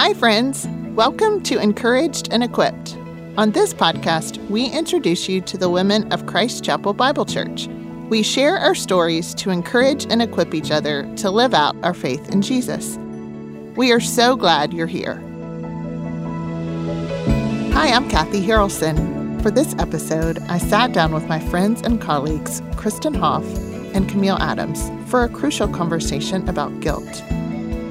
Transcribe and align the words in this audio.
Hi, 0.00 0.14
friends. 0.14 0.68
Welcome 0.94 1.42
to 1.42 1.58
Encouraged 1.58 2.28
and 2.30 2.44
Equipped. 2.44 2.96
On 3.36 3.50
this 3.50 3.74
podcast, 3.74 4.38
we 4.48 4.66
introduce 4.66 5.28
you 5.28 5.40
to 5.40 5.58
the 5.58 5.68
women 5.68 6.12
of 6.12 6.24
Christ 6.24 6.62
Chapel 6.62 6.92
Bible 6.92 7.24
Church. 7.24 7.66
We 8.08 8.22
share 8.22 8.58
our 8.58 8.76
stories 8.76 9.34
to 9.34 9.50
encourage 9.50 10.06
and 10.08 10.22
equip 10.22 10.54
each 10.54 10.70
other 10.70 11.12
to 11.16 11.32
live 11.32 11.52
out 11.52 11.74
our 11.82 11.94
faith 11.94 12.32
in 12.32 12.42
Jesus. 12.42 12.96
We 13.74 13.90
are 13.90 13.98
so 13.98 14.36
glad 14.36 14.72
you're 14.72 14.86
here. 14.86 15.16
Hi, 17.72 17.88
I'm 17.88 18.08
Kathy 18.08 18.40
Harrelson. 18.40 19.42
For 19.42 19.50
this 19.50 19.74
episode, 19.80 20.38
I 20.48 20.58
sat 20.58 20.92
down 20.92 21.12
with 21.12 21.26
my 21.26 21.40
friends 21.40 21.82
and 21.82 22.00
colleagues, 22.00 22.62
Kristen 22.76 23.14
Hoff 23.14 23.44
and 23.96 24.08
Camille 24.08 24.38
Adams, 24.38 24.92
for 25.10 25.24
a 25.24 25.28
crucial 25.28 25.66
conversation 25.66 26.48
about 26.48 26.78
guilt. 26.78 27.20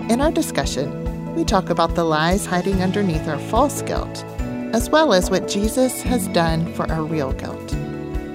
In 0.09 0.21
our 0.21 0.31
discussion, 0.31 1.06
we 1.37 1.45
talk 1.45 1.69
about 1.69 1.93
the 1.93 2.03
lies 2.03 2.47
hiding 2.47 2.81
underneath 2.81 3.27
our 3.27 3.37
false 3.37 3.83
guilt, 3.83 4.23
as 4.73 4.89
well 4.89 5.13
as 5.13 5.29
what 5.29 5.47
Jesus 5.47 6.01
has 6.01 6.27
done 6.29 6.73
for 6.73 6.91
our 6.91 7.03
real 7.03 7.31
guilt. 7.31 7.75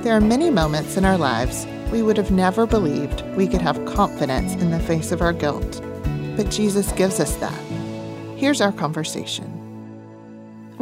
There 0.04 0.16
are 0.16 0.20
many 0.20 0.50
moments 0.50 0.96
in 0.96 1.04
our 1.04 1.18
lives 1.18 1.66
we 1.90 2.00
would 2.00 2.16
have 2.16 2.30
never 2.30 2.64
believed 2.64 3.22
we 3.34 3.48
could 3.48 3.60
have 3.60 3.84
confidence 3.86 4.52
in 4.54 4.70
the 4.70 4.78
face 4.78 5.10
of 5.10 5.20
our 5.20 5.32
guilt, 5.32 5.82
but 6.36 6.48
Jesus 6.48 6.92
gives 6.92 7.18
us 7.18 7.34
that. 7.38 7.60
Here's 8.36 8.60
our 8.60 8.70
conversation. 8.70 9.61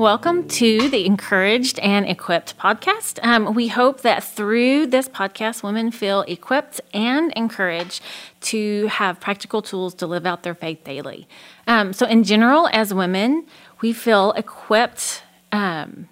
Welcome 0.01 0.49
to 0.49 0.89
the 0.89 1.05
Encouraged 1.05 1.79
and 1.81 2.09
Equipped 2.09 2.57
podcast. 2.57 3.23
Um, 3.23 3.53
we 3.53 3.69
hope 3.69 4.01
that 4.01 4.25
through 4.25 4.87
this 4.87 5.11
podcast, 5.11 5.63
women 5.63 5.91
feel 5.91 6.23
equipped 6.23 6.81
and 6.95 7.31
encouraged 7.35 8.03
to 8.41 8.87
have 8.87 9.21
practical 9.21 9.61
tools 9.61 9.93
to 9.97 10.07
live 10.07 10.25
out 10.25 10.43
their 10.43 10.55
faith 10.55 10.85
daily. 10.85 11.29
Um, 11.67 11.93
so, 11.93 12.07
in 12.07 12.25
general, 12.25 12.67
as 12.73 12.95
women, 12.95 13.45
we 13.83 13.93
feel 13.93 14.33
equipped, 14.33 15.23
um, 15.53 16.09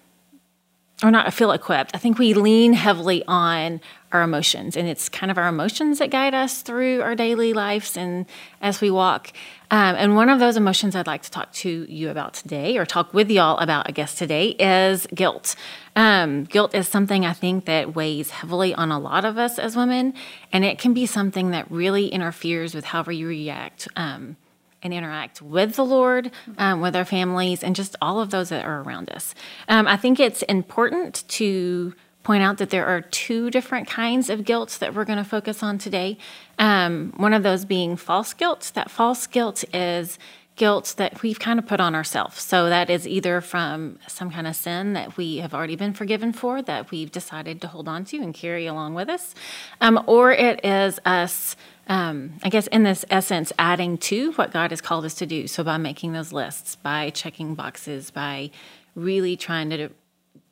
or 1.03 1.11
not 1.11 1.27
I 1.27 1.29
feel 1.29 1.51
equipped. 1.51 1.91
I 1.93 1.97
think 1.97 2.19
we 2.19 2.33
lean 2.33 2.73
heavily 2.73 3.23
on 3.27 3.79
our 4.11 4.23
emotions, 4.23 4.75
and 4.75 4.87
it's 4.87 5.07
kind 5.07 5.31
of 5.31 5.37
our 5.37 5.47
emotions 5.47 5.99
that 5.99 6.09
guide 6.09 6.33
us 6.33 6.61
through 6.61 7.01
our 7.01 7.15
daily 7.15 7.53
lives 7.53 7.95
and 7.95 8.25
as 8.61 8.81
we 8.81 8.89
walk. 8.89 9.31
Um, 9.71 9.95
and 9.95 10.15
one 10.15 10.29
of 10.29 10.39
those 10.39 10.57
emotions 10.57 10.95
I'd 10.95 11.05
like 11.07 11.21
to 11.21 11.31
talk 11.31 11.53
to 11.53 11.85
you 11.87 12.09
about 12.09 12.33
today, 12.33 12.77
or 12.77 12.85
talk 12.85 13.13
with 13.13 13.29
y'all 13.29 13.57
about, 13.59 13.87
I 13.87 13.91
guess, 13.91 14.15
today, 14.15 14.49
is 14.49 15.07
guilt. 15.13 15.55
Um, 15.95 16.45
guilt 16.45 16.73
is 16.73 16.87
something 16.87 17.25
I 17.25 17.33
think 17.33 17.65
that 17.65 17.95
weighs 17.95 18.31
heavily 18.31 18.73
on 18.73 18.91
a 18.91 18.99
lot 18.99 19.25
of 19.25 19.37
us 19.37 19.59
as 19.59 19.75
women, 19.75 20.15
and 20.51 20.65
it 20.65 20.79
can 20.79 20.93
be 20.93 21.05
something 21.05 21.51
that 21.51 21.69
really 21.69 22.07
interferes 22.07 22.73
with 22.73 22.85
how 22.85 23.03
we 23.03 23.23
react. 23.23 23.87
Um, 23.95 24.37
and 24.81 24.93
interact 24.93 25.41
with 25.41 25.75
the 25.75 25.85
Lord, 25.85 26.31
um, 26.57 26.81
with 26.81 26.95
our 26.95 27.05
families, 27.05 27.63
and 27.63 27.75
just 27.75 27.95
all 28.01 28.19
of 28.19 28.29
those 28.29 28.49
that 28.49 28.65
are 28.65 28.81
around 28.81 29.09
us. 29.09 29.35
Um, 29.67 29.87
I 29.87 29.97
think 29.97 30.19
it's 30.19 30.41
important 30.43 31.23
to 31.29 31.93
point 32.23 32.43
out 32.43 32.57
that 32.57 32.69
there 32.69 32.85
are 32.85 33.01
two 33.01 33.49
different 33.49 33.87
kinds 33.87 34.29
of 34.29 34.45
guilt 34.45 34.77
that 34.79 34.93
we're 34.93 35.05
going 35.05 35.17
to 35.17 35.23
focus 35.23 35.63
on 35.63 35.77
today. 35.77 36.17
Um, 36.57 37.13
one 37.17 37.33
of 37.33 37.43
those 37.43 37.65
being 37.65 37.95
false 37.95 38.33
guilt. 38.33 38.71
That 38.75 38.91
false 38.91 39.25
guilt 39.25 39.63
is 39.73 40.19
guilt 40.59 40.95
that 40.97 41.23
we've 41.23 41.39
kind 41.39 41.57
of 41.57 41.65
put 41.65 41.79
on 41.79 41.95
ourselves. 41.95 42.41
So 42.41 42.67
that 42.67 42.89
is 42.89 43.07
either 43.07 43.39
from 43.39 43.97
some 44.07 44.29
kind 44.29 44.45
of 44.45 44.55
sin 44.55 44.91
that 44.93 45.15
we 45.15 45.37
have 45.37 45.53
already 45.53 45.77
been 45.77 45.93
forgiven 45.93 46.33
for, 46.33 46.61
that 46.61 46.91
we've 46.91 47.11
decided 47.11 47.61
to 47.61 47.67
hold 47.69 47.87
on 47.87 48.03
to 48.05 48.17
and 48.17 48.33
carry 48.33 48.67
along 48.67 48.93
with 48.93 49.09
us, 49.09 49.33
um, 49.79 50.03
or 50.05 50.33
it 50.33 50.63
is 50.65 50.99
us 51.05 51.55
um, 51.89 52.33
I 52.43 52.49
guess 52.49 52.67
in 52.67 52.83
this 52.83 53.03
essence, 53.09 53.51
adding 53.57 53.97
to 53.97 54.31
what 54.33 54.53
God 54.53 54.69
has 54.69 54.79
called 54.79 55.05
us 55.05 55.15
to 55.15 55.25
do. 55.25 55.47
So 55.47 55.63
by 55.63 55.77
making 55.77 56.13
those 56.13 56.31
lists, 56.31 56.75
by 56.75 57.09
checking 57.09 57.55
boxes, 57.55 58.11
by 58.11 58.51
really 58.95 59.35
trying 59.35 59.71
to 59.71 59.89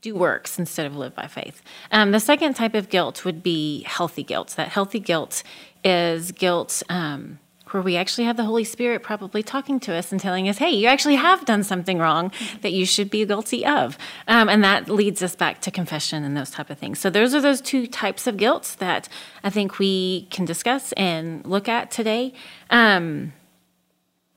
do 0.02 0.16
works 0.16 0.58
instead 0.58 0.86
of 0.86 0.96
live 0.96 1.14
by 1.16 1.28
faith. 1.28 1.62
Um, 1.92 2.12
the 2.12 2.20
second 2.20 2.56
type 2.56 2.74
of 2.74 2.90
guilt 2.90 3.24
would 3.24 3.44
be 3.44 3.84
healthy 3.84 4.24
guilt. 4.24 4.56
That 4.58 4.70
healthy 4.70 5.00
guilt 5.00 5.44
is 5.84 6.32
guilt. 6.32 6.82
Um, 6.90 7.40
where 7.74 7.84
we 7.84 7.96
actually 7.96 8.26
have 8.26 8.38
the 8.38 8.44
Holy 8.44 8.64
Spirit 8.64 9.04
probably 9.04 9.44
talking 9.44 9.80
to 9.82 9.94
us 9.94 10.12
and 10.12 10.20
telling 10.22 10.48
us, 10.50 10.58
hey, 10.58 10.70
you 10.70 10.88
actually 10.88 11.16
have 11.16 11.46
done 11.46 11.64
something 11.64 11.98
wrong 11.98 12.32
that 12.62 12.74
you 12.74 12.86
should 12.86 13.10
be 13.10 13.26
guilty 13.26 13.66
of. 13.66 13.98
Um, 14.28 14.50
and 14.50 14.64
that 14.64 14.90
leads 14.90 15.22
us 15.22 15.36
back 15.36 15.62
to 15.62 15.72
confession 15.72 16.24
and 16.24 16.36
those 16.36 16.52
type 16.52 16.70
of 16.70 16.78
things. 16.78 17.00
So 17.00 17.10
those 17.10 17.34
are 17.34 17.42
those 17.42 17.62
two 17.62 17.88
types 17.88 18.28
of 18.28 18.38
guilt 18.38 18.76
that 18.80 19.10
I 19.44 19.50
think 19.50 19.80
we 19.80 20.28
can 20.32 20.46
discuss 20.46 20.92
and 20.94 21.46
look 21.46 21.68
at 21.68 21.92
today. 21.92 22.34
Um, 22.70 23.34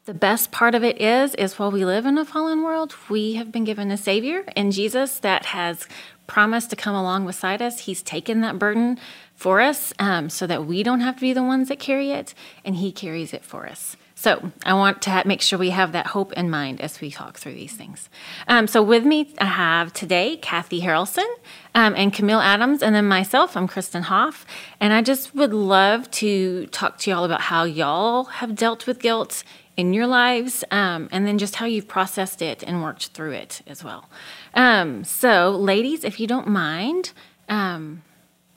the 0.06 0.14
best 0.14 0.50
part 0.50 0.74
of 0.74 0.82
it 0.82 1.00
is, 1.00 1.34
is 1.34 1.58
while 1.58 1.70
we 1.70 1.84
live 1.84 2.06
in 2.06 2.16
a 2.16 2.24
fallen 2.24 2.62
world, 2.62 2.94
we 3.08 3.34
have 3.34 3.52
been 3.52 3.64
given 3.64 3.90
a 3.90 3.96
Savior 3.96 4.44
in 4.56 4.70
Jesus 4.70 5.18
that 5.18 5.46
has 5.46 5.86
promised 6.26 6.70
to 6.70 6.76
come 6.76 6.94
along 6.94 7.26
beside 7.26 7.60
us. 7.60 7.80
He's 7.80 8.02
taken 8.02 8.40
that 8.40 8.58
burden 8.58 8.98
for 9.34 9.60
us 9.60 9.92
um, 9.98 10.30
so 10.30 10.46
that 10.46 10.64
we 10.64 10.82
don't 10.82 11.00
have 11.00 11.16
to 11.16 11.20
be 11.20 11.32
the 11.32 11.42
ones 11.42 11.68
that 11.68 11.78
carry 11.78 12.12
it, 12.12 12.34
and 12.64 12.76
He 12.76 12.92
carries 12.92 13.34
it 13.34 13.44
for 13.44 13.66
us. 13.66 13.96
So 14.14 14.52
I 14.66 14.74
want 14.74 15.00
to 15.02 15.22
make 15.24 15.40
sure 15.40 15.58
we 15.58 15.70
have 15.70 15.92
that 15.92 16.08
hope 16.08 16.34
in 16.34 16.50
mind 16.50 16.82
as 16.82 17.00
we 17.00 17.10
talk 17.10 17.38
through 17.38 17.54
these 17.54 17.72
things. 17.72 18.10
Um, 18.46 18.66
so 18.66 18.82
with 18.82 19.04
me, 19.04 19.34
I 19.38 19.46
have 19.46 19.94
today 19.94 20.36
Kathy 20.36 20.82
Harrelson 20.82 21.26
um, 21.74 21.94
and 21.96 22.12
Camille 22.12 22.40
Adams, 22.40 22.82
and 22.82 22.94
then 22.94 23.06
myself. 23.06 23.56
I'm 23.56 23.66
Kristen 23.66 24.02
Hoff, 24.04 24.44
and 24.78 24.92
I 24.92 25.00
just 25.00 25.34
would 25.34 25.54
love 25.54 26.10
to 26.12 26.66
talk 26.66 26.98
to 26.98 27.10
y'all 27.10 27.24
about 27.24 27.40
how 27.40 27.64
y'all 27.64 28.24
have 28.24 28.54
dealt 28.54 28.86
with 28.86 28.98
guilt 28.98 29.42
in 29.76 29.92
your 29.92 30.06
lives, 30.06 30.64
um, 30.70 31.08
and 31.12 31.26
then 31.26 31.38
just 31.38 31.56
how 31.56 31.66
you've 31.66 31.88
processed 31.88 32.42
it 32.42 32.62
and 32.62 32.82
worked 32.82 33.08
through 33.08 33.32
it 33.32 33.62
as 33.66 33.82
well. 33.82 34.08
Um, 34.54 35.04
so, 35.04 35.50
ladies, 35.50 36.04
if 36.04 36.20
you 36.20 36.26
don't 36.26 36.48
mind, 36.48 37.12
um, 37.48 38.02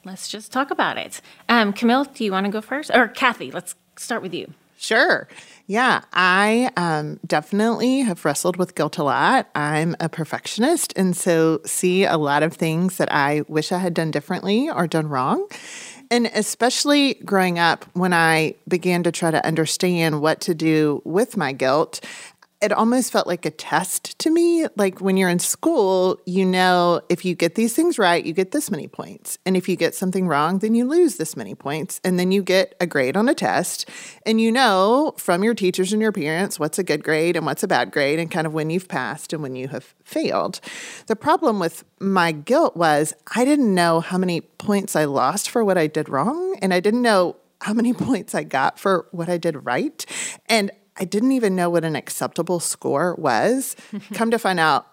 let's 0.03 0.27
just 0.27 0.51
talk 0.51 0.71
about 0.71 0.97
it. 0.97 1.21
Um, 1.47 1.73
Camille, 1.73 2.05
do 2.05 2.23
you 2.23 2.31
want 2.31 2.45
to 2.45 2.51
go 2.51 2.61
first? 2.61 2.91
Or 2.93 3.07
Kathy, 3.07 3.51
let's 3.51 3.75
start 3.95 4.21
with 4.21 4.33
you. 4.33 4.53
Sure. 4.83 5.29
Yeah, 5.65 6.01
I 6.11 6.71
um, 6.75 7.21
definitely 7.25 8.01
have 8.01 8.25
wrestled 8.25 8.57
with 8.57 8.75
guilt 8.75 8.97
a 8.97 9.03
lot. 9.03 9.49
I'm 9.55 9.95
a 10.01 10.09
perfectionist 10.09 10.91
and 10.97 11.15
so 11.15 11.61
see 11.65 12.03
a 12.03 12.17
lot 12.17 12.43
of 12.43 12.53
things 12.53 12.97
that 12.97 13.09
I 13.09 13.45
wish 13.47 13.71
I 13.71 13.77
had 13.77 13.93
done 13.93 14.11
differently 14.11 14.69
or 14.69 14.87
done 14.87 15.07
wrong. 15.07 15.47
And 16.13 16.27
especially 16.27 17.15
growing 17.25 17.57
up, 17.57 17.85
when 17.93 18.13
I 18.13 18.53
began 18.67 19.01
to 19.01 19.11
try 19.11 19.31
to 19.31 19.43
understand 19.43 20.21
what 20.21 20.41
to 20.41 20.53
do 20.53 21.01
with 21.05 21.37
my 21.37 21.53
guilt, 21.53 22.01
it 22.63 22.71
almost 22.71 23.11
felt 23.11 23.27
like 23.27 23.45
a 23.45 23.51
test 23.51 24.17
to 24.19 24.31
me. 24.31 24.65
Like 24.77 25.01
when 25.01 25.17
you're 25.17 25.29
in 25.29 25.39
school, 25.39 26.17
you 26.25 26.45
know, 26.45 27.01
if 27.09 27.25
you 27.25 27.35
get 27.35 27.55
these 27.55 27.75
things 27.75 27.99
right, 27.99 28.25
you 28.25 28.31
get 28.31 28.51
this 28.51 28.71
many 28.71 28.87
points. 28.87 29.37
And 29.45 29.57
if 29.57 29.67
you 29.67 29.75
get 29.75 29.93
something 29.93 30.29
wrong, 30.29 30.59
then 30.59 30.73
you 30.73 30.85
lose 30.85 31.17
this 31.17 31.35
many 31.35 31.55
points. 31.55 31.99
And 32.05 32.17
then 32.17 32.31
you 32.31 32.41
get 32.41 32.73
a 32.79 32.87
grade 32.87 33.17
on 33.17 33.27
a 33.27 33.35
test. 33.35 33.89
And 34.25 34.39
you 34.39 34.49
know 34.49 35.13
from 35.17 35.43
your 35.43 35.53
teachers 35.53 35.91
and 35.91 36.01
your 36.01 36.13
parents 36.13 36.57
what's 36.57 36.79
a 36.79 36.83
good 36.83 37.03
grade 37.03 37.35
and 37.35 37.45
what's 37.45 37.63
a 37.63 37.67
bad 37.67 37.91
grade 37.91 38.17
and 38.17 38.31
kind 38.31 38.47
of 38.47 38.53
when 38.53 38.69
you've 38.69 38.87
passed 38.87 39.33
and 39.33 39.43
when 39.43 39.57
you 39.57 39.67
have 39.67 39.93
failed. 40.05 40.61
The 41.07 41.17
problem 41.17 41.59
with 41.59 41.83
my 41.99 42.31
guilt 42.31 42.77
was 42.77 43.13
I 43.35 43.43
didn't 43.43 43.75
know 43.75 43.99
how 43.99 44.17
many 44.17 44.39
points 44.39 44.95
I 44.95 45.03
lost 45.03 45.49
for 45.49 45.65
what 45.65 45.77
I 45.77 45.87
did 45.87 46.07
wrong. 46.07 46.57
And 46.61 46.73
I 46.73 46.79
didn't 46.79 47.01
know 47.01 47.35
how 47.59 47.73
many 47.73 47.93
points 48.07 48.33
I 48.33 48.43
got 48.43 48.79
for 48.79 49.07
what 49.11 49.27
I 49.27 49.37
did 49.37 49.65
right. 49.65 50.05
And 50.47 50.71
I 50.97 51.05
didn't 51.05 51.31
even 51.31 51.55
know 51.55 51.69
what 51.69 51.83
an 51.83 51.95
acceptable 51.95 52.59
score 52.59 53.15
was. 53.15 53.75
Come 54.13 54.31
to 54.31 54.39
find 54.39 54.59
out, 54.59 54.87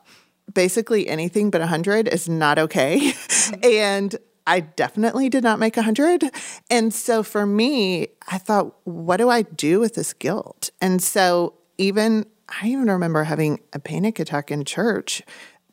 basically 0.53 1.09
anything 1.09 1.51
but 1.51 1.61
100 1.61 2.09
is 2.09 2.29
not 2.29 2.59
okay. 2.59 2.99
Mm-hmm. 2.99 3.61
and 3.65 4.17
I 4.47 4.61
definitely 4.61 5.29
did 5.29 5.45
not 5.45 5.59
make 5.59 5.77
100. 5.77 6.25
And 6.71 6.93
so 6.93 7.23
for 7.23 7.47
me, 7.47 8.09
I 8.29 8.39
thought, 8.39 8.75
what 8.85 9.19
do 9.19 9.29
I 9.29 9.43
do 9.43 9.81
with 9.81 9.95
this 9.95 10.13
guilt? 10.13 10.71
And 10.81 11.03
so 11.03 11.55
even, 11.79 12.27
I 12.61 12.69
even 12.69 12.91
remember 12.91 13.25
having 13.25 13.61
a 13.73 13.79
panic 13.79 14.19
attack 14.19 14.51
in 14.51 14.65
church 14.65 15.23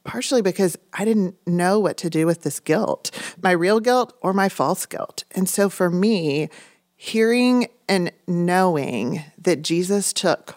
partially 0.07 0.41
because 0.41 0.77
I 0.93 1.05
didn't 1.05 1.35
know 1.45 1.79
what 1.79 1.97
to 1.97 2.09
do 2.09 2.25
with 2.25 2.43
this 2.43 2.59
guilt, 2.59 3.11
my 3.43 3.51
real 3.51 3.79
guilt 3.79 4.13
or 4.21 4.33
my 4.33 4.47
false 4.47 4.85
guilt. 4.85 5.25
And 5.31 5.49
so 5.49 5.69
for 5.69 5.91
me, 5.91 6.49
hearing 6.95 7.67
and 7.87 8.11
knowing 8.27 9.23
that 9.37 9.61
Jesus 9.61 10.13
took 10.13 10.55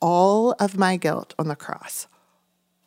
all 0.00 0.52
of 0.58 0.76
my 0.76 0.96
guilt 0.96 1.34
on 1.38 1.48
the 1.48 1.56
cross, 1.56 2.06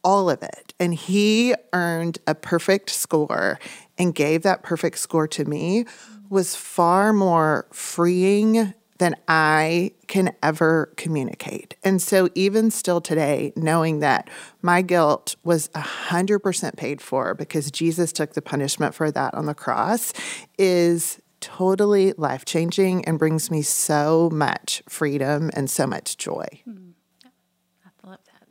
all 0.03 0.29
of 0.29 0.41
it, 0.43 0.73
and 0.79 0.93
he 0.93 1.55
earned 1.73 2.19
a 2.27 2.35
perfect 2.35 2.89
score 2.89 3.59
and 3.97 4.13
gave 4.13 4.43
that 4.43 4.63
perfect 4.63 4.99
score 4.99 5.27
to 5.27 5.45
me 5.45 5.85
was 6.29 6.55
far 6.55 7.13
more 7.13 7.67
freeing 7.71 8.73
than 8.97 9.15
I 9.27 9.91
can 10.07 10.33
ever 10.41 10.91
communicate. 10.97 11.75
And 11.83 12.01
so, 12.01 12.29
even 12.35 12.71
still 12.71 13.01
today, 13.01 13.53
knowing 13.55 13.99
that 13.99 14.29
my 14.61 14.81
guilt 14.81 15.35
was 15.43 15.69
100% 15.69 16.77
paid 16.77 17.01
for 17.01 17.33
because 17.33 17.71
Jesus 17.71 18.11
took 18.11 18.33
the 18.33 18.41
punishment 18.41 18.95
for 18.95 19.11
that 19.11 19.33
on 19.33 19.45
the 19.45 19.53
cross 19.53 20.13
is 20.57 21.21
totally 21.47 22.13
life 22.17 22.43
changing 22.43 23.05
and 23.05 23.17
brings 23.17 23.49
me 23.49 23.61
so 23.61 24.29
much 24.33 24.83
freedom 24.89 25.49
and 25.53 25.69
so 25.69 25.87
much 25.87 26.17
joy. 26.17 26.45
Mm. 26.67 26.91
I 27.23 28.07
love 28.07 28.19
that. 28.25 28.47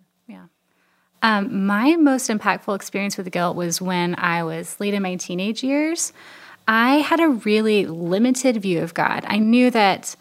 Um, 1.22 1.66
my 1.66 1.96
most 1.96 2.31
impactful 2.31 2.75
experience 2.75 3.16
with 3.16 3.31
guilt 3.31 3.56
was 3.56 3.82
when 3.82 4.14
I 4.16 4.44
was 4.44 4.78
late 4.81 4.94
in 4.94 5.02
my 5.02 5.16
teenage 5.16 5.62
years. 5.62 6.12
I 6.69 6.96
had 6.96 7.20
a 7.20 7.28
really 7.28 7.84
limited 7.84 8.56
view 8.62 8.81
of 8.81 8.94
God. 8.94 9.25
I 9.26 9.38
knew 9.38 9.70
that 9.72 10.16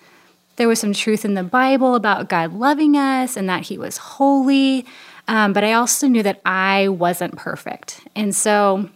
there 0.57 0.68
was 0.68 0.80
some 0.80 0.94
truth 0.94 1.24
in 1.24 1.33
the 1.33 1.44
Bible 1.44 1.95
about 1.95 2.27
God 2.27 2.54
loving 2.54 2.98
us 2.98 3.38
and 3.38 3.48
that 3.50 3.63
He 3.63 3.77
was 3.77 3.98
holy, 3.98 4.86
um, 5.27 5.54
but 5.54 5.63
I 5.63 5.74
also 5.74 6.07
knew 6.07 6.24
that 6.24 6.42
I 6.45 6.88
wasn't 6.88 7.36
perfect. 7.36 8.01
And 8.16 8.36
so 8.36 8.89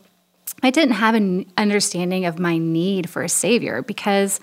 I 0.61 0.71
didn't 0.71 0.95
have 0.95 1.15
an 1.15 1.45
understanding 1.57 2.25
of 2.25 2.39
my 2.39 2.57
need 2.57 3.09
for 3.09 3.21
a 3.21 3.29
Savior 3.29 3.81
because 3.81 4.39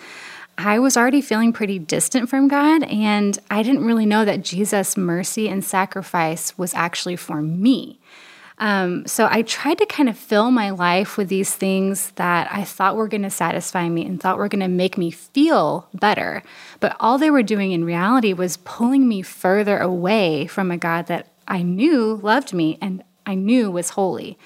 I 0.59 0.79
was 0.79 0.97
already 0.97 1.21
feeling 1.21 1.53
pretty 1.53 1.79
distant 1.79 2.31
from 2.31 2.49
God, 2.49 2.83
and 2.85 3.39
I 3.51 3.63
didn't 3.63 3.85
really 3.85 4.07
know 4.07 4.25
that 4.25 4.43
Jesus' 4.43 4.97
mercy 4.97 5.49
and 5.49 5.63
sacrifice 5.63 6.57
was 6.57 6.73
actually 6.73 7.17
for 7.17 7.43
me. 7.43 8.01
Um, 8.59 9.07
so 9.07 9.29
I 9.31 9.43
tried 9.43 9.77
to 9.79 9.87
kind 9.87 10.09
of 10.09 10.17
fill 10.17 10.51
my 10.51 10.71
life 10.71 11.19
with 11.19 11.29
these 11.29 11.55
things 11.55 12.13
that 12.13 12.49
I 12.51 12.65
thought 12.65 12.97
were 12.97 13.09
going 13.09 13.23
to 13.23 13.31
satisfy 13.31 13.89
me 13.89 14.07
and 14.07 14.19
thought 14.19 14.39
were 14.39 14.49
going 14.49 14.63
to 14.63 14.69
make 14.69 14.97
me 14.97 15.11
feel 15.11 15.89
better. 15.93 16.43
But 16.81 16.97
all 16.99 17.19
they 17.19 17.31
were 17.31 17.43
doing 17.43 17.73
in 17.73 17.85
reality 17.85 18.33
was 18.33 18.57
pulling 18.59 19.07
me 19.07 19.21
further 19.21 19.79
away 19.79 20.47
from 20.47 20.71
a 20.71 20.79
God 20.79 21.07
that 21.09 21.29
I 21.47 21.63
knew 21.63 22.19
loved 22.23 22.55
me 22.55 22.79
and 22.81 23.05
I 23.27 23.35
knew 23.35 23.71
was 23.71 23.91
holy. 23.91 24.39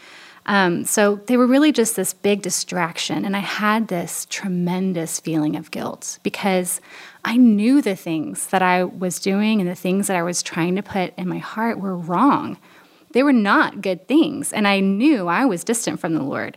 Um, 0.46 0.84
so 0.84 1.16
they 1.26 1.36
were 1.36 1.46
really 1.46 1.72
just 1.72 1.96
this 1.96 2.12
big 2.12 2.42
distraction. 2.42 3.24
And 3.24 3.36
I 3.36 3.40
had 3.40 3.88
this 3.88 4.26
tremendous 4.30 5.20
feeling 5.20 5.56
of 5.56 5.70
guilt 5.70 6.18
because 6.22 6.80
I 7.24 7.36
knew 7.36 7.82
the 7.82 7.96
things 7.96 8.46
that 8.48 8.62
I 8.62 8.84
was 8.84 9.20
doing 9.20 9.60
and 9.60 9.68
the 9.68 9.74
things 9.74 10.06
that 10.06 10.16
I 10.16 10.22
was 10.22 10.42
trying 10.42 10.76
to 10.76 10.82
put 10.82 11.12
in 11.16 11.28
my 11.28 11.38
heart 11.38 11.78
were 11.78 11.96
wrong. 11.96 12.56
They 13.12 13.22
were 13.22 13.32
not 13.32 13.82
good 13.82 14.06
things. 14.08 14.52
And 14.52 14.66
I 14.66 14.80
knew 14.80 15.28
I 15.28 15.44
was 15.44 15.64
distant 15.64 16.00
from 16.00 16.14
the 16.14 16.22
Lord. 16.22 16.56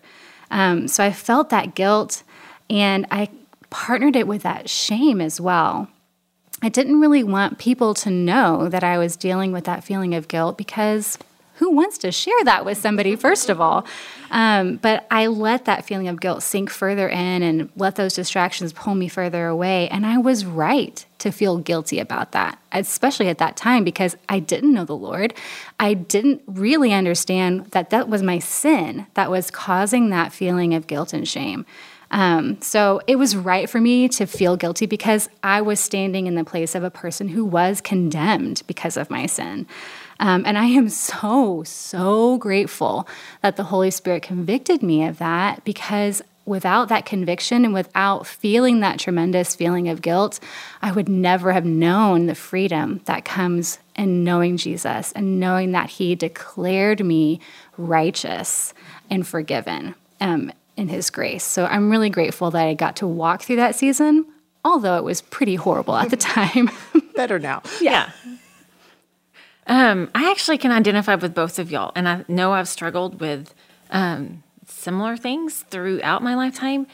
Um, 0.50 0.88
so 0.88 1.04
I 1.04 1.12
felt 1.12 1.50
that 1.50 1.76
guilt 1.76 2.24
and 2.70 3.06
I 3.12 3.30
partnered 3.70 4.16
it 4.16 4.28
with 4.28 4.44
that 4.44 4.70
shame 4.70 5.20
as 5.20 5.42
well. 5.42 5.90
I 6.62 6.70
didn't 6.70 7.02
really 7.02 7.24
want 7.24 7.58
people 7.58 7.94
to 7.96 8.10
know 8.10 8.70
that 8.70 8.84
I 8.84 8.98
was 8.98 9.18
dealing 9.18 9.52
with 9.52 9.66
that 9.66 9.84
feeling 9.84 10.16
of 10.16 10.30
guilt 10.30 10.58
because 10.58 11.18
who 11.56 11.72
wants 11.72 11.98
to 12.00 12.12
share 12.12 12.44
that 12.46 12.66
with 12.66 12.78
somebody, 12.78 13.16
first 13.16 13.50
of 13.50 13.62
all? 13.62 13.86
Um, 14.32 14.78
but 14.78 15.06
I 15.12 15.28
let 15.28 15.66
that 15.66 15.86
feeling 15.86 16.08
of 16.08 16.20
guilt 16.20 16.42
sink 16.42 16.70
further 16.70 17.08
in 17.08 17.44
and 17.44 17.70
let 17.76 17.96
those 17.96 18.16
distractions 18.16 18.74
pull 18.74 18.96
me 18.96 19.08
further 19.08 19.46
away. 19.48 19.88
And 19.90 20.06
I 20.06 20.18
was 20.18 20.46
right 20.46 21.06
to 21.20 21.32
feel 21.32 21.58
guilty 21.58 22.00
about 22.00 22.32
that, 22.32 22.60
especially 22.72 23.30
at 23.30 23.38
that 23.38 23.56
time 23.56 23.84
because 23.84 24.18
I 24.28 24.40
didn't 24.40 24.74
know 24.74 24.86
the 24.86 24.96
Lord. 24.96 25.34
I 25.80 25.94
didn't 25.94 26.42
really 26.48 26.92
understand 26.92 27.68
that 27.68 27.92
that 27.92 28.10
was 28.10 28.24
my 28.24 28.40
sin 28.40 29.06
that 29.14 29.30
was 29.30 29.52
causing 29.52 30.10
that 30.10 30.34
feeling 30.34 30.74
of 30.74 30.88
guilt 30.88 31.14
and 31.14 31.28
shame. 31.28 31.66
Um, 32.14 32.62
so 32.62 33.02
it 33.08 33.16
was 33.16 33.36
right 33.36 33.68
for 33.68 33.82
me 33.82 34.08
to 34.10 34.28
feel 34.28 34.56
guilty 34.56 34.86
because 34.86 35.30
I 35.42 35.62
was 35.62 35.80
standing 35.80 36.28
in 36.28 36.36
the 36.36 36.44
place 36.44 36.76
of 36.76 36.84
a 36.84 36.92
person 36.92 37.30
who 37.30 37.44
was 37.44 37.82
condemned 37.82 38.62
because 38.68 38.98
of 38.98 39.10
my 39.10 39.26
sin. 39.26 39.66
Um, 40.24 40.44
and 40.46 40.58
I 40.58 40.68
am 40.68 40.88
so, 40.88 41.64
so 41.64 42.38
grateful 42.38 43.06
that 43.42 43.58
the 43.58 43.66
Holy 43.66 43.92
Spirit 43.92 44.24
convicted 44.24 44.82
me 44.82 45.06
of 45.06 45.18
that 45.18 45.66
because 45.66 46.22
without 46.46 46.88
that 46.88 47.06
conviction 47.06 47.66
and 47.66 47.74
without 47.74 48.26
feeling 48.26 48.80
that 48.80 49.00
tremendous 49.00 49.54
feeling 49.54 49.90
of 49.90 50.02
guilt, 50.02 50.40
I 50.82 50.94
would 50.94 51.10
never 51.10 51.52
have 51.52 51.66
known 51.66 52.28
the 52.28 52.36
freedom 52.36 53.02
that 53.04 53.26
comes 53.26 53.80
in 53.98 54.24
knowing 54.24 54.56
Jesus 54.56 55.12
and 55.12 55.42
knowing 55.42 55.74
that 55.74 55.90
He 55.90 56.16
declared 56.16 57.06
me 57.06 57.42
righteous 57.78 58.74
and 59.10 59.28
forgiven 59.28 59.94
um, 60.22 60.54
in 60.78 60.88
His 60.88 61.10
grace. 61.10 61.44
So 61.44 61.66
I'm 61.66 61.92
really 61.92 62.10
grateful 62.10 62.50
that 62.52 62.66
I 62.66 62.76
got 62.76 62.96
to 62.98 63.08
walk 63.08 63.42
through 63.42 63.58
that 63.58 63.76
season, 63.76 64.26
although 64.64 64.96
it 64.96 65.04
was 65.04 65.22
pretty 65.22 65.56
horrible 65.56 65.98
at 65.98 66.12
the 66.12 66.18
time. 66.38 66.72
Better 67.14 67.40
now. 67.40 67.62
yeah. 67.82 68.12
Um, 69.68 70.10
I 70.14 70.30
actually 70.30 70.58
can 70.58 70.72
identify 70.72 71.16
with 71.16 71.34
both 71.34 71.60
of 71.60 71.72
y'all, 71.72 71.92
and 71.96 72.08
I 72.08 72.26
know 72.28 72.54
I've 72.54 72.68
struggled 72.68 73.20
with 73.20 73.54
um, 73.92 74.44
similar 74.68 75.16
things 75.16 75.64
throughout 75.70 76.22
my 76.22 76.36
lifetime. 76.36 76.88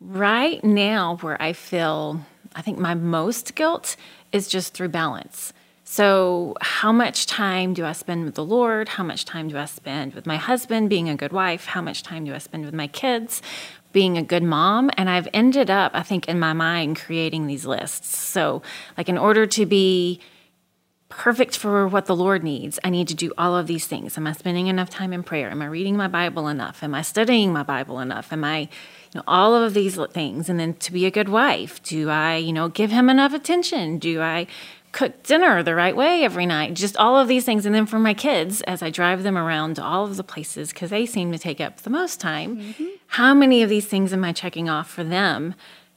Right 0.00 0.62
now, 0.64 1.16
where 1.20 1.40
I 1.40 1.52
feel, 1.52 2.20
I 2.54 2.62
think 2.62 2.78
my 2.78 2.94
most 2.94 3.54
guilt 3.54 3.96
is 4.32 4.48
just 4.48 4.74
through 4.74 4.88
balance. 4.88 5.52
So, 5.84 6.56
how 6.60 6.90
much 6.90 7.26
time 7.26 7.74
do 7.74 7.84
I 7.84 7.92
spend 7.92 8.24
with 8.24 8.34
the 8.34 8.44
Lord? 8.44 8.88
How 8.88 9.04
much 9.04 9.24
time 9.24 9.48
do 9.48 9.58
I 9.58 9.66
spend 9.66 10.14
with 10.14 10.26
my 10.26 10.36
husband, 10.36 10.88
being 10.88 11.08
a 11.08 11.14
good 11.14 11.32
wife? 11.32 11.66
How 11.66 11.82
much 11.82 12.02
time 12.02 12.24
do 12.24 12.34
I 12.34 12.38
spend 12.38 12.64
with 12.64 12.74
my 12.74 12.86
kids, 12.86 13.42
being 13.92 14.16
a 14.16 14.22
good 14.22 14.42
mom? 14.42 14.90
And 14.96 15.10
I've 15.10 15.28
ended 15.34 15.70
up, 15.70 15.92
I 15.94 16.02
think, 16.02 16.28
in 16.28 16.38
my 16.38 16.52
mind, 16.52 16.96
creating 16.96 17.46
these 17.46 17.66
lists. 17.66 18.16
So, 18.16 18.62
like, 18.96 19.08
in 19.08 19.18
order 19.18 19.46
to 19.46 19.66
be 19.66 20.20
perfect 21.16 21.56
for 21.56 21.86
what 21.86 22.06
the 22.06 22.16
Lord 22.16 22.42
needs. 22.42 22.78
I 22.82 22.90
need 22.90 23.06
to 23.08 23.14
do 23.14 23.32
all 23.36 23.54
of 23.56 23.66
these 23.66 23.86
things. 23.86 24.16
Am 24.16 24.26
I 24.26 24.32
spending 24.32 24.66
enough 24.66 24.90
time 24.90 25.12
in 25.12 25.22
prayer? 25.22 25.50
Am 25.50 25.62
I 25.62 25.66
reading 25.66 25.96
my 25.96 26.08
Bible 26.08 26.48
enough? 26.48 26.82
Am 26.82 26.94
I 26.94 27.02
studying 27.02 27.52
my 27.52 27.62
Bible 27.62 28.00
enough? 28.00 28.32
Am 28.32 28.42
I, 28.42 28.60
you 28.60 28.68
know, 29.16 29.22
all 29.26 29.54
of 29.54 29.74
these 29.74 29.96
things? 30.12 30.48
And 30.48 30.58
then 30.58 30.74
to 30.74 30.92
be 30.92 31.06
a 31.06 31.10
good 31.10 31.28
wife, 31.28 31.82
do 31.82 32.08
I, 32.08 32.36
you 32.36 32.52
know, 32.52 32.68
give 32.68 32.90
him 32.90 33.10
enough 33.10 33.34
attention? 33.34 33.98
Do 33.98 34.20
I 34.20 34.46
cook 34.92 35.22
dinner 35.22 35.62
the 35.62 35.74
right 35.74 35.94
way 35.94 36.24
every 36.24 36.46
night? 36.46 36.74
Just 36.74 36.96
all 36.96 37.18
of 37.18 37.28
these 37.28 37.44
things. 37.44 37.66
And 37.66 37.74
then 37.74 37.86
for 37.86 37.98
my 37.98 38.14
kids, 38.14 38.62
as 38.62 38.82
I 38.82 38.90
drive 38.90 39.22
them 39.22 39.36
around 39.36 39.76
to 39.76 39.84
all 39.84 40.04
of 40.04 40.16
the 40.16 40.24
places, 40.24 40.72
because 40.72 40.90
they 40.90 41.06
seem 41.06 41.30
to 41.32 41.38
take 41.38 41.60
up 41.60 41.82
the 41.82 41.90
most 41.90 42.20
time, 42.20 42.56
mm-hmm. 42.56 42.86
how 43.08 43.34
many 43.34 43.62
of 43.62 43.68
these 43.68 43.86
things 43.86 44.12
am 44.12 44.24
I 44.24 44.32
checking 44.32 44.68
off 44.68 44.90
for 44.90 45.04
them? 45.04 45.54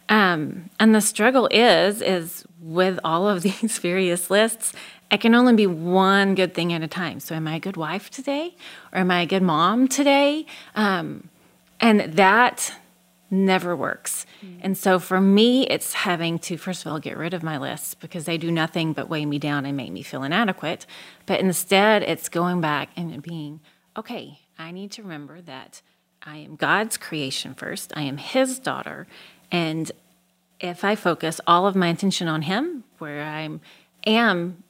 Um, 0.07 0.69
and 0.79 0.93
the 0.93 1.01
struggle 1.01 1.47
is, 1.51 2.01
is 2.01 2.45
with 2.59 2.99
all 3.03 3.27
of 3.27 3.41
these 3.43 3.79
various 3.79 4.29
lists, 4.29 4.73
I 5.11 5.17
can 5.17 5.35
only 5.35 5.53
be 5.53 5.67
one 5.67 6.35
good 6.35 6.53
thing 6.53 6.73
at 6.73 6.81
a 6.81 6.87
time. 6.87 7.19
So, 7.19 7.35
am 7.35 7.47
I 7.47 7.55
a 7.55 7.59
good 7.59 7.77
wife 7.77 8.09
today? 8.09 8.55
Or 8.91 8.99
am 8.99 9.11
I 9.11 9.21
a 9.21 9.25
good 9.25 9.43
mom 9.43 9.87
today? 9.87 10.45
Um, 10.75 11.29
and 11.79 12.13
that 12.13 12.73
never 13.29 13.75
works. 13.75 14.25
Mm. 14.43 14.59
And 14.61 14.77
so, 14.77 14.99
for 14.99 15.21
me, 15.21 15.67
it's 15.67 15.93
having 15.93 16.39
to, 16.39 16.57
first 16.57 16.85
of 16.85 16.91
all, 16.91 16.99
get 16.99 17.17
rid 17.17 17.33
of 17.33 17.43
my 17.43 17.57
lists 17.57 17.93
because 17.93 18.25
they 18.25 18.37
do 18.37 18.51
nothing 18.51 18.93
but 18.93 19.09
weigh 19.09 19.25
me 19.25 19.39
down 19.39 19.65
and 19.65 19.77
make 19.77 19.91
me 19.91 20.01
feel 20.01 20.23
inadequate. 20.23 20.85
But 21.25 21.39
instead, 21.39 22.03
it's 22.03 22.29
going 22.29 22.61
back 22.61 22.89
and 22.95 23.21
being, 23.21 23.61
okay, 23.95 24.39
I 24.57 24.71
need 24.71 24.91
to 24.91 25.03
remember 25.03 25.41
that 25.41 25.81
I 26.23 26.37
am 26.37 26.55
God's 26.55 26.97
creation 26.97 27.53
first, 27.53 27.93
I 27.95 28.01
am 28.01 28.17
His 28.17 28.57
daughter. 28.57 29.05
And 29.51 29.91
if 30.59 30.83
I 30.83 30.95
focus 30.95 31.39
all 31.45 31.67
of 31.67 31.75
my 31.75 31.89
attention 31.89 32.27
on 32.27 32.41
Him, 32.43 32.83
where 32.97 33.23
I 33.23 33.49
am 34.07 34.63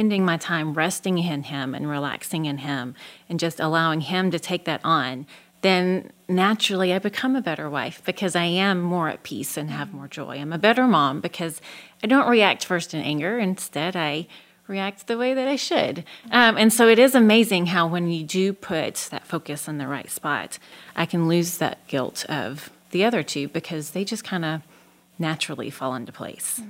spending 0.00 0.24
my 0.24 0.38
time 0.38 0.72
resting 0.72 1.18
in 1.18 1.42
Him 1.42 1.74
and 1.74 1.86
relaxing 1.86 2.46
in 2.46 2.56
Him 2.56 2.94
and 3.28 3.38
just 3.38 3.60
allowing 3.60 4.00
Him 4.00 4.30
to 4.30 4.38
take 4.38 4.64
that 4.64 4.80
on, 4.82 5.26
then 5.60 6.10
naturally 6.26 6.94
I 6.94 6.98
become 6.98 7.36
a 7.36 7.42
better 7.42 7.68
wife 7.68 8.00
because 8.06 8.34
I 8.34 8.44
am 8.44 8.80
more 8.80 9.10
at 9.10 9.22
peace 9.24 9.58
and 9.58 9.70
have 9.70 9.92
more 9.92 10.08
joy. 10.08 10.38
I'm 10.38 10.54
a 10.54 10.58
better 10.58 10.86
mom 10.86 11.20
because 11.20 11.60
I 12.02 12.06
don't 12.06 12.30
react 12.30 12.64
first 12.64 12.94
in 12.94 13.02
anger. 13.02 13.38
Instead, 13.38 13.94
I 13.94 14.26
react 14.66 15.06
the 15.06 15.18
way 15.18 15.34
that 15.34 15.46
I 15.46 15.56
should. 15.56 16.02
Um, 16.30 16.56
and 16.56 16.72
so 16.72 16.88
it 16.88 16.98
is 16.98 17.14
amazing 17.14 17.66
how 17.66 17.86
when 17.86 18.10
you 18.10 18.24
do 18.24 18.54
put 18.54 19.08
that 19.10 19.26
focus 19.26 19.68
in 19.68 19.76
the 19.76 19.86
right 19.86 20.10
spot, 20.10 20.58
I 20.96 21.04
can 21.04 21.28
lose 21.28 21.58
that 21.58 21.86
guilt 21.88 22.24
of 22.26 22.70
the 22.90 23.04
other 23.04 23.22
two 23.22 23.48
because 23.48 23.90
they 23.90 24.06
just 24.06 24.24
kind 24.24 24.46
of 24.46 24.62
naturally 25.18 25.68
fall 25.68 25.94
into 25.94 26.10
place. 26.10 26.62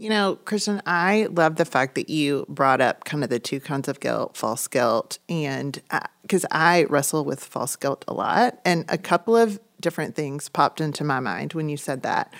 You 0.00 0.08
know, 0.08 0.36
Kristen, 0.46 0.80
I 0.86 1.28
love 1.30 1.56
the 1.56 1.66
fact 1.66 1.94
that 1.96 2.08
you 2.08 2.46
brought 2.48 2.80
up 2.80 3.04
kind 3.04 3.22
of 3.22 3.28
the 3.28 3.38
two 3.38 3.60
kinds 3.60 3.86
of 3.86 4.00
guilt, 4.00 4.34
false 4.34 4.66
guilt, 4.66 5.18
and 5.28 5.78
because 6.22 6.46
uh, 6.46 6.48
I 6.52 6.84
wrestle 6.84 7.22
with 7.26 7.44
false 7.44 7.76
guilt 7.76 8.06
a 8.08 8.14
lot, 8.14 8.58
and 8.64 8.86
a 8.88 8.96
couple 8.96 9.36
of 9.36 9.60
different 9.78 10.14
things 10.14 10.48
popped 10.48 10.80
into 10.80 11.04
my 11.04 11.20
mind 11.20 11.52
when 11.52 11.68
you 11.68 11.76
said 11.76 12.02
that. 12.04 12.32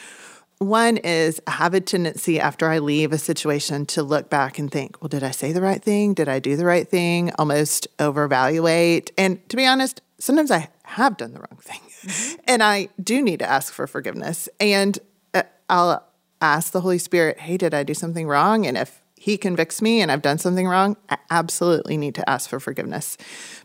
One 0.56 0.96
is 0.96 1.38
I 1.46 1.50
have 1.50 1.74
a 1.74 1.82
tendency 1.82 2.40
after 2.40 2.66
I 2.66 2.78
leave 2.78 3.12
a 3.12 3.18
situation 3.18 3.84
to 3.86 4.02
look 4.02 4.30
back 4.30 4.58
and 4.58 4.72
think, 4.72 5.02
well, 5.02 5.10
did 5.10 5.22
I 5.22 5.30
say 5.30 5.52
the 5.52 5.60
right 5.60 5.82
thing? 5.82 6.14
Did 6.14 6.30
I 6.30 6.38
do 6.38 6.56
the 6.56 6.64
right 6.64 6.88
thing? 6.88 7.30
Almost 7.38 7.94
overevaluate. 7.98 9.10
And 9.18 9.46
to 9.50 9.56
be 9.58 9.66
honest, 9.66 10.00
sometimes 10.18 10.50
I 10.50 10.70
have 10.84 11.18
done 11.18 11.34
the 11.34 11.40
wrong 11.40 11.58
thing. 11.60 11.80
Mm-hmm. 12.06 12.40
And 12.46 12.62
I 12.62 12.88
do 13.02 13.20
need 13.20 13.40
to 13.40 13.46
ask 13.46 13.70
for 13.70 13.86
forgiveness. 13.86 14.48
And 14.58 14.98
uh, 15.34 15.42
I'll 15.68 16.09
ask 16.40 16.72
the 16.72 16.80
Holy 16.80 16.98
Spirit, 16.98 17.40
hey, 17.40 17.56
did 17.56 17.74
I 17.74 17.82
do 17.82 17.94
something 17.94 18.26
wrong? 18.26 18.66
And 18.66 18.76
if 18.76 19.00
he 19.20 19.36
convicts 19.36 19.82
me 19.82 20.00
and 20.00 20.10
I've 20.10 20.22
done 20.22 20.38
something 20.38 20.66
wrong, 20.66 20.96
I 21.10 21.18
absolutely 21.28 21.98
need 21.98 22.14
to 22.14 22.28
ask 22.28 22.48
for 22.48 22.58
forgiveness. 22.58 23.18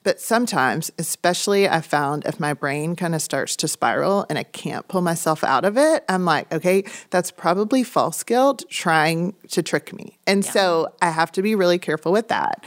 But 0.03 0.19
sometimes, 0.19 0.91
especially 0.99 1.69
I 1.69 1.79
found 1.79 2.25
if 2.25 2.41
my 2.41 2.53
brain 2.53 2.97
kind 2.97 3.15
of 3.15 3.21
starts 3.21 3.55
to 3.57 3.69
spiral 3.69 4.25
and 4.29 4.37
I 4.37 4.43
can't 4.43 4.85
pull 4.89 4.99
myself 4.99 5.45
out 5.45 5.63
of 5.63 5.77
it, 5.77 6.03
I'm 6.09 6.25
like, 6.25 6.53
okay, 6.53 6.83
that's 7.09 7.31
probably 7.31 7.85
false 7.85 8.21
guilt 8.21 8.65
trying 8.69 9.33
to 9.51 9.63
trick 9.63 9.93
me. 9.93 10.19
And 10.27 10.43
yeah. 10.43 10.51
so 10.51 10.93
I 11.01 11.11
have 11.11 11.31
to 11.31 11.41
be 11.41 11.55
really 11.55 11.79
careful 11.79 12.11
with 12.11 12.27
that. 12.27 12.65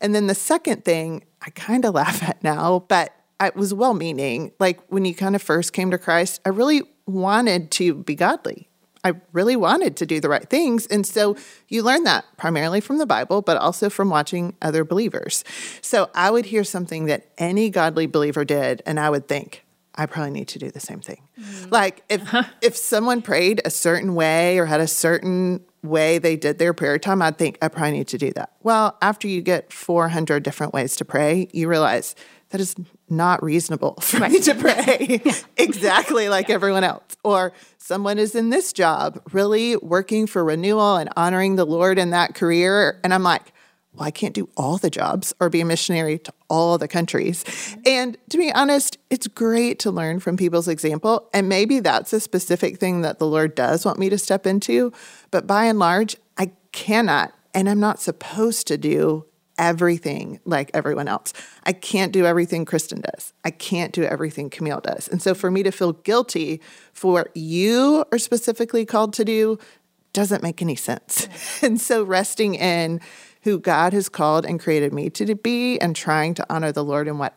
And 0.00 0.14
then 0.14 0.26
the 0.26 0.34
second 0.34 0.82
thing 0.82 1.24
I 1.42 1.50
kind 1.50 1.84
of 1.84 1.92
laugh 2.00 2.22
at 2.22 2.42
now, 2.42 2.86
but 2.88 3.14
it 3.38 3.54
was 3.54 3.74
well 3.74 3.92
meaning. 3.92 4.52
Like 4.58 4.80
when 4.88 5.04
you 5.04 5.14
kind 5.14 5.36
of 5.36 5.42
first 5.42 5.74
came 5.74 5.90
to 5.90 5.98
Christ, 5.98 6.40
I 6.46 6.48
really 6.48 6.84
wanted 7.04 7.70
to 7.72 7.96
be 7.96 8.14
godly. 8.14 8.69
I 9.04 9.14
really 9.32 9.56
wanted 9.56 9.96
to 9.96 10.06
do 10.06 10.20
the 10.20 10.28
right 10.28 10.48
things. 10.48 10.86
And 10.86 11.06
so 11.06 11.36
you 11.68 11.82
learn 11.82 12.04
that 12.04 12.24
primarily 12.36 12.80
from 12.80 12.98
the 12.98 13.06
Bible, 13.06 13.42
but 13.42 13.56
also 13.56 13.88
from 13.88 14.10
watching 14.10 14.54
other 14.60 14.84
believers. 14.84 15.44
So 15.80 16.10
I 16.14 16.30
would 16.30 16.46
hear 16.46 16.64
something 16.64 17.06
that 17.06 17.30
any 17.38 17.70
godly 17.70 18.06
believer 18.06 18.44
did, 18.44 18.82
and 18.84 19.00
I 19.00 19.10
would 19.10 19.26
think, 19.26 19.64
I 19.94 20.06
probably 20.06 20.30
need 20.30 20.48
to 20.48 20.58
do 20.58 20.70
the 20.70 20.80
same 20.80 21.00
thing. 21.00 21.22
Mm-hmm. 21.38 21.70
Like 21.70 22.04
if 22.08 22.22
if 22.62 22.76
someone 22.76 23.22
prayed 23.22 23.60
a 23.64 23.70
certain 23.70 24.14
way 24.14 24.58
or 24.58 24.66
had 24.66 24.80
a 24.80 24.86
certain 24.86 25.64
way 25.82 26.18
they 26.18 26.36
did 26.36 26.58
their 26.58 26.72
prayer 26.72 26.98
time, 26.98 27.22
I'd 27.22 27.38
think 27.38 27.58
I 27.60 27.68
probably 27.68 27.92
need 27.92 28.08
to 28.08 28.18
do 28.18 28.32
that. 28.32 28.52
Well, 28.62 28.96
after 29.02 29.26
you 29.26 29.42
get 29.42 29.72
400 29.72 30.42
different 30.42 30.72
ways 30.72 30.96
to 30.96 31.04
pray, 31.04 31.48
you 31.52 31.68
realize 31.68 32.14
that 32.50 32.60
is 32.60 32.74
not 33.10 33.42
reasonable 33.42 33.94
for 34.00 34.18
right. 34.18 34.30
me 34.30 34.40
to 34.40 34.54
pray 34.54 35.22
exactly 35.56 36.28
like 36.28 36.48
yeah. 36.48 36.54
everyone 36.54 36.84
else. 36.84 37.16
Or 37.24 37.52
someone 37.78 38.18
is 38.18 38.34
in 38.34 38.50
this 38.50 38.72
job, 38.72 39.20
really 39.32 39.76
working 39.76 40.26
for 40.26 40.44
renewal 40.44 40.96
and 40.96 41.10
honoring 41.16 41.56
the 41.56 41.66
Lord 41.66 41.98
in 41.98 42.10
that 42.10 42.34
career. 42.34 43.00
And 43.02 43.12
I'm 43.12 43.22
like, 43.22 43.52
well, 43.92 44.06
I 44.06 44.12
can't 44.12 44.34
do 44.34 44.48
all 44.56 44.78
the 44.78 44.90
jobs 44.90 45.34
or 45.40 45.50
be 45.50 45.60
a 45.60 45.64
missionary 45.64 46.18
to 46.20 46.32
all 46.48 46.78
the 46.78 46.86
countries. 46.86 47.42
Mm-hmm. 47.42 47.80
And 47.86 48.16
to 48.30 48.38
be 48.38 48.52
honest, 48.52 48.98
it's 49.10 49.26
great 49.26 49.80
to 49.80 49.90
learn 49.90 50.20
from 50.20 50.36
people's 50.36 50.68
example. 50.68 51.28
And 51.34 51.48
maybe 51.48 51.80
that's 51.80 52.12
a 52.12 52.20
specific 52.20 52.78
thing 52.78 53.02
that 53.02 53.18
the 53.18 53.26
Lord 53.26 53.56
does 53.56 53.84
want 53.84 53.98
me 53.98 54.08
to 54.08 54.18
step 54.18 54.46
into. 54.46 54.92
But 55.32 55.46
by 55.46 55.64
and 55.64 55.78
large, 55.78 56.16
I 56.38 56.52
cannot 56.72 57.34
and 57.54 57.68
I'm 57.68 57.80
not 57.80 58.00
supposed 58.00 58.66
to 58.68 58.78
do 58.78 59.26
everything 59.60 60.40
like 60.44 60.70
everyone 60.72 61.06
else. 61.06 61.32
I 61.64 61.72
can't 61.72 62.12
do 62.12 62.24
everything 62.24 62.64
Kristen 62.64 63.02
does. 63.02 63.34
I 63.44 63.50
can't 63.50 63.92
do 63.92 64.02
everything 64.02 64.48
Camille 64.48 64.80
does. 64.80 65.06
And 65.06 65.22
so 65.22 65.34
for 65.34 65.50
me 65.50 65.62
to 65.62 65.70
feel 65.70 65.92
guilty 65.92 66.60
for 66.92 67.12
what 67.12 67.36
you 67.36 68.04
are 68.10 68.18
specifically 68.18 68.86
called 68.86 69.12
to 69.14 69.24
do 69.24 69.58
doesn't 70.12 70.42
make 70.42 70.60
any 70.60 70.74
sense. 70.74 71.28
And 71.62 71.78
so 71.78 72.02
resting 72.02 72.54
in 72.54 73.00
who 73.42 73.58
God 73.58 73.92
has 73.92 74.08
called 74.08 74.46
and 74.46 74.58
created 74.58 74.94
me 74.94 75.10
to 75.10 75.34
be 75.34 75.78
and 75.78 75.94
trying 75.94 76.34
to 76.34 76.46
honor 76.48 76.72
the 76.72 76.82
Lord 76.82 77.06
in 77.06 77.18
what 77.18 77.36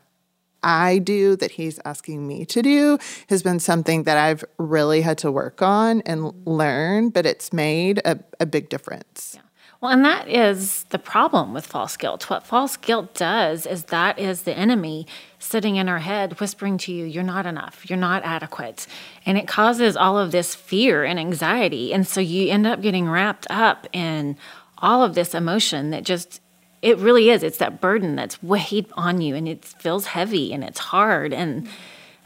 I 0.63 0.99
do 0.99 1.35
that 1.35 1.51
He's 1.51 1.77
asking 1.83 2.25
me 2.25 2.45
to 2.45 2.61
do 2.61 2.97
has 3.27 3.43
been 3.43 3.59
something 3.59 4.03
that 4.03 4.17
I've 4.17 4.45
really 4.57 5.01
had 5.01 5.17
to 5.19 5.31
work 5.31 5.61
on 5.61 6.01
and 6.01 6.33
learn, 6.47 7.09
but 7.09 7.25
it's 7.25 7.51
made 7.51 8.01
a, 8.05 8.19
a 8.39 8.45
big 8.45 8.69
difference. 8.69 9.33
Yeah. 9.35 9.41
Well, 9.83 9.91
and 9.91 10.05
that 10.05 10.29
is 10.29 10.83
the 10.91 10.97
problem 10.97 11.53
with 11.53 11.65
false 11.65 11.97
guilt. 11.97 12.29
What 12.29 12.47
false 12.47 12.77
guilt 12.77 13.13
does 13.13 13.65
is 13.65 13.83
that 13.85 14.17
is 14.17 14.43
the 14.43 14.57
enemy 14.57 15.05
sitting 15.39 15.75
in 15.75 15.89
our 15.89 15.99
head 15.99 16.39
whispering 16.39 16.77
to 16.77 16.93
you, 16.93 17.03
You're 17.03 17.21
not 17.21 17.45
enough, 17.45 17.89
you're 17.89 17.99
not 17.99 18.23
adequate. 18.23 18.87
And 19.25 19.37
it 19.37 19.45
causes 19.45 19.97
all 19.97 20.17
of 20.17 20.31
this 20.31 20.55
fear 20.55 21.03
and 21.03 21.19
anxiety. 21.19 21.93
And 21.93 22.07
so 22.07 22.21
you 22.21 22.49
end 22.49 22.65
up 22.65 22.81
getting 22.81 23.09
wrapped 23.09 23.45
up 23.49 23.85
in 23.91 24.37
all 24.77 25.03
of 25.03 25.15
this 25.15 25.35
emotion 25.35 25.89
that 25.89 26.05
just 26.05 26.39
it 26.81 26.97
really 26.99 27.29
is 27.29 27.43
it's 27.43 27.57
that 27.57 27.81
burden 27.81 28.15
that's 28.15 28.41
weighed 28.41 28.87
on 28.93 29.19
you 29.19 29.35
and 29.35 29.49
it 29.49 29.65
feels 29.65 30.05
heavy 30.05 30.53
and 30.53 30.63
it's 30.63 30.79
hard 30.79 31.33
and 31.33 31.67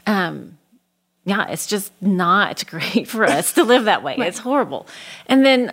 um 0.06 0.58
yeah 1.24 1.48
it's 1.48 1.66
just 1.66 1.92
not 2.00 2.64
great 2.68 3.08
for 3.08 3.24
us 3.24 3.52
to 3.52 3.64
live 3.64 3.84
that 3.84 4.04
way 4.04 4.16
right. 4.16 4.28
it's 4.28 4.38
horrible 4.38 4.86
and 5.26 5.44
then 5.44 5.72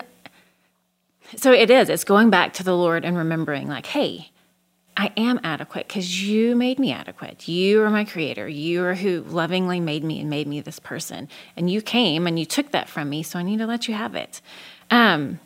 so 1.34 1.52
it 1.52 1.70
is. 1.70 1.88
It's 1.88 2.04
going 2.04 2.30
back 2.30 2.52
to 2.54 2.62
the 2.62 2.76
Lord 2.76 3.04
and 3.04 3.16
remembering, 3.16 3.68
like, 3.68 3.86
hey, 3.86 4.30
I 4.96 5.12
am 5.16 5.40
adequate 5.42 5.88
because 5.88 6.22
you 6.22 6.56
made 6.56 6.78
me 6.78 6.90
adequate. 6.90 7.46
You 7.46 7.82
are 7.82 7.90
my 7.90 8.04
creator. 8.04 8.48
You 8.48 8.82
are 8.84 8.94
who 8.94 9.22
lovingly 9.22 9.78
made 9.78 10.02
me 10.02 10.20
and 10.20 10.30
made 10.30 10.46
me 10.46 10.60
this 10.60 10.78
person. 10.78 11.28
And 11.56 11.70
you 11.70 11.82
came 11.82 12.26
and 12.26 12.38
you 12.38 12.46
took 12.46 12.70
that 12.70 12.88
from 12.88 13.10
me, 13.10 13.22
so 13.22 13.38
I 13.38 13.42
need 13.42 13.58
to 13.58 13.66
let 13.66 13.88
you 13.88 13.94
have 13.94 14.14
it. 14.14 14.40
Um, 14.90 15.38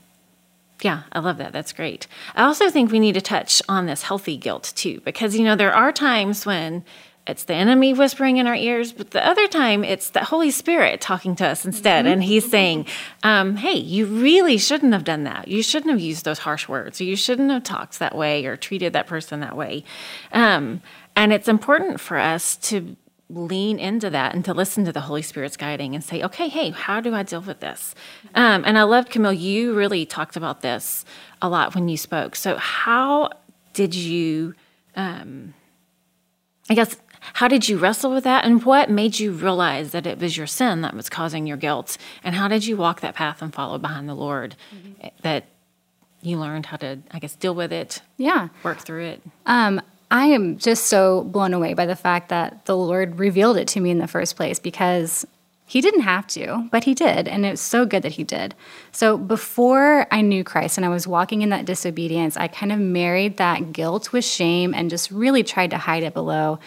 yeah, 0.83 1.03
I 1.13 1.19
love 1.19 1.39
that. 1.39 1.53
That's 1.53 1.73
great. 1.73 2.07
I 2.37 2.45
also 2.45 2.71
think 2.71 2.91
we 2.91 3.01
need 3.01 3.15
to 3.15 3.21
touch 3.21 3.61
on 3.69 3.87
this 3.87 4.03
healthy 4.03 4.37
guilt 4.37 4.73
too, 4.77 5.01
because, 5.05 5.37
you 5.37 5.45
know, 5.45 5.57
there 5.57 5.75
are 5.75 5.93
times 5.93 6.47
when 6.47 6.85
it's 7.27 7.45
the 7.45 7.55
enemy 7.55 7.93
whispering 7.93 8.39
in 8.39 8.47
our 8.47 8.55
ears, 8.55 8.93
but 8.93 9.12
the 9.12 9.25
other 9.25 9.47
time 9.47 9.85
it's 9.85 10.11
the 10.11 10.25
Holy 10.25 10.50
Spirit 10.50 11.00
talking 11.00 11.37
to 11.37 11.47
us 11.47 11.65
instead. 11.65 12.05
Mm-hmm. 12.05 12.12
And 12.15 12.25
he's 12.25 12.50
saying, 12.50 12.87
um, 13.23 13.57
hey, 13.57 13.77
you 13.77 14.07
really 14.07 14.59
shouldn't 14.59 14.93
have 14.93 15.05
done 15.05 15.25
that. 15.25 15.47
You 15.47 15.62
shouldn't 15.62 15.91
have 15.91 16.00
used 16.00 16.25
those 16.25 16.41
harsh 16.41 16.69
words. 16.69 17.00
You 17.00 17.17
shouldn't 17.17 17.50
have 17.50 17.62
talked 17.62 17.99
that 17.99 18.17
way 18.17 18.47
or 18.47 18.57
treated 18.57 18.95
that 18.95 19.07
person 19.07 19.41
that 19.41 19.57
way. 19.57 19.85
Um, 20.33 20.83
and 21.15 21.33
it's 21.33 21.49
important 21.49 22.00
for 22.00 22.17
us 22.17 22.57
to 22.57 22.97
lean 23.29 23.79
into 23.79 24.11
that 24.11 24.35
and 24.35 24.45
to 24.45 24.53
listen 24.53 24.85
to 24.85 24.93
the 24.93 25.03
Holy 25.03 25.23
Spirit's 25.23 25.57
guiding 25.57 25.95
and 25.95 26.03
say, 26.03 26.23
okay, 26.23 26.49
hey, 26.49 26.71
how 26.71 27.00
do 27.00 27.15
I 27.15 27.23
deal 27.23 27.41
with 27.41 27.61
this? 27.61 27.95
Um, 28.35 28.65
and 28.67 28.77
I 28.77 28.83
loved, 28.83 29.11
Camille, 29.11 29.33
you 29.33 29.75
really 29.75 30.05
talked 30.05 30.37
about 30.37 30.62
this 30.62 31.05
a 31.41 31.49
lot 31.49 31.75
when 31.75 31.89
you 31.89 31.97
spoke. 31.97 32.35
So, 32.35 32.57
how 32.57 33.31
did 33.73 33.95
you, 33.95 34.55
um, 34.97 35.55
I 36.69 36.75
guess, 36.75 36.97
how 37.35 37.49
did 37.49 37.69
you 37.69 37.79
wrestle 37.79 38.11
with 38.11 38.25
that? 38.25 38.45
And 38.45 38.65
what 38.65 38.91
made 38.91 39.19
you 39.19 39.33
realize 39.33 39.93
that 39.93 40.07
it 40.07 40.19
was 40.19 40.37
your 40.37 40.47
sin 40.47 40.81
that 40.83 40.95
was 40.95 41.09
causing 41.09 41.47
your 41.47 41.57
guilt? 41.57 41.97
And 42.25 42.35
how 42.35 42.49
did 42.49 42.67
you 42.67 42.77
walk 42.77 43.00
that 43.00 43.15
path 43.15 43.43
and 43.43 43.53
follow 43.53 43.79
behind 43.79 44.09
the 44.09 44.15
Lord 44.15 44.57
mm-hmm. 44.75 45.09
that 45.23 45.45
you 46.23 46.39
learned 46.39 46.67
how 46.67 46.77
to, 46.79 46.99
I 47.11 47.19
guess, 47.19 47.35
deal 47.35 47.55
with 47.55 47.73
it? 47.73 48.03
Yeah. 48.17 48.49
Work 48.62 48.79
through 48.79 49.05
it? 49.05 49.23
Um, 49.47 49.81
I 50.11 50.27
am 50.27 50.59
just 50.59 50.87
so 50.87 51.23
blown 51.25 51.55
away 51.55 51.75
by 51.75 51.87
the 51.87 51.97
fact 51.97 52.31
that 52.31 52.65
the 52.65 52.77
Lord 52.77 53.19
revealed 53.19 53.57
it 53.57 53.69
to 53.69 53.81
me 53.81 53.91
in 53.91 53.99
the 53.99 54.09
first 54.09 54.37
place 54.37 54.59
because 54.59 55.25
he 55.71 55.81
didn't 55.81 56.00
have 56.00 56.27
to, 56.27 56.69
but 56.73 56.83
he 56.83 56.95
did. 56.95 57.29
And 57.29 57.47
it's 57.47 57.62
so 57.62 57.87
good 57.87 58.03
that 58.03 58.11
he 58.11 58.25
did. 58.25 58.57
So 58.91 59.17
before 59.17 60.05
I 60.11 60.21
knew 60.21 60.43
Christ 60.43 60.77
and 60.77 60.85
I 60.85 60.89
was 60.89 61.07
walking 61.07 61.43
in 61.43 61.50
that 61.50 61.65
disobedience, 61.65 62.37
I 62.37 62.49
kind 62.49 62.73
of 62.73 62.81
married 62.81 63.37
that 63.37 63.73
guilt 63.73 64.12
with 64.12 64.25
shame 64.25 64.75
and 64.75 64.91
just 64.91 65.12
really 65.12 65.45
tried 65.45 65.71
to 65.71 65.79
hide 65.79 66.03
it 66.03 66.12
below. 66.12 66.59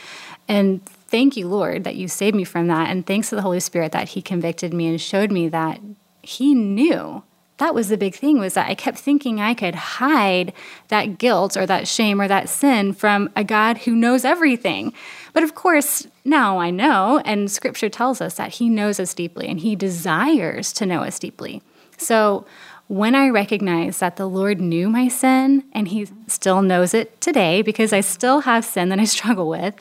And 0.48 0.86
thank 0.86 1.38
you, 1.38 1.48
Lord, 1.48 1.84
that 1.84 1.96
you 1.96 2.08
saved 2.08 2.36
me 2.36 2.44
from 2.44 2.68
that. 2.68 2.90
And 2.90 3.06
thanks 3.06 3.30
to 3.30 3.36
the 3.36 3.42
Holy 3.42 3.60
Spirit 3.60 3.92
that 3.92 4.10
He 4.10 4.22
convicted 4.22 4.74
me 4.74 4.88
and 4.88 5.00
showed 5.00 5.32
me 5.32 5.48
that 5.50 5.80
He 6.22 6.54
knew. 6.54 7.24
That 7.58 7.76
was 7.76 7.90
the 7.90 7.98
big 7.98 8.16
thing 8.16 8.40
was 8.40 8.56
that 8.56 8.70
I 8.70 8.76
kept 8.76 8.98
thinking 8.98 9.40
I 9.40 9.54
could 9.54 9.76
hide 9.76 10.54
that 10.88 11.18
guilt 11.18 11.56
or 11.56 11.66
that 11.66 11.88
shame 11.88 12.20
or 12.20 12.28
that 12.28 12.50
sin 12.50 12.94
from 12.94 13.30
a 13.36 13.44
God 13.44 13.80
who 13.80 13.96
knows 13.96 14.26
everything. 14.26 14.92
But 15.34 15.44
of 15.44 15.56
course, 15.56 16.08
now 16.26 16.58
I 16.58 16.72
know, 16.72 17.22
and 17.26 17.50
scripture 17.50 17.90
tells 17.90 18.22
us 18.22 18.36
that 18.36 18.56
He 18.56 18.70
knows 18.70 19.00
us 19.00 19.14
deeply 19.14 19.48
and 19.48 19.60
He 19.60 19.76
desires 19.76 20.74
to 20.74 20.86
know 20.86 21.04
us 21.04 21.20
deeply. 21.20 21.62
So 21.98 22.46
when 22.88 23.16
I 23.16 23.30
recognize 23.30 24.00
that 24.00 24.18
the 24.18 24.28
Lord 24.28 24.60
knew 24.60 24.90
my 24.90 25.08
sin 25.08 25.64
and 25.74 25.88
He 25.88 26.08
still 26.28 26.62
knows 26.62 26.94
it 26.94 27.20
today 27.22 27.62
because 27.62 27.94
I 27.94 28.02
still 28.02 28.42
have 28.42 28.66
sin 28.66 28.90
that 28.90 29.00
I 29.00 29.06
struggle 29.06 29.48
with, 29.48 29.76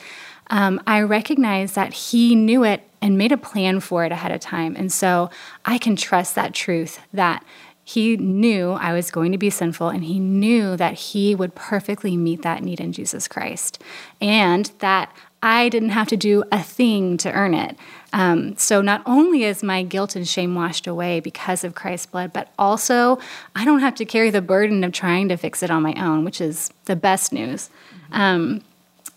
um, 0.49 0.81
I 0.85 1.01
recognize 1.01 1.73
that 1.73 1.93
He 1.93 2.35
knew 2.35 2.63
it 2.63 2.83
and 3.01 3.17
made 3.17 3.31
a 3.31 3.37
plan 3.37 3.79
for 3.79 4.05
it 4.05 4.11
ahead 4.11 4.31
of 4.31 4.39
time. 4.39 4.75
And 4.75 4.91
so 4.91 5.29
I 5.65 5.77
can 5.77 5.95
trust 5.95 6.35
that 6.35 6.53
truth 6.53 6.99
that 7.13 7.43
He 7.83 8.17
knew 8.17 8.71
I 8.71 8.93
was 8.93 9.11
going 9.11 9.31
to 9.31 9.37
be 9.37 9.49
sinful 9.49 9.89
and 9.89 10.03
He 10.03 10.19
knew 10.19 10.77
that 10.77 10.93
He 10.93 11.35
would 11.35 11.55
perfectly 11.55 12.15
meet 12.15 12.41
that 12.43 12.63
need 12.63 12.79
in 12.79 12.93
Jesus 12.93 13.27
Christ. 13.27 13.81
And 14.21 14.71
that 14.79 15.13
I 15.43 15.67
didn't 15.67 15.89
have 15.89 16.07
to 16.07 16.15
do 16.15 16.45
a 16.53 16.63
thing 16.63 17.17
to 17.17 17.31
earn 17.31 17.53
it. 17.53 17.75
Um, 18.13 18.55
so 18.55 18.81
not 18.81 19.03
only 19.05 19.43
is 19.43 19.61
my 19.61 19.83
guilt 19.83 20.15
and 20.15 20.25
shame 20.25 20.55
washed 20.55 20.87
away 20.87 21.19
because 21.19 21.65
of 21.65 21.75
Christ's 21.75 22.05
blood, 22.05 22.31
but 22.31 22.47
also 22.57 23.19
I 23.53 23.65
don't 23.65 23.81
have 23.81 23.95
to 23.95 24.05
carry 24.05 24.29
the 24.29 24.41
burden 24.41 24.85
of 24.85 24.93
trying 24.93 25.27
to 25.27 25.35
fix 25.35 25.61
it 25.61 25.69
on 25.69 25.83
my 25.83 25.93
own, 25.95 26.23
which 26.23 26.39
is 26.39 26.71
the 26.85 26.95
best 26.95 27.33
news. 27.33 27.69
Mm-hmm. 28.11 28.21
Um, 28.21 28.61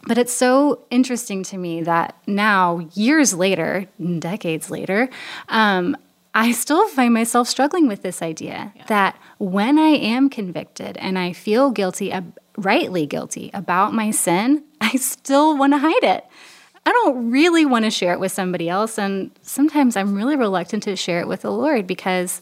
but 0.07 0.19
it's 0.19 0.33
so 0.33 0.85
interesting 0.91 1.43
to 1.45 1.59
me 1.59 1.83
that 1.83 2.17
now, 2.27 2.89
years 2.95 3.35
later, 3.35 3.87
decades 4.19 4.71
later, 4.71 5.09
um, 5.49 5.97
I 6.33 6.53
still 6.53 6.87
find 6.89 7.13
myself 7.15 7.49
struggling 7.49 7.89
with 7.89 8.03
this 8.03 8.23
idea 8.23 8.73
yeah. 8.77 8.85
that 8.89 9.19
when 9.39 9.79
I 9.79 9.89
am 9.89 10.29
convicted 10.29 10.97
and 10.99 11.19
I 11.19 11.33
feel 11.33 11.71
guilty, 11.71 12.13
rightly 12.57 13.07
guilty 13.07 13.51
about 13.53 13.95
my 13.95 14.11
sin, 14.11 14.63
I 14.81 14.91
still 14.97 15.57
want 15.57 15.73
to 15.73 15.79
hide 15.79 16.05
it. 16.05 16.25
I 16.85 16.93
don't 16.93 17.31
really 17.33 17.65
want 17.65 17.85
to 17.85 17.91
share 17.91 18.13
it 18.13 18.21
with 18.21 18.31
somebody 18.31 18.69
else. 18.69 18.97
And 18.97 19.33
sometimes 19.43 19.97
I'm 19.97 20.15
really 20.15 20.37
reluctant 20.37 20.85
to 20.85 20.95
share 20.95 21.21
it 21.21 21.27
with 21.27 21.43
the 21.43 21.51
Lord 21.51 21.85
because 21.87 22.41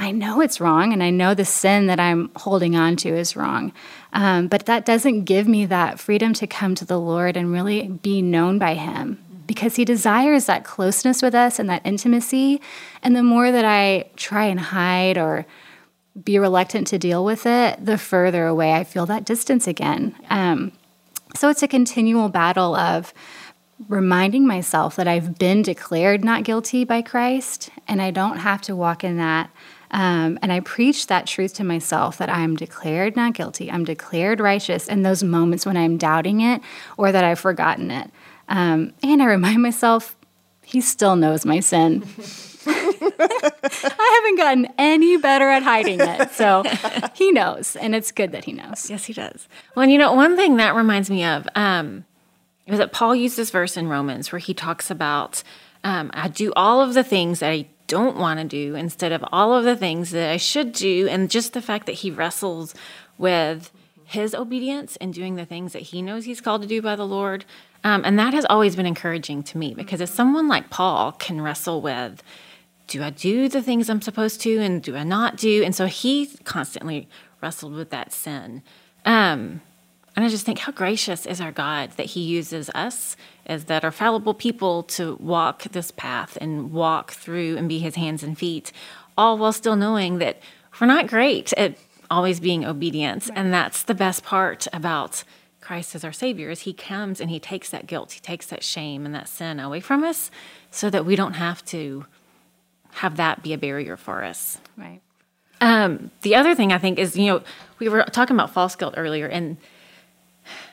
I 0.00 0.12
know 0.12 0.40
it's 0.40 0.62
wrong 0.62 0.94
and 0.94 1.02
I 1.02 1.10
know 1.10 1.34
the 1.34 1.44
sin 1.44 1.86
that 1.88 2.00
I'm 2.00 2.30
holding 2.34 2.74
on 2.74 2.96
to 2.96 3.10
is 3.10 3.36
wrong. 3.36 3.70
Um, 4.14 4.48
but 4.48 4.64
that 4.64 4.86
doesn't 4.86 5.24
give 5.24 5.46
me 5.46 5.66
that 5.66 6.00
freedom 6.00 6.32
to 6.34 6.46
come 6.46 6.74
to 6.76 6.86
the 6.86 6.98
Lord 6.98 7.36
and 7.36 7.52
really 7.52 7.86
be 7.86 8.22
known 8.22 8.58
by 8.58 8.74
Him 8.74 9.22
because 9.46 9.76
He 9.76 9.84
desires 9.84 10.46
that 10.46 10.64
closeness 10.64 11.20
with 11.20 11.34
us 11.34 11.58
and 11.58 11.68
that 11.68 11.82
intimacy. 11.84 12.62
And 13.02 13.14
the 13.14 13.22
more 13.22 13.52
that 13.52 13.66
I 13.66 14.08
try 14.16 14.46
and 14.46 14.58
hide 14.58 15.18
or 15.18 15.44
be 16.24 16.38
reluctant 16.38 16.86
to 16.88 16.98
deal 16.98 17.22
with 17.22 17.44
it, 17.44 17.84
the 17.84 17.98
further 17.98 18.46
away 18.46 18.72
I 18.72 18.84
feel 18.84 19.04
that 19.04 19.26
distance 19.26 19.66
again. 19.66 20.16
Um, 20.30 20.72
so 21.36 21.50
it's 21.50 21.62
a 21.62 21.68
continual 21.68 22.30
battle 22.30 22.74
of 22.74 23.12
reminding 23.86 24.46
myself 24.46 24.96
that 24.96 25.08
I've 25.08 25.38
been 25.38 25.62
declared 25.62 26.24
not 26.24 26.44
guilty 26.44 26.84
by 26.84 27.02
Christ 27.02 27.68
and 27.86 28.00
I 28.00 28.10
don't 28.10 28.38
have 28.38 28.62
to 28.62 28.76
walk 28.76 29.04
in 29.04 29.18
that 29.18 29.50
um, 29.90 30.38
and 30.42 30.52
I 30.52 30.60
preach 30.60 31.08
that 31.08 31.26
truth 31.26 31.54
to 31.54 31.64
myself 31.64 32.18
that 32.18 32.30
I'm 32.30 32.56
declared 32.56 33.16
not 33.16 33.34
guilty, 33.34 33.70
I'm 33.70 33.84
declared 33.84 34.40
righteous 34.40 34.88
in 34.88 35.02
those 35.02 35.22
moments 35.22 35.66
when 35.66 35.76
I'm 35.76 35.96
doubting 35.96 36.40
it 36.40 36.60
or 36.96 37.12
that 37.12 37.24
I've 37.24 37.40
forgotten 37.40 37.90
it. 37.90 38.10
Um, 38.48 38.92
and 39.02 39.22
I 39.22 39.26
remind 39.26 39.62
myself, 39.62 40.16
He 40.62 40.80
still 40.80 41.16
knows 41.16 41.44
my 41.44 41.60
sin. 41.60 42.04
I 42.66 44.20
haven't 44.22 44.36
gotten 44.36 44.68
any 44.78 45.16
better 45.16 45.48
at 45.48 45.62
hiding 45.62 46.00
it. 46.00 46.30
So 46.32 46.62
he 47.14 47.32
knows, 47.32 47.76
and 47.76 47.94
it's 47.94 48.12
good 48.12 48.32
that 48.32 48.44
he 48.44 48.52
knows. 48.52 48.90
Yes, 48.90 49.04
he 49.04 49.12
does. 49.12 49.48
Well, 49.74 49.84
and 49.84 49.92
you 49.92 49.98
know, 49.98 50.12
one 50.12 50.36
thing 50.36 50.56
that 50.56 50.74
reminds 50.74 51.10
me 51.10 51.24
of 51.24 51.48
um, 51.54 52.04
is 52.66 52.78
that 52.78 52.92
Paul 52.92 53.16
used 53.16 53.36
this 53.36 53.50
verse 53.50 53.76
in 53.76 53.88
Romans 53.88 54.30
where 54.30 54.38
he 54.38 54.54
talks 54.54 54.90
about 54.90 55.42
um, 55.82 56.10
I 56.12 56.28
do 56.28 56.52
all 56.54 56.82
of 56.82 56.94
the 56.94 57.04
things 57.04 57.40
that 57.40 57.50
I 57.50 57.66
don't 57.90 58.16
want 58.16 58.38
to 58.38 58.46
do 58.46 58.76
instead 58.76 59.10
of 59.10 59.24
all 59.32 59.52
of 59.52 59.64
the 59.64 59.74
things 59.74 60.12
that 60.12 60.30
I 60.30 60.36
should 60.36 60.72
do. 60.72 61.08
And 61.10 61.28
just 61.28 61.52
the 61.52 61.60
fact 61.60 61.86
that 61.86 61.96
he 61.96 62.10
wrestles 62.12 62.72
with 63.18 63.72
his 64.04 64.32
obedience 64.32 64.96
and 65.00 65.12
doing 65.12 65.34
the 65.34 65.44
things 65.44 65.72
that 65.72 65.82
he 65.82 66.00
knows 66.00 66.24
he's 66.24 66.40
called 66.40 66.62
to 66.62 66.68
do 66.68 66.80
by 66.80 66.94
the 66.94 67.06
Lord. 67.06 67.44
Um, 67.82 68.02
and 68.04 68.16
that 68.18 68.32
has 68.32 68.46
always 68.48 68.76
been 68.76 68.86
encouraging 68.86 69.42
to 69.42 69.58
me 69.58 69.74
because 69.74 70.00
if 70.00 70.08
someone 70.08 70.46
like 70.46 70.70
Paul 70.70 71.12
can 71.12 71.40
wrestle 71.40 71.80
with, 71.80 72.22
do 72.86 73.02
I 73.02 73.10
do 73.10 73.48
the 73.48 73.62
things 73.62 73.90
I'm 73.90 74.02
supposed 74.02 74.40
to 74.42 74.58
and 74.58 74.80
do 74.80 74.96
I 74.96 75.02
not 75.02 75.36
do? 75.36 75.64
And 75.64 75.74
so 75.74 75.86
he 75.86 76.26
constantly 76.44 77.08
wrestled 77.42 77.74
with 77.74 77.90
that 77.90 78.12
sin. 78.12 78.62
Um, 79.04 79.62
and 80.20 80.26
I 80.26 80.28
just 80.28 80.44
think 80.44 80.58
how 80.58 80.72
gracious 80.72 81.24
is 81.24 81.40
our 81.40 81.50
God 81.50 81.92
that 81.92 82.04
He 82.04 82.20
uses 82.20 82.68
us 82.74 83.16
as 83.46 83.64
that 83.64 83.86
are 83.86 83.90
fallible 83.90 84.34
people 84.34 84.82
to 84.82 85.16
walk 85.18 85.62
this 85.62 85.90
path 85.90 86.36
and 86.42 86.72
walk 86.72 87.12
through 87.12 87.56
and 87.56 87.70
be 87.70 87.78
His 87.78 87.94
hands 87.94 88.22
and 88.22 88.36
feet, 88.36 88.70
all 89.16 89.38
while 89.38 89.54
still 89.54 89.76
knowing 89.76 90.18
that 90.18 90.38
we're 90.78 90.86
not 90.86 91.06
great 91.06 91.54
at 91.54 91.78
always 92.10 92.38
being 92.38 92.66
obedient. 92.66 93.28
Right. 93.28 93.38
And 93.38 93.50
that's 93.50 93.82
the 93.82 93.94
best 93.94 94.22
part 94.22 94.66
about 94.74 95.24
Christ 95.62 95.94
as 95.94 96.04
our 96.04 96.12
Savior 96.12 96.50
is 96.50 96.60
He 96.60 96.74
comes 96.74 97.18
and 97.18 97.30
He 97.30 97.40
takes 97.40 97.70
that 97.70 97.86
guilt, 97.86 98.12
He 98.12 98.20
takes 98.20 98.44
that 98.48 98.62
shame 98.62 99.06
and 99.06 99.14
that 99.14 99.26
sin 99.26 99.58
away 99.58 99.80
from 99.80 100.04
us 100.04 100.30
so 100.70 100.90
that 100.90 101.06
we 101.06 101.16
don't 101.16 101.32
have 101.32 101.64
to 101.66 102.04
have 102.90 103.16
that 103.16 103.42
be 103.42 103.54
a 103.54 103.58
barrier 103.58 103.96
for 103.96 104.22
us. 104.22 104.58
Right. 104.76 105.00
Um, 105.62 106.10
the 106.20 106.34
other 106.34 106.54
thing 106.54 106.74
I 106.74 106.78
think 106.78 106.98
is, 106.98 107.16
you 107.16 107.24
know, 107.28 107.42
we 107.78 107.88
were 107.88 108.02
talking 108.02 108.36
about 108.36 108.50
false 108.50 108.76
guilt 108.76 108.92
earlier, 108.98 109.26
and 109.26 109.56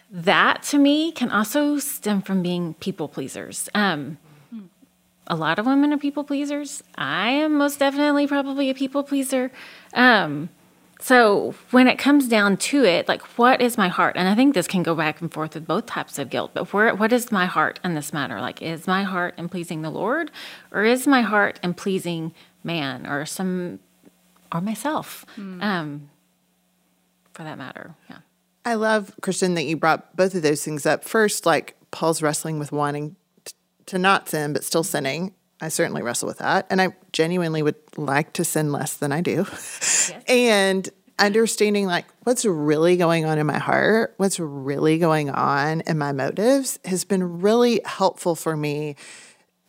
that 0.09 0.63
to 0.63 0.77
me 0.77 1.11
can 1.11 1.31
also 1.31 1.79
stem 1.79 2.21
from 2.21 2.41
being 2.41 2.73
people 2.75 3.07
pleasers. 3.07 3.69
Um, 3.75 4.17
a 5.27 5.35
lot 5.35 5.59
of 5.59 5.65
women 5.65 5.91
are 5.93 5.97
people 5.97 6.23
pleasers. 6.23 6.81
I 6.95 7.31
am 7.31 7.57
most 7.57 7.79
definitely 7.79 8.27
probably 8.27 8.69
a 8.69 8.73
people 8.73 9.03
pleaser. 9.03 9.51
Um, 9.93 10.49
so 10.99 11.53
when 11.71 11.87
it 11.87 11.99
comes 11.99 12.27
down 12.27 12.57
to 12.57 12.83
it, 12.83 13.07
like 13.07 13.21
what 13.37 13.61
is 13.61 13.77
my 13.77 13.87
heart? 13.87 14.15
And 14.17 14.27
I 14.27 14.35
think 14.35 14.53
this 14.53 14.67
can 14.67 14.83
go 14.83 14.95
back 14.95 15.21
and 15.21 15.31
forth 15.31 15.53
with 15.53 15.67
both 15.67 15.85
types 15.85 16.17
of 16.17 16.29
guilt. 16.29 16.51
But 16.53 16.73
where, 16.73 16.95
what 16.95 17.13
is 17.13 17.31
my 17.31 17.45
heart 17.45 17.79
in 17.83 17.93
this 17.93 18.13
matter? 18.13 18.41
Like, 18.41 18.61
is 18.61 18.87
my 18.87 19.03
heart 19.03 19.35
in 19.37 19.49
pleasing 19.49 19.81
the 19.81 19.91
Lord, 19.91 20.31
or 20.71 20.85
is 20.85 21.05
my 21.05 21.21
heart 21.21 21.59
in 21.61 21.73
pleasing 21.73 22.33
man, 22.63 23.05
or 23.05 23.25
some, 23.25 23.79
or 24.51 24.61
myself, 24.61 25.25
mm. 25.37 25.61
um, 25.61 26.09
for 27.33 27.43
that 27.43 27.57
matter? 27.57 27.93
Yeah. 28.09 28.17
I 28.67 28.73
love, 28.73 29.13
Kristen, 29.21 29.53
that 29.53 29.63
you 29.63 29.77
brought 29.77 30.17
both 30.17 30.35
of 30.35 30.41
those 30.41 30.61
things 30.61 30.85
up. 30.85 31.05
First, 31.05 31.45
like 31.45 31.77
Paul's 31.89 32.21
wrestling 32.21 32.59
with 32.59 32.73
wanting 32.73 33.15
t- 33.45 33.53
to 33.85 33.97
not 33.97 34.27
sin, 34.27 34.51
but 34.51 34.65
still 34.65 34.83
sinning. 34.83 35.33
I 35.61 35.69
certainly 35.69 36.01
wrestle 36.01 36.27
with 36.27 36.39
that. 36.39 36.67
And 36.69 36.81
I 36.81 36.89
genuinely 37.13 37.63
would 37.63 37.77
like 37.95 38.33
to 38.33 38.43
sin 38.43 38.73
less 38.73 38.93
than 38.95 39.13
I 39.13 39.21
do. 39.21 39.45
Yes. 39.49 40.11
and 40.27 40.89
understanding 41.17 41.85
like 41.85 42.07
what's 42.25 42.43
really 42.43 42.97
going 42.97 43.23
on 43.23 43.39
in 43.39 43.47
my 43.47 43.57
heart, 43.57 44.15
what's 44.17 44.37
really 44.37 44.97
going 44.97 45.29
on 45.29 45.79
in 45.87 45.97
my 45.97 46.11
motives 46.11 46.77
has 46.83 47.05
been 47.05 47.39
really 47.39 47.79
helpful 47.85 48.35
for 48.35 48.57
me 48.57 48.97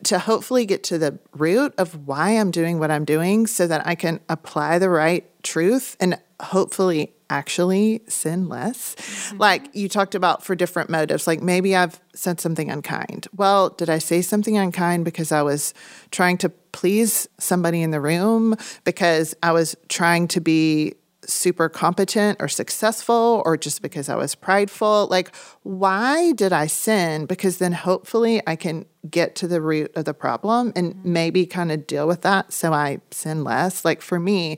to 0.03 0.19
hopefully 0.19 0.67
get 0.67 0.83
to 0.83 0.99
the 0.99 1.21
root 1.37 1.73
of 1.79 2.09
why 2.09 2.31
I'm 2.31 2.51
doing 2.51 2.81
what 2.81 2.91
I'm 2.91 3.05
doing 3.05 3.47
so 3.47 3.69
that 3.69 3.87
I 3.87 3.95
can 3.95 4.19
apply 4.29 4.81
the 4.81 4.91
right 4.91 5.25
truth 5.45 5.97
and 6.01 6.19
hopefully 6.41 7.13
actually 7.31 8.01
sin 8.09 8.49
less. 8.49 8.95
Mm-hmm. 8.95 9.39
Like 9.39 9.75
you 9.75 9.89
talked 9.89 10.15
about 10.15 10.45
for 10.45 10.55
different 10.55 10.91
motives, 10.91 11.27
like 11.27 11.43
maybe 11.43 11.77
I've 11.77 12.01
said 12.15 12.41
something 12.41 12.71
unkind. 12.71 13.29
Well, 13.35 13.71
did 13.71 13.91
I 13.91 13.99
say 13.99 14.23
something 14.23 14.57
unkind 14.57 15.05
because 15.05 15.33
I 15.33 15.43
was 15.43 15.75
trying 16.11 16.39
to 16.39 16.49
please 16.49 17.29
somebody 17.39 17.83
in 17.83 17.91
the 17.91 18.01
room, 18.01 18.57
because 18.85 19.35
I 19.43 19.53
was 19.53 19.77
trying 19.89 20.29
to 20.29 20.41
be 20.41 20.95
super 21.25 21.69
competent 21.69 22.39
or 22.41 22.49
successful, 22.49 23.43
or 23.45 23.57
just 23.57 23.83
because 23.83 24.09
I 24.09 24.17
was 24.17 24.35
prideful? 24.35 25.09
Like, 25.11 25.35
why 25.63 26.33
did 26.33 26.53
I 26.53 26.67
sin? 26.67 27.27
Because 27.27 27.59
then 27.59 27.73
hopefully 27.73 28.41
I 28.47 28.57
can 28.57 28.87
get 29.11 29.35
to 29.37 29.49
the 29.49 29.61
root 29.61 29.93
of 29.95 30.05
the 30.05 30.15
problem 30.15 30.73
and 30.75 30.95
mm-hmm. 30.95 31.13
maybe 31.13 31.47
kind 31.47 31.73
of 31.73 31.87
deal 31.87 32.07
with 32.07 32.23
that 32.23 32.53
so 32.53 32.73
I 32.73 33.01
sin 33.11 33.45
less. 33.45 33.85
Like 33.85 34.01
for 34.01 34.19
me, 34.19 34.57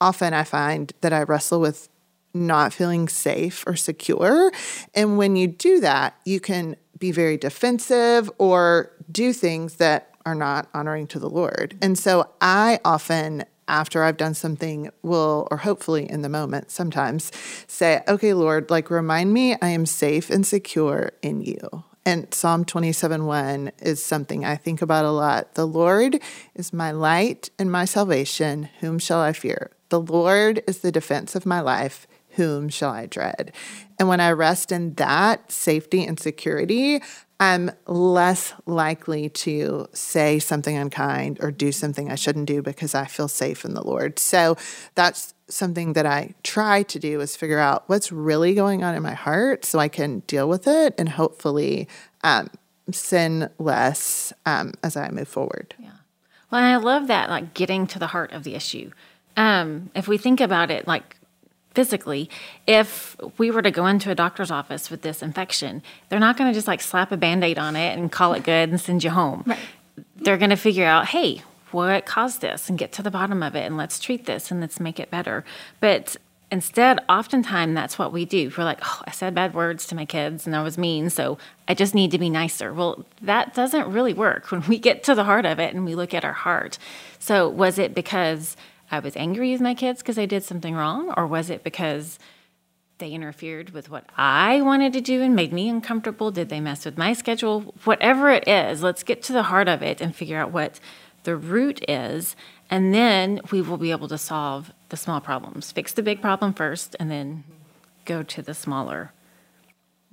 often 0.00 0.34
I 0.34 0.44
find 0.44 0.92
that 1.00 1.12
I 1.12 1.22
wrestle 1.22 1.60
with 1.60 1.88
not 2.34 2.72
feeling 2.72 3.08
safe 3.08 3.64
or 3.66 3.76
secure. 3.76 4.52
And 4.94 5.18
when 5.18 5.36
you 5.36 5.46
do 5.46 5.80
that, 5.80 6.16
you 6.24 6.40
can 6.40 6.76
be 6.98 7.12
very 7.12 7.36
defensive 7.36 8.30
or 8.38 8.92
do 9.10 9.32
things 9.32 9.76
that 9.76 10.14
are 10.26 10.34
not 10.34 10.68
honoring 10.74 11.06
to 11.08 11.18
the 11.18 11.30
Lord. 11.30 11.76
And 11.80 11.98
so 11.98 12.28
I 12.40 12.80
often 12.84 13.44
after 13.68 14.02
I've 14.02 14.16
done 14.16 14.34
something 14.34 14.90
will 15.02 15.46
or 15.50 15.58
hopefully 15.58 16.10
in 16.10 16.22
the 16.22 16.28
moment 16.28 16.70
sometimes 16.70 17.30
say, 17.66 18.02
"Okay, 18.08 18.32
Lord, 18.32 18.70
like 18.70 18.90
remind 18.90 19.32
me 19.32 19.56
I 19.60 19.68
am 19.68 19.86
safe 19.86 20.30
and 20.30 20.46
secure 20.46 21.12
in 21.22 21.42
you." 21.42 21.84
And 22.04 22.32
Psalm 22.32 22.64
27 22.64 23.26
1 23.26 23.70
is 23.82 24.02
something 24.02 24.42
I 24.42 24.56
think 24.56 24.80
about 24.80 25.04
a 25.04 25.10
lot. 25.10 25.54
The 25.54 25.66
Lord 25.66 26.20
is 26.54 26.72
my 26.72 26.90
light 26.90 27.50
and 27.58 27.70
my 27.70 27.84
salvation. 27.84 28.70
Whom 28.80 28.98
shall 28.98 29.20
I 29.20 29.34
fear? 29.34 29.70
The 29.90 30.00
Lord 30.00 30.62
is 30.66 30.78
the 30.78 30.90
defense 30.90 31.34
of 31.34 31.44
my 31.44 31.60
life 31.60 32.07
whom 32.38 32.68
shall 32.68 32.92
I 32.92 33.06
dread? 33.06 33.52
And 33.98 34.08
when 34.08 34.20
I 34.20 34.30
rest 34.30 34.70
in 34.70 34.94
that 34.94 35.50
safety 35.50 36.04
and 36.04 36.18
security, 36.18 37.02
I'm 37.40 37.72
less 37.86 38.54
likely 38.64 39.28
to 39.28 39.88
say 39.92 40.38
something 40.38 40.76
unkind 40.76 41.38
or 41.40 41.50
do 41.50 41.72
something 41.72 42.10
I 42.10 42.14
shouldn't 42.14 42.46
do 42.46 42.62
because 42.62 42.94
I 42.94 43.06
feel 43.06 43.26
safe 43.26 43.64
in 43.64 43.74
the 43.74 43.82
Lord. 43.82 44.20
So 44.20 44.56
that's 44.94 45.34
something 45.48 45.94
that 45.94 46.06
I 46.06 46.34
try 46.44 46.84
to 46.84 46.98
do 47.00 47.20
is 47.20 47.34
figure 47.34 47.58
out 47.58 47.82
what's 47.88 48.12
really 48.12 48.54
going 48.54 48.84
on 48.84 48.94
in 48.94 49.02
my 49.02 49.14
heart 49.14 49.64
so 49.64 49.80
I 49.80 49.88
can 49.88 50.20
deal 50.20 50.48
with 50.48 50.68
it 50.68 50.94
and 50.96 51.08
hopefully 51.08 51.88
um, 52.22 52.50
sin 52.92 53.50
less 53.58 54.32
um, 54.46 54.74
as 54.84 54.96
I 54.96 55.10
move 55.10 55.28
forward. 55.28 55.74
Yeah. 55.78 55.90
Well, 56.52 56.62
I 56.62 56.76
love 56.76 57.08
that, 57.08 57.30
like 57.30 57.52
getting 57.52 57.88
to 57.88 57.98
the 57.98 58.06
heart 58.06 58.32
of 58.32 58.44
the 58.44 58.54
issue. 58.54 58.92
Um, 59.36 59.90
if 59.94 60.08
we 60.08 60.18
think 60.18 60.40
about 60.40 60.70
it, 60.70 60.86
like 60.86 61.17
physically, 61.74 62.28
if 62.66 63.16
we 63.38 63.50
were 63.50 63.62
to 63.62 63.70
go 63.70 63.86
into 63.86 64.10
a 64.10 64.14
doctor's 64.14 64.50
office 64.50 64.90
with 64.90 65.02
this 65.02 65.22
infection, 65.22 65.82
they're 66.08 66.18
not 66.18 66.36
going 66.36 66.50
to 66.50 66.54
just 66.54 66.66
like 66.66 66.80
slap 66.80 67.12
a 67.12 67.16
band 67.16 67.44
aid 67.44 67.58
on 67.58 67.76
it 67.76 67.96
and 67.98 68.10
call 68.10 68.32
it 68.34 68.42
good 68.42 68.68
and 68.68 68.80
send 68.80 69.04
you 69.04 69.10
home. 69.10 69.44
Right. 69.46 69.58
They're 70.16 70.38
going 70.38 70.50
to 70.50 70.56
figure 70.56 70.86
out, 70.86 71.06
hey, 71.06 71.42
what 71.70 72.06
caused 72.06 72.40
this 72.40 72.68
and 72.68 72.78
get 72.78 72.92
to 72.92 73.02
the 73.02 73.10
bottom 73.10 73.42
of 73.42 73.54
it 73.54 73.64
and 73.64 73.76
let's 73.76 73.98
treat 73.98 74.26
this 74.26 74.50
and 74.50 74.60
let's 74.60 74.80
make 74.80 74.98
it 74.98 75.10
better. 75.10 75.44
But 75.80 76.16
instead, 76.50 77.00
oftentimes 77.08 77.74
that's 77.74 77.98
what 77.98 78.12
we 78.12 78.24
do. 78.24 78.50
We're 78.56 78.64
like, 78.64 78.80
oh, 78.82 79.02
I 79.06 79.10
said 79.10 79.34
bad 79.34 79.54
words 79.54 79.86
to 79.88 79.94
my 79.94 80.04
kids 80.04 80.46
and 80.46 80.56
I 80.56 80.62
was 80.62 80.78
mean, 80.78 81.10
so 81.10 81.38
I 81.66 81.74
just 81.74 81.94
need 81.94 82.10
to 82.12 82.18
be 82.18 82.30
nicer. 82.30 82.72
Well, 82.72 83.04
that 83.22 83.54
doesn't 83.54 83.92
really 83.92 84.14
work 84.14 84.50
when 84.50 84.62
we 84.66 84.78
get 84.78 85.04
to 85.04 85.14
the 85.14 85.24
heart 85.24 85.44
of 85.44 85.58
it 85.58 85.74
and 85.74 85.84
we 85.84 85.94
look 85.94 86.14
at 86.14 86.24
our 86.24 86.32
heart. 86.32 86.78
So, 87.18 87.48
was 87.48 87.78
it 87.78 87.94
because 87.94 88.56
I 88.90 88.98
was 89.00 89.16
angry 89.16 89.52
with 89.52 89.60
my 89.60 89.74
kids 89.74 90.00
because 90.00 90.18
I 90.18 90.26
did 90.26 90.42
something 90.42 90.74
wrong? 90.74 91.12
Or 91.16 91.26
was 91.26 91.50
it 91.50 91.64
because 91.64 92.18
they 92.98 93.10
interfered 93.10 93.70
with 93.70 93.90
what 93.90 94.04
I 94.16 94.60
wanted 94.62 94.92
to 94.94 95.00
do 95.00 95.22
and 95.22 95.36
made 95.36 95.52
me 95.52 95.68
uncomfortable? 95.68 96.30
Did 96.30 96.48
they 96.48 96.60
mess 96.60 96.84
with 96.84 96.98
my 96.98 97.12
schedule? 97.12 97.74
Whatever 97.84 98.30
it 98.30 98.48
is, 98.48 98.82
let's 98.82 99.02
get 99.02 99.22
to 99.24 99.32
the 99.32 99.44
heart 99.44 99.68
of 99.68 99.82
it 99.82 100.00
and 100.00 100.14
figure 100.14 100.38
out 100.38 100.52
what 100.52 100.80
the 101.24 101.36
root 101.36 101.84
is 101.88 102.36
And 102.70 102.92
then 102.92 103.40
we 103.50 103.62
will 103.62 103.78
be 103.78 103.90
able 103.90 104.08
to 104.08 104.18
solve 104.18 104.72
the 104.90 104.96
small 104.96 105.20
problems. 105.20 105.72
Fix 105.72 105.92
the 105.92 106.02
big 106.02 106.20
problem 106.20 106.52
first 106.52 106.96
and 107.00 107.10
then 107.10 107.44
go 108.04 108.22
to 108.22 108.42
the 108.42 108.54
smaller. 108.54 109.12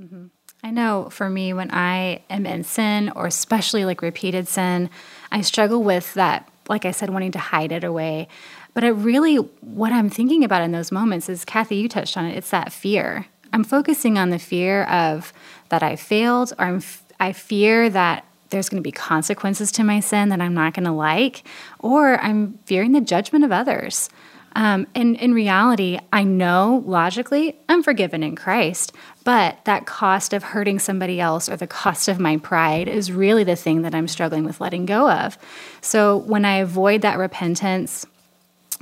Mm-hmm. 0.01 0.27
I 0.63 0.71
know 0.71 1.09
for 1.11 1.29
me, 1.29 1.53
when 1.53 1.69
I 1.71 2.23
am 2.29 2.45
in 2.45 2.63
sin, 2.63 3.11
or 3.15 3.27
especially 3.27 3.85
like 3.85 4.01
repeated 4.01 4.47
sin, 4.47 4.89
I 5.31 5.41
struggle 5.41 5.83
with 5.83 6.13
that, 6.15 6.49
like 6.67 6.85
I 6.85 6.91
said, 6.91 7.09
wanting 7.09 7.33
to 7.33 7.39
hide 7.39 7.71
it 7.71 7.83
away. 7.83 8.27
But 8.75 8.83
it 8.83 8.91
really, 8.91 9.37
what 9.37 9.91
I'm 9.91 10.09
thinking 10.09 10.43
about 10.43 10.61
in 10.61 10.71
those 10.71 10.91
moments 10.91 11.29
is, 11.29 11.43
Kathy, 11.45 11.77
you 11.77 11.89
touched 11.89 12.17
on 12.17 12.25
it, 12.25 12.37
it's 12.37 12.51
that 12.51 12.71
fear. 12.71 13.25
I'm 13.51 13.63
focusing 13.63 14.17
on 14.17 14.29
the 14.29 14.37
fear 14.37 14.83
of 14.83 15.33
that 15.69 15.81
I 15.81 15.95
failed, 15.95 16.53
or 16.59 16.65
I'm, 16.65 16.83
I 17.19 17.31
fear 17.31 17.89
that 17.89 18.25
there's 18.49 18.67
going 18.69 18.83
to 18.83 18.87
be 18.87 18.91
consequences 18.91 19.71
to 19.71 19.83
my 19.83 20.01
sin 20.01 20.29
that 20.29 20.41
I'm 20.41 20.53
not 20.53 20.73
going 20.73 20.85
to 20.85 20.91
like, 20.91 21.43
or 21.79 22.19
I'm 22.19 22.59
fearing 22.65 22.91
the 22.91 23.01
judgment 23.01 23.45
of 23.45 23.51
others. 23.51 24.09
Um, 24.57 24.87
and 24.93 25.15
in 25.17 25.33
reality, 25.33 25.99
I 26.13 26.23
know 26.23 26.83
logically 26.85 27.57
I'm 27.67 27.81
forgiven 27.81 28.23
in 28.23 28.35
Christ, 28.35 28.93
but 29.23 29.63
that 29.65 29.85
cost 29.85 30.33
of 30.33 30.43
hurting 30.43 30.79
somebody 30.79 31.19
else 31.19 31.49
or 31.49 31.57
the 31.57 31.67
cost 31.67 32.07
of 32.07 32.19
my 32.19 32.37
pride 32.37 32.87
is 32.87 33.11
really 33.11 33.43
the 33.45 33.55
thing 33.55 33.81
that 33.81 33.95
I'm 33.95 34.07
struggling 34.07 34.45
with 34.45 34.61
letting 34.61 34.85
go 34.85 35.09
of. 35.09 35.37
So 35.81 36.17
when 36.17 36.45
I 36.45 36.57
avoid 36.57 37.01
that 37.01 37.17
repentance, 37.17 38.05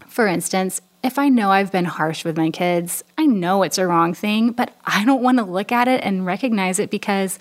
for 0.07 0.27
instance, 0.27 0.81
if 1.03 1.19
I 1.19 1.29
know 1.29 1.51
I've 1.51 1.71
been 1.71 1.85
harsh 1.85 2.23
with 2.23 2.37
my 2.37 2.49
kids, 2.49 3.03
I 3.17 3.25
know 3.25 3.63
it's 3.63 3.77
a 3.77 3.85
wrong 3.85 4.13
thing, 4.13 4.51
but 4.51 4.73
I 4.85 5.03
don't 5.03 5.21
want 5.21 5.37
to 5.37 5.43
look 5.43 5.71
at 5.71 5.87
it 5.87 6.01
and 6.03 6.25
recognize 6.25 6.79
it 6.79 6.89
because 6.89 7.39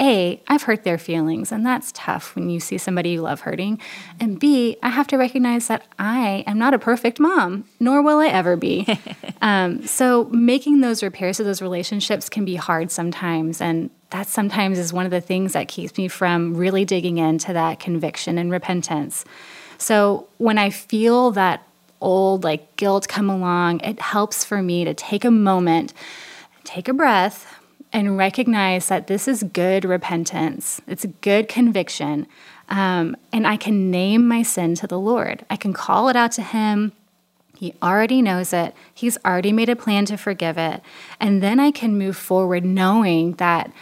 a, 0.00 0.40
I've 0.46 0.62
hurt 0.62 0.84
their 0.84 0.98
feelings, 0.98 1.50
and 1.50 1.66
that's 1.66 1.90
tough 1.92 2.36
when 2.36 2.50
you 2.50 2.60
see 2.60 2.78
somebody 2.78 3.10
you 3.10 3.22
love 3.22 3.40
hurting. 3.40 3.80
And 4.20 4.38
B, 4.38 4.76
I 4.82 4.90
have 4.90 5.08
to 5.08 5.16
recognize 5.16 5.66
that 5.68 5.86
I 5.98 6.44
am 6.46 6.58
not 6.58 6.72
a 6.72 6.78
perfect 6.78 7.18
mom, 7.18 7.64
nor 7.80 8.00
will 8.00 8.18
I 8.18 8.28
ever 8.28 8.56
be. 8.56 8.86
um, 9.42 9.84
so 9.86 10.24
making 10.26 10.82
those 10.82 11.02
repairs 11.02 11.38
to 11.38 11.44
those 11.44 11.60
relationships 11.60 12.28
can 12.28 12.44
be 12.44 12.54
hard 12.54 12.92
sometimes. 12.92 13.60
And 13.60 13.90
that 14.10 14.28
sometimes 14.28 14.78
is 14.78 14.92
one 14.92 15.04
of 15.04 15.10
the 15.10 15.20
things 15.20 15.52
that 15.54 15.66
keeps 15.66 15.98
me 15.98 16.06
from 16.06 16.54
really 16.56 16.84
digging 16.84 17.18
into 17.18 17.52
that 17.52 17.80
conviction 17.80 18.38
and 18.38 18.52
repentance. 18.52 19.24
So 19.78 20.28
when 20.38 20.58
I 20.58 20.70
feel 20.70 21.32
that 21.32 21.62
old 22.00 22.44
like 22.44 22.76
guilt 22.76 23.08
come 23.08 23.30
along, 23.30 23.80
it 23.80 24.00
helps 24.00 24.44
for 24.44 24.62
me 24.62 24.84
to 24.84 24.94
take 24.94 25.24
a 25.24 25.30
moment, 25.30 25.92
take 26.64 26.88
a 26.88 26.92
breath, 26.92 27.58
and 27.92 28.18
recognize 28.18 28.88
that 28.88 29.06
this 29.06 29.26
is 29.26 29.42
good 29.42 29.84
repentance. 29.84 30.80
It's 30.86 31.04
a 31.04 31.08
good 31.08 31.48
conviction. 31.48 32.26
Um, 32.68 33.16
and 33.32 33.46
I 33.46 33.56
can 33.56 33.90
name 33.90 34.28
my 34.28 34.42
sin 34.42 34.74
to 34.76 34.86
the 34.86 34.98
Lord. 34.98 35.44
I 35.48 35.56
can 35.56 35.72
call 35.72 36.08
it 36.08 36.16
out 36.16 36.32
to 36.32 36.42
Him. 36.42 36.92
He 37.56 37.74
already 37.82 38.22
knows 38.22 38.52
it. 38.52 38.74
He's 38.94 39.18
already 39.24 39.52
made 39.52 39.68
a 39.68 39.74
plan 39.74 40.04
to 40.06 40.16
forgive 40.16 40.58
it. 40.58 40.82
And 41.18 41.42
then 41.42 41.58
I 41.58 41.70
can 41.70 41.98
move 41.98 42.16
forward 42.16 42.64
knowing 42.64 43.32
that 43.34 43.72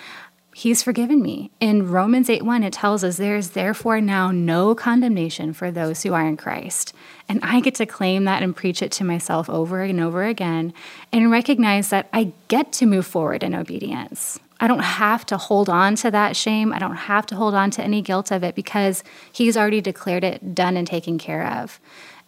He's 0.58 0.82
forgiven 0.82 1.20
me. 1.20 1.50
In 1.60 1.90
Romans 1.90 2.30
8 2.30 2.42
1, 2.42 2.62
it 2.62 2.72
tells 2.72 3.04
us 3.04 3.18
there 3.18 3.36
is 3.36 3.50
therefore 3.50 4.00
now 4.00 4.30
no 4.30 4.74
condemnation 4.74 5.52
for 5.52 5.70
those 5.70 6.02
who 6.02 6.14
are 6.14 6.26
in 6.26 6.38
Christ. 6.38 6.94
And 7.28 7.40
I 7.42 7.60
get 7.60 7.74
to 7.74 7.84
claim 7.84 8.24
that 8.24 8.42
and 8.42 8.56
preach 8.56 8.80
it 8.80 8.90
to 8.92 9.04
myself 9.04 9.50
over 9.50 9.82
and 9.82 10.00
over 10.00 10.24
again 10.24 10.72
and 11.12 11.30
recognize 11.30 11.90
that 11.90 12.08
I 12.10 12.32
get 12.48 12.72
to 12.72 12.86
move 12.86 13.04
forward 13.04 13.42
in 13.42 13.54
obedience. 13.54 14.40
I 14.58 14.66
don't 14.66 14.78
have 14.78 15.26
to 15.26 15.36
hold 15.36 15.68
on 15.68 15.94
to 15.96 16.10
that 16.12 16.36
shame. 16.36 16.72
I 16.72 16.78
don't 16.78 16.96
have 16.96 17.26
to 17.26 17.36
hold 17.36 17.52
on 17.52 17.70
to 17.72 17.82
any 17.82 18.00
guilt 18.00 18.30
of 18.30 18.42
it 18.42 18.54
because 18.54 19.04
He's 19.30 19.58
already 19.58 19.82
declared 19.82 20.24
it 20.24 20.54
done 20.54 20.78
and 20.78 20.86
taken 20.86 21.18
care 21.18 21.46
of. 21.46 21.78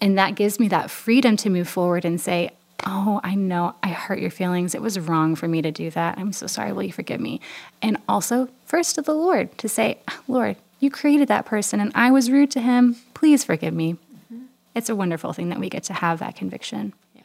And 0.03 0.19
that 0.19 0.35
gives 0.35 0.61
me 0.61 0.69
that 0.69 0.91
freedom 0.91 1.39
to 1.39 1.49
move 1.49 1.67
forward 1.67 2.05
and 2.05 2.21
say, 2.21 2.51
Oh, 2.87 3.21
I 3.25 3.35
know 3.35 3.75
I 3.83 3.89
hurt 3.89 4.21
your 4.21 4.31
feelings. 4.31 4.75
It 4.75 4.83
was 4.83 4.99
wrong 4.99 5.35
for 5.35 5.49
me 5.49 5.63
to 5.63 5.71
do 5.71 5.91
that. 5.91 6.17
I'm 6.17 6.33
so 6.33 6.47
sorry. 6.47 6.73
Will 6.73 6.85
you 6.85 6.93
forgive 6.93 7.21
me? 7.21 7.41
And 7.83 7.99
also, 8.09 8.49
first 8.67 8.95
to 8.95 9.03
the 9.03 9.15
Lord 9.15 9.57
to 9.59 9.69
say, 9.69 9.99
Lord, 10.29 10.57
you 10.81 10.91
created 10.91 11.29
that 11.29 11.45
person 11.45 11.81
and 11.81 11.93
I 11.95 12.11
was 12.11 12.31
rude 12.31 12.51
to 12.53 12.61
him. 12.61 12.97
Please 13.15 13.45
forgive 13.45 13.75
me. 13.75 13.95
Mm-hmm. 13.95 14.45
It's 14.75 14.89
a 14.89 14.97
wonderful 14.97 15.33
thing 15.33 15.49
that 15.49 15.59
we 15.59 15.69
get 15.69 15.83
to 15.85 15.93
have 15.93 16.21
that 16.21 16.37
conviction. 16.37 16.93
Yes. 17.15 17.25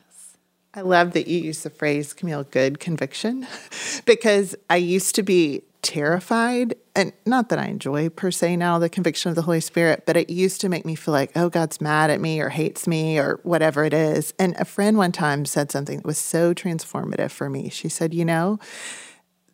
I 0.74 0.82
love 0.82 1.14
that 1.14 1.28
you 1.28 1.40
use 1.40 1.62
the 1.62 1.70
phrase, 1.70 2.14
Camille, 2.14 2.46
good 2.46 2.80
conviction, 2.80 3.46
because 4.06 4.56
I 4.70 4.78
used 4.78 5.14
to 5.16 5.24
be 5.24 5.64
terrified 5.84 6.76
and 6.96 7.14
not 7.26 7.50
that 7.50 7.60
I 7.60 7.66
enjoy 7.66 8.10
per 8.10 8.32
se 8.32 8.56
now 8.58 8.80
the 8.80 8.90
conviction 8.90 9.30
of 9.30 9.36
the 9.36 9.44
Holy 9.44 9.60
Spirit, 9.60 10.04
but 10.06 10.18
it 10.18 10.30
used 10.30 10.62
to 10.62 10.70
make 10.70 10.86
me 10.86 10.96
feel 10.96 11.14
like, 11.14 11.32
oh, 11.36 11.50
God's 11.50 11.82
mad 11.82 12.10
at 12.10 12.22
me 12.22 12.40
or 12.40 12.50
hates 12.50 12.88
me 12.88 13.20
or 13.20 13.40
whatever 13.44 13.84
it 13.84 13.94
is. 13.94 14.34
And 14.40 14.56
a 14.58 14.66
friend 14.66 14.98
one 14.98 15.12
time 15.12 15.46
said 15.46 15.72
something 15.72 15.98
that 15.98 16.06
was 16.06 16.18
so 16.18 16.54
transformative 16.54 17.32
for 17.32 17.50
me. 17.50 17.70
She 17.70 17.90
said, 17.90 18.14
you 18.14 18.26
know, 18.26 18.60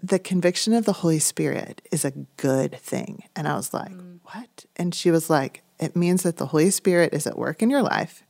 the 0.02 0.20
conviction 0.20 0.74
of 0.74 0.86
the 0.86 0.94
Holy 0.94 1.20
Spirit 1.20 1.82
is 1.92 2.06
a 2.06 2.12
good 2.38 2.78
thing. 2.80 3.24
And 3.36 3.48
I 3.48 3.56
was 3.56 3.74
like, 3.74 3.92
mm. 3.92 4.20
what? 4.24 4.66
And 4.76 4.96
she 4.96 5.12
was 5.12 5.30
like, 5.30 5.64
it 5.80 5.96
means 5.96 6.24
that 6.24 6.38
the 6.38 6.48
Holy 6.48 6.70
Spirit 6.70 7.14
is 7.14 7.26
at 7.28 7.38
work 7.38 7.62
in 7.62 7.70
your 7.70 7.82
life 7.82 8.24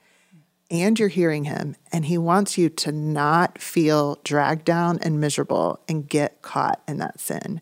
and 0.71 0.99
you're 0.99 1.07
hearing 1.07 1.45
him, 1.45 1.75
and 1.91 2.05
he 2.05 2.17
wants 2.17 2.57
you 2.57 2.69
to 2.69 2.91
not 2.91 3.59
feel 3.59 4.19
dragged 4.23 4.65
down 4.65 4.99
and 5.01 5.19
miserable 5.19 5.79
and 5.87 6.07
get 6.07 6.41
caught 6.41 6.81
in 6.87 6.97
that 6.97 7.19
sin. 7.19 7.61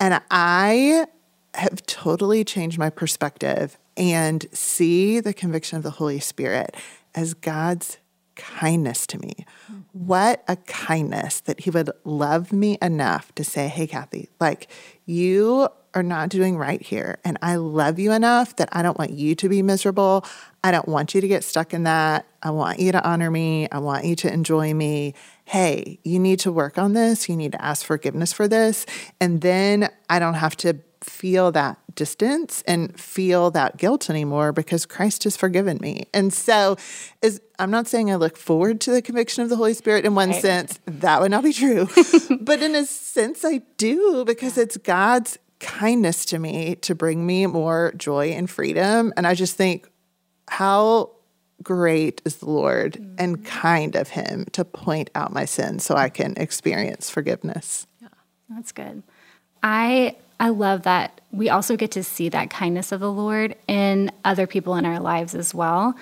And 0.00 0.20
I 0.30 1.06
have 1.54 1.84
totally 1.86 2.44
changed 2.44 2.78
my 2.78 2.90
perspective 2.90 3.78
and 3.96 4.46
see 4.52 5.20
the 5.20 5.32
conviction 5.32 5.76
of 5.76 5.82
the 5.82 5.90
Holy 5.90 6.20
Spirit 6.20 6.76
as 7.14 7.34
God's 7.34 7.98
kindness 8.36 9.06
to 9.08 9.18
me. 9.18 9.34
Mm-hmm. 9.70 9.80
What 9.92 10.44
a 10.48 10.56
kindness 10.56 11.40
that 11.40 11.60
He 11.60 11.70
would 11.70 11.90
love 12.04 12.52
me 12.52 12.78
enough 12.80 13.34
to 13.34 13.44
say, 13.44 13.68
Hey, 13.68 13.86
Kathy, 13.86 14.28
like 14.40 14.70
you 15.04 15.68
are 15.94 16.02
not 16.02 16.28
doing 16.28 16.56
right 16.56 16.82
here. 16.82 17.18
And 17.24 17.38
I 17.42 17.56
love 17.56 17.98
you 17.98 18.12
enough 18.12 18.56
that 18.56 18.68
I 18.72 18.82
don't 18.82 18.98
want 18.98 19.12
you 19.12 19.34
to 19.34 19.48
be 19.48 19.62
miserable. 19.62 20.24
I 20.62 20.70
don't 20.70 20.88
want 20.88 21.14
you 21.14 21.20
to 21.20 21.28
get 21.28 21.44
stuck 21.44 21.72
in 21.72 21.84
that. 21.84 22.26
I 22.42 22.50
want 22.50 22.78
you 22.78 22.92
to 22.92 23.06
honor 23.06 23.30
me. 23.30 23.68
I 23.70 23.78
want 23.78 24.04
you 24.04 24.14
to 24.16 24.32
enjoy 24.32 24.74
me. 24.74 25.14
Hey, 25.44 25.98
you 26.04 26.18
need 26.18 26.40
to 26.40 26.52
work 26.52 26.78
on 26.78 26.92
this. 26.92 27.28
You 27.28 27.36
need 27.36 27.52
to 27.52 27.62
ask 27.62 27.84
forgiveness 27.84 28.32
for 28.32 28.48
this. 28.48 28.86
And 29.20 29.40
then 29.40 29.88
I 30.08 30.18
don't 30.18 30.34
have 30.34 30.56
to 30.58 30.78
feel 31.02 31.52
that 31.52 31.78
distance 31.94 32.62
and 32.66 32.98
feel 32.98 33.50
that 33.50 33.76
guilt 33.76 34.08
anymore 34.08 34.52
because 34.52 34.86
Christ 34.86 35.24
has 35.24 35.36
forgiven 35.36 35.78
me. 35.80 36.04
And 36.14 36.32
so 36.32 36.76
is 37.22 37.40
I'm 37.58 37.70
not 37.70 37.86
saying 37.86 38.10
I 38.10 38.16
look 38.16 38.36
forward 38.36 38.80
to 38.82 38.92
the 38.92 39.02
conviction 39.02 39.42
of 39.42 39.50
the 39.50 39.56
Holy 39.56 39.74
Spirit 39.74 40.04
in 40.04 40.14
one 40.14 40.30
right. 40.30 40.40
sense, 40.40 40.78
that 40.86 41.20
would 41.20 41.30
not 41.30 41.44
be 41.44 41.52
true. 41.52 41.88
but 42.40 42.62
in 42.62 42.74
a 42.74 42.84
sense 42.86 43.44
I 43.44 43.62
do 43.76 44.24
because 44.24 44.56
it's 44.56 44.76
God's 44.76 45.38
kindness 45.60 46.24
to 46.26 46.38
me 46.38 46.76
to 46.76 46.94
bring 46.94 47.26
me 47.26 47.46
more 47.46 47.92
joy 47.96 48.28
and 48.28 48.48
freedom. 48.48 49.12
And 49.16 49.26
I 49.26 49.34
just 49.34 49.56
think, 49.56 49.88
how 50.48 51.10
great 51.62 52.22
is 52.24 52.36
the 52.36 52.50
Lord 52.50 52.94
mm-hmm. 52.94 53.14
and 53.18 53.44
kind 53.44 53.96
of 53.96 54.08
Him 54.08 54.46
to 54.52 54.64
point 54.64 55.10
out 55.14 55.32
my 55.32 55.44
sins 55.44 55.84
so 55.84 55.94
I 55.94 56.08
can 56.08 56.34
experience 56.36 57.10
forgiveness. 57.10 57.86
Yeah, 58.00 58.08
that's 58.48 58.72
good. 58.72 59.02
I 59.62 60.16
I 60.40 60.50
love 60.50 60.82
that 60.82 61.20
we 61.32 61.50
also 61.50 61.76
get 61.76 61.90
to 61.92 62.04
see 62.04 62.28
that 62.28 62.50
kindness 62.50 62.92
of 62.92 63.00
the 63.00 63.10
Lord 63.10 63.56
in 63.66 64.10
other 64.24 64.46
people 64.46 64.76
in 64.76 64.86
our 64.86 65.00
lives 65.00 65.34
as 65.34 65.54
well. 65.54 65.94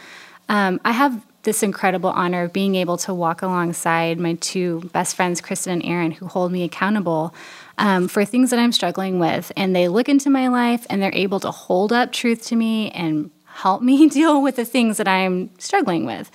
Um, 0.48 0.80
I 0.84 0.92
have 0.92 1.26
this 1.46 1.62
incredible 1.62 2.10
honor 2.10 2.42
of 2.42 2.52
being 2.52 2.74
able 2.74 2.98
to 2.98 3.14
walk 3.14 3.40
alongside 3.40 4.20
my 4.20 4.34
two 4.34 4.80
best 4.92 5.16
friends, 5.16 5.40
Kristen 5.40 5.72
and 5.72 5.84
Aaron, 5.84 6.10
who 6.10 6.26
hold 6.26 6.52
me 6.52 6.64
accountable 6.64 7.34
um, 7.78 8.08
for 8.08 8.26
things 8.26 8.50
that 8.50 8.58
I'm 8.58 8.72
struggling 8.72 9.18
with. 9.18 9.50
And 9.56 9.74
they 9.74 9.88
look 9.88 10.10
into 10.10 10.28
my 10.28 10.48
life 10.48 10.84
and 10.90 11.00
they're 11.00 11.14
able 11.14 11.40
to 11.40 11.50
hold 11.50 11.92
up 11.92 12.12
truth 12.12 12.44
to 12.48 12.56
me 12.56 12.90
and 12.90 13.30
help 13.46 13.80
me 13.80 14.08
deal 14.10 14.42
with 14.42 14.56
the 14.56 14.66
things 14.66 14.98
that 14.98 15.08
I'm 15.08 15.48
struggling 15.58 16.04
with. 16.04 16.30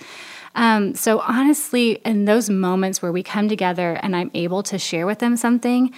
Um, 0.54 0.94
so, 0.94 1.20
honestly, 1.20 1.92
in 2.04 2.24
those 2.24 2.50
moments 2.50 3.00
where 3.00 3.12
we 3.12 3.22
come 3.22 3.48
together 3.48 3.98
and 4.02 4.16
I'm 4.16 4.30
able 4.34 4.62
to 4.64 4.78
share 4.78 5.06
with 5.06 5.20
them 5.20 5.36
something, 5.36 5.94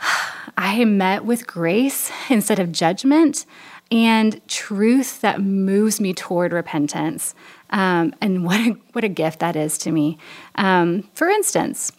I 0.56 0.74
am 0.74 0.98
met 0.98 1.24
with 1.24 1.46
grace 1.46 2.10
instead 2.28 2.58
of 2.58 2.72
judgment 2.72 3.46
and 3.92 4.40
truth 4.48 5.20
that 5.20 5.42
moves 5.42 6.00
me 6.00 6.14
toward 6.14 6.52
repentance. 6.52 7.34
Um, 7.72 8.14
and 8.20 8.44
what 8.44 8.60
a, 8.60 8.76
what 8.92 9.02
a 9.02 9.08
gift 9.08 9.40
that 9.40 9.56
is 9.56 9.78
to 9.78 9.90
me. 9.90 10.18
Um, 10.54 11.08
for 11.14 11.28
instance, 11.28 11.90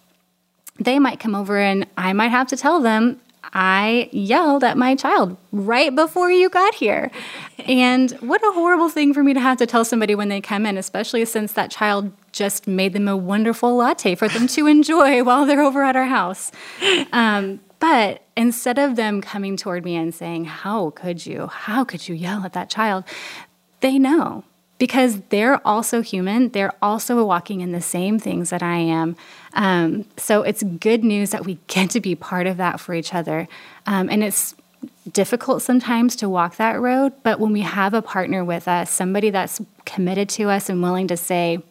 they 0.80 1.00
might 1.00 1.20
come 1.20 1.36
over 1.36 1.60
and 1.60 1.86
I 1.98 2.14
might 2.14 2.30
have 2.30 2.48
to 2.48 2.58
tell 2.58 2.80
them, 2.80 3.20
I 3.52 4.10
yelled 4.12 4.64
at 4.64 4.78
my 4.78 4.96
child 4.96 5.38
right 5.52 5.94
before 5.94 6.32
you 6.32 6.50
got 6.50 6.74
here. 6.76 7.12
And 7.68 8.12
what 8.14 8.42
a 8.42 8.52
horrible 8.54 8.90
thing 8.90 9.14
for 9.14 9.22
me 9.22 9.34
to 9.34 9.40
have 9.40 9.58
to 9.58 9.66
tell 9.66 9.84
somebody 9.84 10.16
when 10.16 10.30
they 10.30 10.42
come 10.42 10.66
in, 10.66 10.78
especially 10.78 11.26
since 11.26 11.54
that 11.54 11.70
child 11.70 12.12
just 12.32 12.68
made 12.68 12.94
them 12.94 13.08
a 13.08 13.18
wonderful 13.18 13.76
latte 13.76 14.16
for 14.16 14.28
them 14.28 14.48
to 14.48 14.66
enjoy 14.68 15.24
while 15.24 15.46
they're 15.46 15.62
over 15.62 15.84
at 15.84 15.96
our 15.96 16.06
house. 16.06 16.52
Um, 17.12 17.60
but 17.80 18.24
instead 18.38 18.80
of 18.80 18.96
them 18.96 19.22
coming 19.22 19.58
toward 19.58 19.84
me 19.84 19.98
and 19.98 20.16
saying, 20.16 20.46
How 20.46 20.92
could 20.92 21.26
you? 21.26 21.48
How 21.48 21.84
could 21.84 22.08
you 22.08 22.16
yell 22.16 22.46
at 22.46 22.54
that 22.54 22.70
child? 22.70 23.04
They 23.82 24.00
know 24.00 24.46
because 24.84 25.22
they're 25.30 25.66
also 25.66 26.02
human. 26.02 26.50
They're 26.50 26.74
also 26.82 27.24
walking 27.24 27.62
in 27.62 27.72
the 27.72 27.80
same 27.80 28.20
things 28.20 28.50
that 28.50 28.62
I 28.62 28.76
am. 28.80 29.16
Um, 29.54 30.04
so 30.18 30.42
it's 30.42 30.62
good 30.62 31.06
news 31.06 31.30
that 31.30 31.46
we 31.46 31.58
get 31.68 31.92
to 31.92 32.02
be 32.02 32.16
part 32.16 32.48
of 32.48 32.58
that 32.58 32.82
for 32.82 32.94
each 32.94 33.14
other. 33.14 33.48
Um, 33.86 34.10
and 34.10 34.22
it's 34.22 34.56
difficult 35.10 35.62
sometimes 35.62 36.18
to 36.18 36.28
walk 36.28 36.58
that 36.58 36.82
road, 36.82 37.14
but 37.24 37.40
when 37.40 37.54
we 37.54 37.62
have 37.62 37.94
a 37.94 38.02
partner 38.02 38.44
with 38.44 38.68
us, 38.68 38.92
somebody 38.92 39.30
that's 39.30 39.62
committed 39.86 40.28
to 40.32 40.50
us 40.50 40.68
and 40.68 40.84
willing 40.84 41.08
to 41.08 41.16
say, 41.16 41.64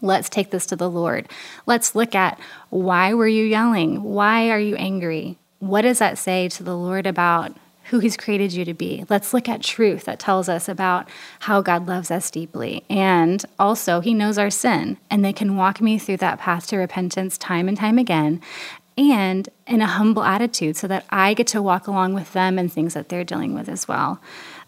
let's 0.00 0.30
take 0.30 0.50
this 0.50 0.64
to 0.64 0.76
the 0.76 0.88
Lord. 0.88 1.28
Let's 1.66 1.94
look 1.94 2.14
at 2.14 2.40
why 2.70 3.12
were 3.12 3.28
you 3.28 3.44
yelling? 3.44 4.02
Why 4.02 4.48
are 4.48 4.58
you 4.58 4.74
angry? 4.76 5.36
What 5.58 5.82
does 5.82 5.98
that 5.98 6.16
say 6.16 6.48
to 6.48 6.62
the 6.62 6.78
Lord 6.78 7.06
about 7.06 7.54
who 7.92 7.98
He's 7.98 8.16
created 8.16 8.54
you 8.54 8.64
to 8.64 8.72
be? 8.72 9.04
Let's 9.10 9.34
look 9.34 9.50
at 9.50 9.60
truth 9.60 10.06
that 10.06 10.18
tells 10.18 10.48
us 10.48 10.66
about 10.66 11.08
how 11.40 11.60
God 11.60 11.86
loves 11.86 12.10
us 12.10 12.30
deeply. 12.30 12.84
And 12.88 13.44
also, 13.58 14.00
He 14.00 14.14
knows 14.14 14.38
our 14.38 14.48
sin, 14.48 14.96
and 15.10 15.22
they 15.22 15.34
can 15.34 15.58
walk 15.58 15.82
me 15.82 15.98
through 15.98 16.16
that 16.16 16.38
path 16.38 16.66
to 16.68 16.78
repentance 16.78 17.36
time 17.36 17.68
and 17.68 17.76
time 17.76 17.98
again 17.98 18.40
and 18.96 19.46
in 19.66 19.82
a 19.82 19.86
humble 19.86 20.22
attitude 20.22 20.76
so 20.76 20.88
that 20.88 21.04
I 21.10 21.34
get 21.34 21.46
to 21.48 21.60
walk 21.60 21.86
along 21.86 22.14
with 22.14 22.32
them 22.32 22.58
and 22.58 22.72
things 22.72 22.94
that 22.94 23.10
they're 23.10 23.24
dealing 23.24 23.54
with 23.54 23.68
as 23.68 23.86
well. 23.86 24.20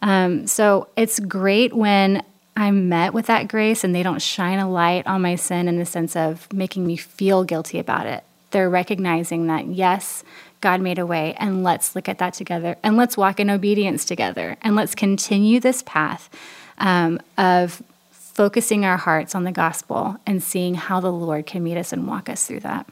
Um, 0.03 0.47
so 0.47 0.89
it's 0.95 1.19
great 1.19 1.75
when 1.75 2.23
I'm 2.59 2.91
met 2.91 3.15
with 3.15 3.27
that 3.27 3.49
grace 3.49 3.85
and 3.85 3.95
they 3.95 4.03
don't 4.03 4.21
shine 4.21 4.59
a 4.59 4.71
light 4.71 5.07
on 5.07 5.23
my 5.23 5.37
sin 5.37 5.67
in 5.67 5.79
the 5.79 5.87
sense 5.87 6.15
of 6.15 6.53
making 6.53 6.87
me 6.87 6.97
feel 6.97 7.45
guilty 7.45 7.79
about 7.79 8.07
it. 8.07 8.23
They're 8.51 8.71
recognizing 8.71 9.47
that, 9.49 9.67
yes, 9.67 10.23
God 10.65 10.81
made 10.81 10.99
a 10.99 11.05
way, 11.05 11.35
and 11.35 11.63
let's 11.63 11.95
look 11.95 12.09
at 12.09 12.17
that 12.21 12.33
together 12.33 12.79
and 12.83 12.97
let's 12.97 13.19
walk 13.19 13.39
in 13.39 13.51
obedience 13.51 14.07
together 14.07 14.57
and 14.63 14.75
let's 14.75 14.95
continue 14.95 15.61
this 15.61 15.83
path 15.83 16.31
um, 16.79 17.21
of 17.37 17.83
focusing 18.11 18.87
our 18.87 18.97
hearts 18.97 19.35
on 19.35 19.45
the 19.45 19.53
gospel 19.53 20.17
and 20.25 20.43
seeing 20.43 20.75
how 20.75 21.01
the 21.01 21.13
Lord 21.13 21.45
can 21.45 21.63
meet 21.63 21.77
us 21.77 21.93
and 21.93 22.07
walk 22.07 22.31
us 22.31 22.47
through 22.47 22.61
that. 22.61 22.89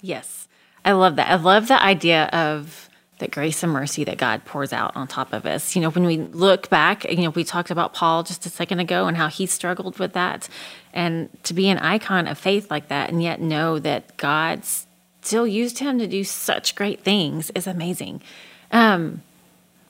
Yes. 0.00 0.48
I 0.84 0.90
love 0.92 1.14
that. 1.14 1.30
I 1.30 1.36
love 1.36 1.68
the 1.68 1.80
idea 1.80 2.24
of 2.32 2.90
that 3.20 3.30
grace 3.30 3.62
and 3.62 3.72
mercy 3.72 4.02
that 4.02 4.18
God 4.18 4.44
pours 4.44 4.72
out 4.72 4.96
on 4.96 5.06
top 5.06 5.32
of 5.32 5.46
us. 5.46 5.76
You 5.76 5.82
know, 5.82 5.90
when 5.90 6.04
we 6.04 6.16
look 6.18 6.68
back, 6.70 7.08
you 7.08 7.22
know, 7.22 7.30
we 7.30 7.44
talked 7.44 7.70
about 7.70 7.94
Paul 7.94 8.24
just 8.24 8.46
a 8.46 8.50
second 8.50 8.80
ago 8.80 9.06
and 9.06 9.16
how 9.16 9.28
he 9.28 9.46
struggled 9.46 10.00
with 10.00 10.12
that. 10.14 10.48
And 10.92 11.28
to 11.44 11.54
be 11.54 11.68
an 11.68 11.78
icon 11.78 12.26
of 12.26 12.36
faith 12.36 12.68
like 12.68 12.88
that 12.88 13.10
and 13.10 13.22
yet 13.22 13.40
know 13.40 13.78
that 13.78 14.16
God 14.16 14.64
still 15.24 15.46
used 15.46 15.78
him 15.78 15.98
to 15.98 16.06
do 16.06 16.24
such 16.24 16.74
great 16.74 17.02
things 17.02 17.50
is 17.50 17.66
amazing. 17.66 18.20
Um, 18.70 19.22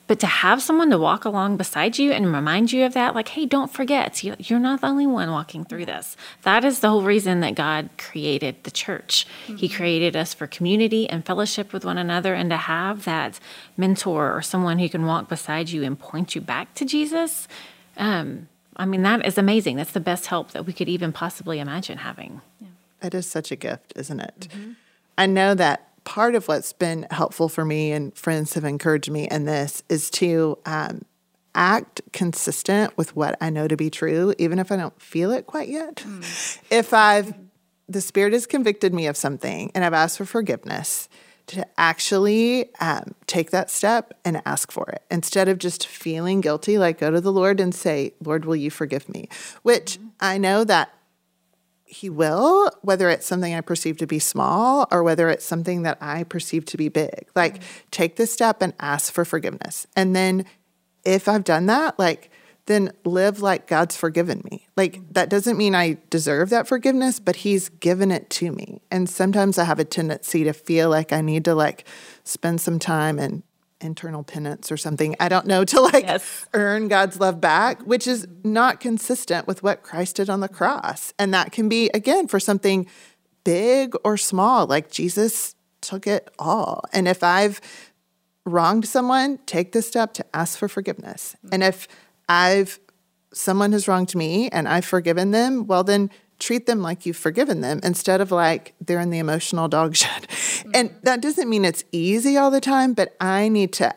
but 0.06 0.20
to 0.20 0.26
have 0.26 0.60
someone 0.60 0.90
to 0.90 0.98
walk 0.98 1.24
along 1.24 1.56
beside 1.56 1.98
you 1.98 2.12
and 2.12 2.30
remind 2.30 2.70
you 2.72 2.84
of 2.84 2.92
that, 2.92 3.14
like, 3.14 3.28
hey, 3.28 3.46
don't 3.46 3.72
forget, 3.72 4.22
you're 4.22 4.58
not 4.58 4.82
the 4.82 4.86
only 4.86 5.06
one 5.06 5.30
walking 5.30 5.64
through 5.64 5.86
this. 5.86 6.14
That 6.42 6.62
is 6.62 6.80
the 6.80 6.90
whole 6.90 7.00
reason 7.00 7.40
that 7.40 7.54
God 7.54 7.88
created 7.96 8.62
the 8.64 8.70
church. 8.70 9.26
Mm-hmm. 9.46 9.56
He 9.56 9.68
created 9.70 10.14
us 10.14 10.34
for 10.34 10.46
community 10.46 11.08
and 11.08 11.24
fellowship 11.24 11.72
with 11.72 11.86
one 11.86 11.96
another, 11.96 12.34
and 12.34 12.50
to 12.50 12.58
have 12.58 13.06
that 13.06 13.40
mentor 13.78 14.30
or 14.36 14.42
someone 14.42 14.78
who 14.78 14.90
can 14.90 15.06
walk 15.06 15.30
beside 15.30 15.70
you 15.70 15.82
and 15.82 15.98
point 15.98 16.34
you 16.34 16.42
back 16.42 16.74
to 16.74 16.84
Jesus. 16.84 17.48
Um, 17.96 18.48
I 18.76 18.84
mean, 18.84 19.02
that 19.04 19.24
is 19.24 19.38
amazing. 19.38 19.76
That's 19.76 19.92
the 19.92 20.00
best 20.00 20.26
help 20.26 20.50
that 20.50 20.66
we 20.66 20.74
could 20.74 20.88
even 20.90 21.12
possibly 21.12 21.60
imagine 21.60 21.98
having. 21.98 22.42
Yeah. 22.60 22.68
It 23.04 23.14
is 23.14 23.26
such 23.26 23.50
a 23.50 23.56
gift, 23.56 23.94
isn't 23.96 24.20
it? 24.20 24.48
Mm-hmm. 24.50 24.72
I 25.16 25.26
know 25.26 25.54
that 25.54 25.88
part 26.04 26.34
of 26.34 26.48
what's 26.48 26.72
been 26.72 27.06
helpful 27.10 27.48
for 27.48 27.64
me 27.64 27.92
and 27.92 28.16
friends 28.16 28.54
have 28.54 28.64
encouraged 28.64 29.10
me 29.10 29.28
in 29.28 29.44
this 29.44 29.82
is 29.88 30.10
to 30.10 30.58
um, 30.66 31.04
act 31.54 32.02
consistent 32.12 32.96
with 32.96 33.16
what 33.16 33.36
I 33.40 33.50
know 33.50 33.68
to 33.68 33.76
be 33.76 33.90
true, 33.90 34.34
even 34.38 34.58
if 34.58 34.70
I 34.70 34.76
don't 34.76 35.00
feel 35.00 35.30
it 35.30 35.46
quite 35.46 35.68
yet. 35.68 35.96
Mm. 35.96 36.58
If 36.70 36.92
I've, 36.92 37.34
the 37.88 38.00
Spirit 38.00 38.32
has 38.32 38.46
convicted 38.46 38.92
me 38.92 39.06
of 39.06 39.16
something 39.16 39.70
and 39.74 39.84
I've 39.84 39.94
asked 39.94 40.18
for 40.18 40.24
forgiveness, 40.24 41.08
to 41.46 41.66
actually 41.78 42.74
um, 42.80 43.14
take 43.26 43.50
that 43.50 43.70
step 43.70 44.18
and 44.24 44.40
ask 44.46 44.72
for 44.72 44.88
it 44.88 45.02
instead 45.10 45.48
of 45.48 45.58
just 45.58 45.86
feeling 45.86 46.40
guilty, 46.40 46.78
like 46.78 46.98
go 46.98 47.10
to 47.10 47.20
the 47.20 47.32
Lord 47.32 47.60
and 47.60 47.74
say, 47.74 48.14
Lord, 48.22 48.44
will 48.44 48.56
you 48.56 48.70
forgive 48.70 49.08
me? 49.08 49.28
Which 49.62 49.98
mm-hmm. 49.98 50.08
I 50.20 50.38
know 50.38 50.64
that 50.64 50.94
he 51.84 52.08
will, 52.10 52.70
whether 52.82 53.08
it's 53.08 53.26
something 53.26 53.54
I 53.54 53.60
perceive 53.60 53.98
to 53.98 54.06
be 54.06 54.18
small 54.18 54.88
or 54.90 55.02
whether 55.02 55.28
it's 55.28 55.44
something 55.44 55.82
that 55.82 55.98
I 56.00 56.24
perceive 56.24 56.64
to 56.66 56.76
be 56.76 56.88
big. 56.88 57.28
Like, 57.34 57.56
mm-hmm. 57.58 57.88
take 57.90 58.16
this 58.16 58.32
step 58.32 58.62
and 58.62 58.72
ask 58.80 59.12
for 59.12 59.24
forgiveness. 59.24 59.86
And 59.94 60.16
then, 60.16 60.44
if 61.04 61.28
I've 61.28 61.44
done 61.44 61.66
that, 61.66 61.98
like, 61.98 62.30
then 62.66 62.90
live 63.04 63.42
like 63.42 63.66
God's 63.66 63.96
forgiven 63.96 64.42
me. 64.50 64.66
Like, 64.76 64.94
mm-hmm. 64.94 65.12
that 65.12 65.28
doesn't 65.28 65.58
mean 65.58 65.74
I 65.74 65.98
deserve 66.08 66.50
that 66.50 66.66
forgiveness, 66.66 67.20
but 67.20 67.36
He's 67.36 67.68
given 67.68 68.10
it 68.10 68.30
to 68.30 68.50
me. 68.50 68.80
And 68.90 69.08
sometimes 69.08 69.58
I 69.58 69.64
have 69.64 69.78
a 69.78 69.84
tendency 69.84 70.44
to 70.44 70.52
feel 70.52 70.88
like 70.88 71.12
I 71.12 71.20
need 71.20 71.44
to, 71.44 71.54
like, 71.54 71.86
spend 72.24 72.60
some 72.60 72.78
time 72.78 73.18
and 73.18 73.42
internal 73.84 74.24
penance 74.24 74.72
or 74.72 74.76
something. 74.76 75.14
I 75.20 75.28
don't 75.28 75.46
know 75.46 75.64
to 75.64 75.80
like 75.80 76.04
yes. 76.04 76.46
earn 76.54 76.88
God's 76.88 77.20
love 77.20 77.40
back, 77.40 77.82
which 77.82 78.06
is 78.06 78.26
not 78.42 78.80
consistent 78.80 79.46
with 79.46 79.62
what 79.62 79.82
Christ 79.82 80.16
did 80.16 80.30
on 80.30 80.40
the 80.40 80.48
cross. 80.48 81.12
And 81.18 81.32
that 81.34 81.52
can 81.52 81.68
be, 81.68 81.90
again, 81.94 82.26
for 82.26 82.40
something 82.40 82.86
big 83.44 83.94
or 84.04 84.16
small, 84.16 84.66
like 84.66 84.90
Jesus 84.90 85.54
took 85.80 86.06
it 86.06 86.30
all. 86.38 86.82
And 86.92 87.06
if 87.06 87.22
I've 87.22 87.60
wronged 88.46 88.86
someone, 88.86 89.38
take 89.46 89.72
the 89.72 89.82
step 89.82 90.14
to 90.14 90.24
ask 90.34 90.58
for 90.58 90.68
forgiveness. 90.68 91.36
And 91.52 91.62
if 91.62 91.86
I've 92.28 92.80
someone 93.32 93.72
has 93.72 93.88
wronged 93.88 94.14
me 94.14 94.48
and 94.50 94.68
I've 94.68 94.84
forgiven 94.84 95.32
them, 95.32 95.66
well 95.66 95.84
then 95.84 96.10
treat 96.38 96.66
them 96.66 96.82
like 96.82 97.06
you've 97.06 97.16
forgiven 97.16 97.60
them 97.60 97.80
instead 97.82 98.20
of 98.20 98.30
like 98.30 98.74
they're 98.80 99.00
in 99.00 99.10
the 99.10 99.18
emotional 99.18 99.68
dog 99.68 99.96
shed. 99.96 100.28
Mm-hmm. 100.28 100.70
And 100.74 100.94
that 101.02 101.20
doesn't 101.20 101.48
mean 101.48 101.64
it's 101.64 101.84
easy 101.92 102.36
all 102.36 102.50
the 102.50 102.60
time, 102.60 102.94
but 102.94 103.16
I 103.20 103.48
need 103.48 103.72
to 103.74 103.94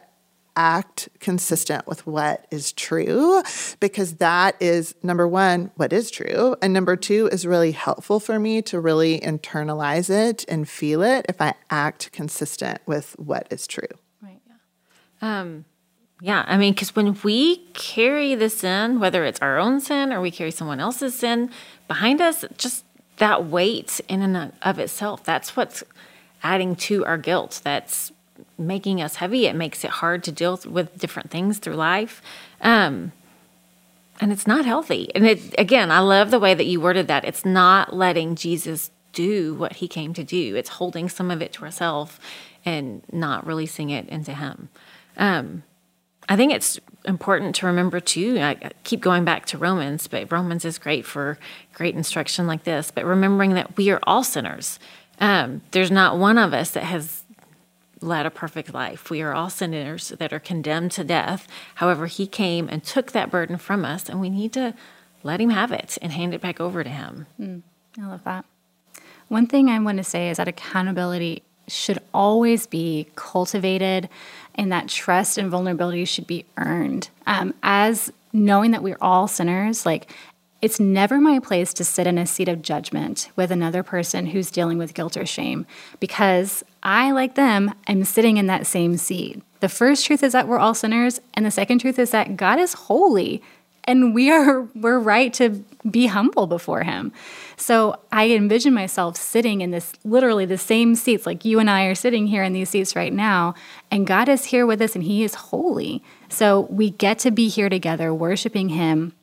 act 0.57 1.07
consistent 1.19 1.87
with 1.87 2.05
what 2.07 2.47
is 2.49 2.73
true 2.73 3.41
because 3.79 4.15
that 4.15 4.55
is 4.59 4.95
number 5.03 5.27
one, 5.27 5.71
what 5.75 5.93
is 5.93 6.09
true. 6.09 6.55
And 6.61 6.73
number 6.73 6.95
two 6.95 7.29
is 7.31 7.45
really 7.45 7.71
helpful 7.71 8.19
for 8.19 8.39
me 8.39 8.63
to 8.63 8.79
really 8.79 9.19
internalize 9.19 10.09
it 10.09 10.43
and 10.49 10.67
feel 10.67 11.03
it 11.03 11.27
if 11.29 11.39
I 11.39 11.53
act 11.69 12.11
consistent 12.11 12.81
with 12.87 13.15
what 13.19 13.47
is 13.51 13.67
true. 13.67 13.87
Right. 14.21 14.41
Yeah. 15.21 15.41
Um, 15.41 15.65
yeah, 16.21 16.43
I 16.47 16.57
mean, 16.57 16.73
because 16.73 16.95
when 16.95 17.17
we 17.23 17.57
carry 17.73 18.33
the 18.33 18.49
sin, 18.49 18.99
whether 18.99 19.23
it's 19.23 19.39
our 19.39 19.57
own 19.57 19.79
sin 19.79 20.11
or 20.11 20.19
we 20.19 20.31
carry 20.31 20.51
someone 20.51 20.79
else's 20.79 21.13
sin 21.13 21.51
behind 21.87 22.21
us, 22.21 22.43
just 22.57 22.85
that 23.17 23.45
weight 23.45 24.01
in 24.07 24.21
and 24.21 24.51
of 24.61 24.79
itself, 24.79 25.23
that's 25.23 25.55
what's 25.55 25.83
adding 26.41 26.75
to 26.75 27.05
our 27.05 27.17
guilt. 27.17 27.61
That's 27.63 28.11
making 28.57 29.01
us 29.01 29.15
heavy. 29.15 29.45
It 29.45 29.55
makes 29.55 29.83
it 29.83 29.91
hard 29.91 30.23
to 30.23 30.31
deal 30.31 30.59
with 30.65 30.97
different 30.97 31.29
things 31.29 31.59
through 31.59 31.75
life. 31.75 32.21
Um, 32.61 33.11
and 34.19 34.31
it's 34.31 34.47
not 34.47 34.65
healthy. 34.65 35.11
And 35.13 35.25
it, 35.25 35.55
again, 35.59 35.91
I 35.91 35.99
love 35.99 36.31
the 36.31 36.39
way 36.39 36.55
that 36.55 36.65
you 36.65 36.81
worded 36.81 37.07
that. 37.07 37.25
It's 37.25 37.45
not 37.45 37.95
letting 37.95 38.35
Jesus 38.35 38.89
do 39.13 39.53
what 39.55 39.73
he 39.73 39.87
came 39.87 40.13
to 40.13 40.23
do, 40.23 40.55
it's 40.55 40.69
holding 40.69 41.09
some 41.09 41.31
of 41.31 41.41
it 41.41 41.53
to 41.53 41.63
ourselves 41.63 42.19
and 42.63 43.01
not 43.11 43.47
releasing 43.47 43.89
it 43.89 44.07
into 44.09 44.31
him. 44.33 44.69
Um, 45.17 45.63
I 46.29 46.35
think 46.35 46.53
it's 46.53 46.79
important 47.05 47.55
to 47.55 47.65
remember 47.65 47.99
too. 47.99 48.37
I 48.39 48.71
keep 48.83 48.99
going 48.99 49.23
back 49.23 49.45
to 49.47 49.57
Romans, 49.57 50.07
but 50.07 50.31
Romans 50.31 50.65
is 50.65 50.77
great 50.77 51.05
for 51.05 51.37
great 51.73 51.95
instruction 51.95 52.47
like 52.47 52.63
this. 52.63 52.91
But 52.91 53.05
remembering 53.05 53.53
that 53.53 53.77
we 53.77 53.89
are 53.91 53.99
all 54.03 54.23
sinners. 54.23 54.79
Um, 55.19 55.61
there's 55.71 55.91
not 55.91 56.17
one 56.17 56.37
of 56.37 56.53
us 56.53 56.71
that 56.71 56.83
has 56.83 57.23
led 58.01 58.25
a 58.25 58.29
perfect 58.29 58.73
life. 58.73 59.09
We 59.09 59.21
are 59.21 59.33
all 59.33 59.49
sinners 59.49 60.09
that 60.09 60.31
are 60.31 60.39
condemned 60.39 60.91
to 60.93 61.03
death. 61.03 61.47
However, 61.75 62.07
He 62.07 62.27
came 62.27 62.67
and 62.69 62.83
took 62.83 63.11
that 63.13 63.31
burden 63.31 63.57
from 63.57 63.85
us, 63.85 64.09
and 64.09 64.21
we 64.21 64.29
need 64.29 64.53
to 64.53 64.75
let 65.23 65.41
Him 65.41 65.49
have 65.49 65.71
it 65.71 65.97
and 66.01 66.11
hand 66.11 66.33
it 66.33 66.41
back 66.41 66.59
over 66.59 66.83
to 66.83 66.89
Him. 66.89 67.25
Mm, 67.39 67.61
I 67.99 68.07
love 68.07 68.23
that. 68.25 68.45
One 69.27 69.47
thing 69.47 69.69
I 69.69 69.79
want 69.79 69.97
to 69.97 70.03
say 70.03 70.29
is 70.29 70.37
that 70.37 70.47
accountability 70.47 71.43
should 71.67 71.99
always 72.13 72.65
be 72.67 73.07
cultivated 73.15 74.09
and 74.55 74.71
that 74.71 74.87
trust 74.87 75.37
and 75.37 75.49
vulnerability 75.49 76.05
should 76.05 76.27
be 76.27 76.45
earned. 76.57 77.09
Um, 77.25 77.53
as 77.63 78.11
knowing 78.33 78.71
that 78.71 78.83
we're 78.83 78.97
all 79.01 79.27
sinners, 79.27 79.85
like 79.85 80.11
it's 80.61 80.79
never 80.79 81.19
my 81.19 81.39
place 81.39 81.71
to 81.73 81.83
sit 81.83 82.07
in 82.07 82.17
a 82.17 82.25
seat 82.25 82.49
of 82.49 82.63
judgment 82.63 83.29
with 83.35 83.51
another 83.51 83.83
person 83.83 84.25
who's 84.27 84.49
dealing 84.49 84.79
with 84.79 84.95
guilt 84.95 85.15
or 85.15 85.25
shame 85.25 85.67
because 85.99 86.63
I, 86.81 87.11
like 87.11 87.35
them, 87.35 87.73
am 87.85 88.03
sitting 88.03 88.37
in 88.37 88.47
that 88.47 88.65
same 88.65 88.97
seat. 88.97 89.43
The 89.59 89.69
first 89.69 90.05
truth 90.05 90.23
is 90.23 90.33
that 90.33 90.47
we're 90.47 90.59
all 90.59 90.73
sinners, 90.73 91.19
and 91.33 91.45
the 91.45 91.51
second 91.51 91.79
truth 91.79 91.99
is 91.99 92.11
that 92.11 92.37
God 92.37 92.59
is 92.59 92.73
holy 92.73 93.41
and 93.87 94.13
we 94.13 94.29
are 94.29 94.63
we're 94.75 94.99
right 94.99 95.33
to 95.35 95.63
be 95.89 96.07
humble 96.07 96.45
before 96.45 96.83
him. 96.83 97.13
So 97.55 97.99
I 98.11 98.29
envision 98.31 98.73
myself 98.73 99.15
sitting 99.15 99.61
in 99.61 99.71
this 99.71 99.93
literally 100.03 100.45
the 100.45 100.57
same 100.57 100.93
seats 100.95 101.25
like 101.25 101.45
you 101.45 101.59
and 101.59 101.69
I 101.69 101.85
are 101.85 101.95
sitting 101.95 102.27
here 102.27 102.43
in 102.43 102.53
these 102.53 102.69
seats 102.69 102.95
right 102.95 103.13
now 103.13 103.55
and 103.89 104.05
God 104.05 104.29
is 104.29 104.45
here 104.45 104.65
with 104.65 104.81
us 104.81 104.93
and 104.93 105.03
he 105.03 105.23
is 105.23 105.33
holy. 105.33 106.03
So 106.29 106.61
we 106.69 106.91
get 106.91 107.19
to 107.19 107.31
be 107.31 107.47
here 107.47 107.69
together 107.69 108.13
worshiping 108.13 108.69
him 108.69 109.13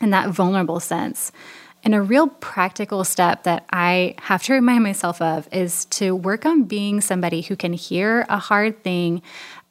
in 0.00 0.10
that 0.10 0.30
vulnerable 0.30 0.80
sense. 0.80 1.30
And 1.84 1.94
a 1.94 2.02
real 2.02 2.26
practical 2.26 3.04
step 3.04 3.44
that 3.44 3.64
I 3.70 4.16
have 4.18 4.42
to 4.44 4.54
remind 4.54 4.82
myself 4.82 5.22
of 5.22 5.48
is 5.52 5.84
to 5.86 6.16
work 6.16 6.44
on 6.44 6.64
being 6.64 7.00
somebody 7.00 7.42
who 7.42 7.54
can 7.54 7.72
hear 7.72 8.26
a 8.28 8.38
hard 8.38 8.82
thing 8.82 9.22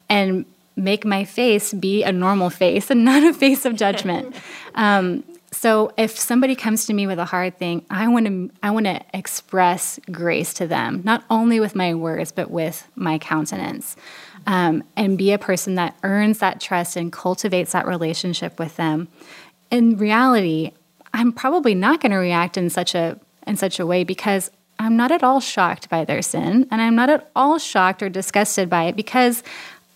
and 0.08 0.46
make 0.78 1.04
my 1.04 1.24
face 1.24 1.72
be 1.72 2.02
a 2.02 2.12
normal 2.12 2.50
face 2.50 2.90
and 2.90 3.04
not 3.10 3.22
a 3.22 3.32
face 3.32 3.64
of 3.64 3.76
judgment. 3.76 4.34
Um, 4.74 5.24
so 5.50 5.92
if 5.96 6.16
somebody 6.16 6.54
comes 6.54 6.86
to 6.86 6.94
me 6.94 7.06
with 7.06 7.18
a 7.18 7.24
hard 7.24 7.58
thing, 7.58 7.84
I 7.90 8.06
want 8.06 8.26
to 8.26 8.50
I 8.62 8.70
want 8.70 8.86
to 8.86 9.00
express 9.12 9.98
grace 10.12 10.54
to 10.54 10.66
them, 10.66 11.00
not 11.04 11.24
only 11.30 11.58
with 11.58 11.74
my 11.74 11.94
words 11.94 12.32
but 12.32 12.50
with 12.50 12.86
my 12.94 13.18
countenance, 13.18 13.96
um, 14.46 14.84
and 14.96 15.18
be 15.18 15.32
a 15.32 15.38
person 15.38 15.74
that 15.76 15.96
earns 16.04 16.38
that 16.38 16.60
trust 16.60 16.96
and 16.96 17.10
cultivates 17.10 17.72
that 17.72 17.86
relationship 17.86 18.58
with 18.58 18.76
them. 18.76 19.08
In 19.70 19.96
reality, 19.96 20.72
I'm 21.12 21.32
probably 21.32 21.74
not 21.74 22.00
going 22.00 22.12
to 22.12 22.18
react 22.18 22.56
in 22.56 22.70
such 22.70 22.94
a 22.94 23.18
in 23.46 23.56
such 23.56 23.80
a 23.80 23.86
way 23.86 24.04
because 24.04 24.50
I'm 24.78 24.96
not 24.96 25.10
at 25.10 25.24
all 25.24 25.40
shocked 25.40 25.88
by 25.88 26.04
their 26.04 26.22
sin, 26.22 26.68
and 26.70 26.80
I'm 26.80 26.94
not 26.94 27.10
at 27.10 27.30
all 27.34 27.58
shocked 27.58 28.02
or 28.02 28.08
disgusted 28.08 28.70
by 28.70 28.84
it 28.84 28.96
because 28.96 29.42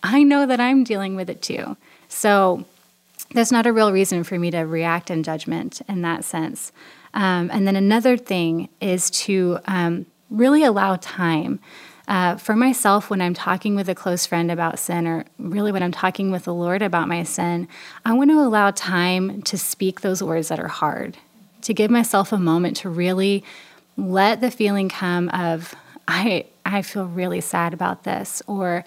I 0.03 0.23
know 0.23 0.47
that 0.47 0.61
I'm 0.61 0.85
dealing 0.85 1.17
with 1.17 1.31
it 1.31 1.43
too. 1.43 1.77
So 2.09 2.65
there's 3.33 3.53
not 3.53 3.67
a 3.67 3.73
real 3.73 3.93
reason 3.93 4.25
for 4.25 4.39
me 4.39 4.51
to 4.51 4.61
react 4.61 5.11
in 5.11 5.23
judgment 5.23 5.81
in 5.89 6.03
that 6.03 6.25
sense. 6.25 6.73
Um, 7.15 7.51
and 7.53 7.67
then 7.67 7.77
another 7.77 8.17
thing 8.17 8.69
is 8.81 9.11
to 9.11 9.59
um, 9.67 10.07
really 10.31 10.65
allow 10.65 10.97
time. 10.97 11.61
Uh, 12.09 12.37
for 12.37 12.57
myself, 12.57 13.11
when 13.11 13.21
I'm 13.21 13.33
talking 13.33 13.77
with 13.77 13.89
a 13.89 13.95
close 13.95 14.27
friend 14.27 14.51
about 14.51 14.79
sin, 14.79 15.07
or 15.07 15.25
really 15.39 15.71
when 15.71 15.83
I'm 15.83 15.93
talking 15.93 16.31
with 16.31 16.45
the 16.45 16.53
Lord 16.53 16.83
about 16.83 17.07
my 17.07 17.23
sin, 17.23 17.69
I 18.05 18.13
want 18.13 18.31
to 18.31 18.41
allow 18.41 18.73
time 18.73 19.41
to 19.43 19.57
speak 19.57 20.01
those 20.01 20.23
words 20.23 20.49
that 20.49 20.59
are 20.59 20.69
hard, 20.69 21.17
to 21.63 21.73
give 21.73 21.91
myself 21.91 22.33
a 22.33 22.39
moment 22.39 22.77
to 22.79 22.91
really 22.91 23.45
let 23.97 24.41
the 24.41 24.51
feeling 24.51 24.89
come 24.89 25.29
of, 25.29 25.75
I, 26.09 26.47
I 26.67 26.83
feel 26.83 27.07
really 27.07 27.41
sad 27.41 27.73
about 27.73 28.03
this, 28.03 28.43
or 28.47 28.85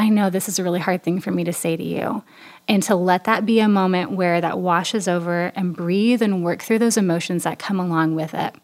I 0.00 0.08
know 0.08 0.30
this 0.30 0.48
is 0.48 0.58
a 0.58 0.64
really 0.64 0.80
hard 0.80 1.02
thing 1.02 1.20
for 1.20 1.30
me 1.30 1.44
to 1.44 1.52
say 1.52 1.76
to 1.76 1.84
you. 1.84 2.24
And 2.66 2.82
to 2.84 2.94
let 2.94 3.24
that 3.24 3.44
be 3.44 3.60
a 3.60 3.68
moment 3.68 4.12
where 4.12 4.40
that 4.40 4.58
washes 4.58 5.06
over 5.06 5.52
and 5.54 5.76
breathe 5.76 6.22
and 6.22 6.42
work 6.42 6.62
through 6.62 6.78
those 6.78 6.96
emotions 6.96 7.42
that 7.44 7.58
come 7.58 7.78
along 7.78 8.14
with 8.14 8.32
it. 8.32 8.54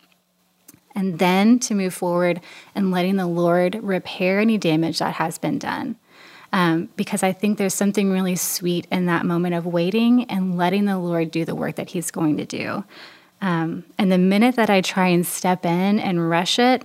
And 0.94 1.18
then 1.18 1.58
to 1.58 1.74
move 1.74 1.92
forward 1.92 2.40
and 2.74 2.90
letting 2.90 3.16
the 3.16 3.26
Lord 3.26 3.74
repair 3.82 4.40
any 4.40 4.56
damage 4.56 4.98
that 5.00 5.14
has 5.14 5.36
been 5.36 5.58
done. 5.58 5.96
Um, 6.54 6.88
because 6.96 7.22
I 7.22 7.32
think 7.32 7.58
there's 7.58 7.74
something 7.74 8.10
really 8.10 8.36
sweet 8.36 8.86
in 8.90 9.04
that 9.06 9.26
moment 9.26 9.56
of 9.56 9.66
waiting 9.66 10.24
and 10.30 10.56
letting 10.56 10.86
the 10.86 10.98
Lord 10.98 11.30
do 11.30 11.44
the 11.44 11.54
work 11.54 11.74
that 11.74 11.90
He's 11.90 12.10
going 12.10 12.38
to 12.38 12.46
do. 12.46 12.84
Um, 13.42 13.84
and 13.98 14.10
the 14.10 14.16
minute 14.16 14.56
that 14.56 14.70
I 14.70 14.80
try 14.80 15.08
and 15.08 15.26
step 15.26 15.66
in 15.66 15.98
and 15.98 16.30
rush 16.30 16.58
it, 16.58 16.82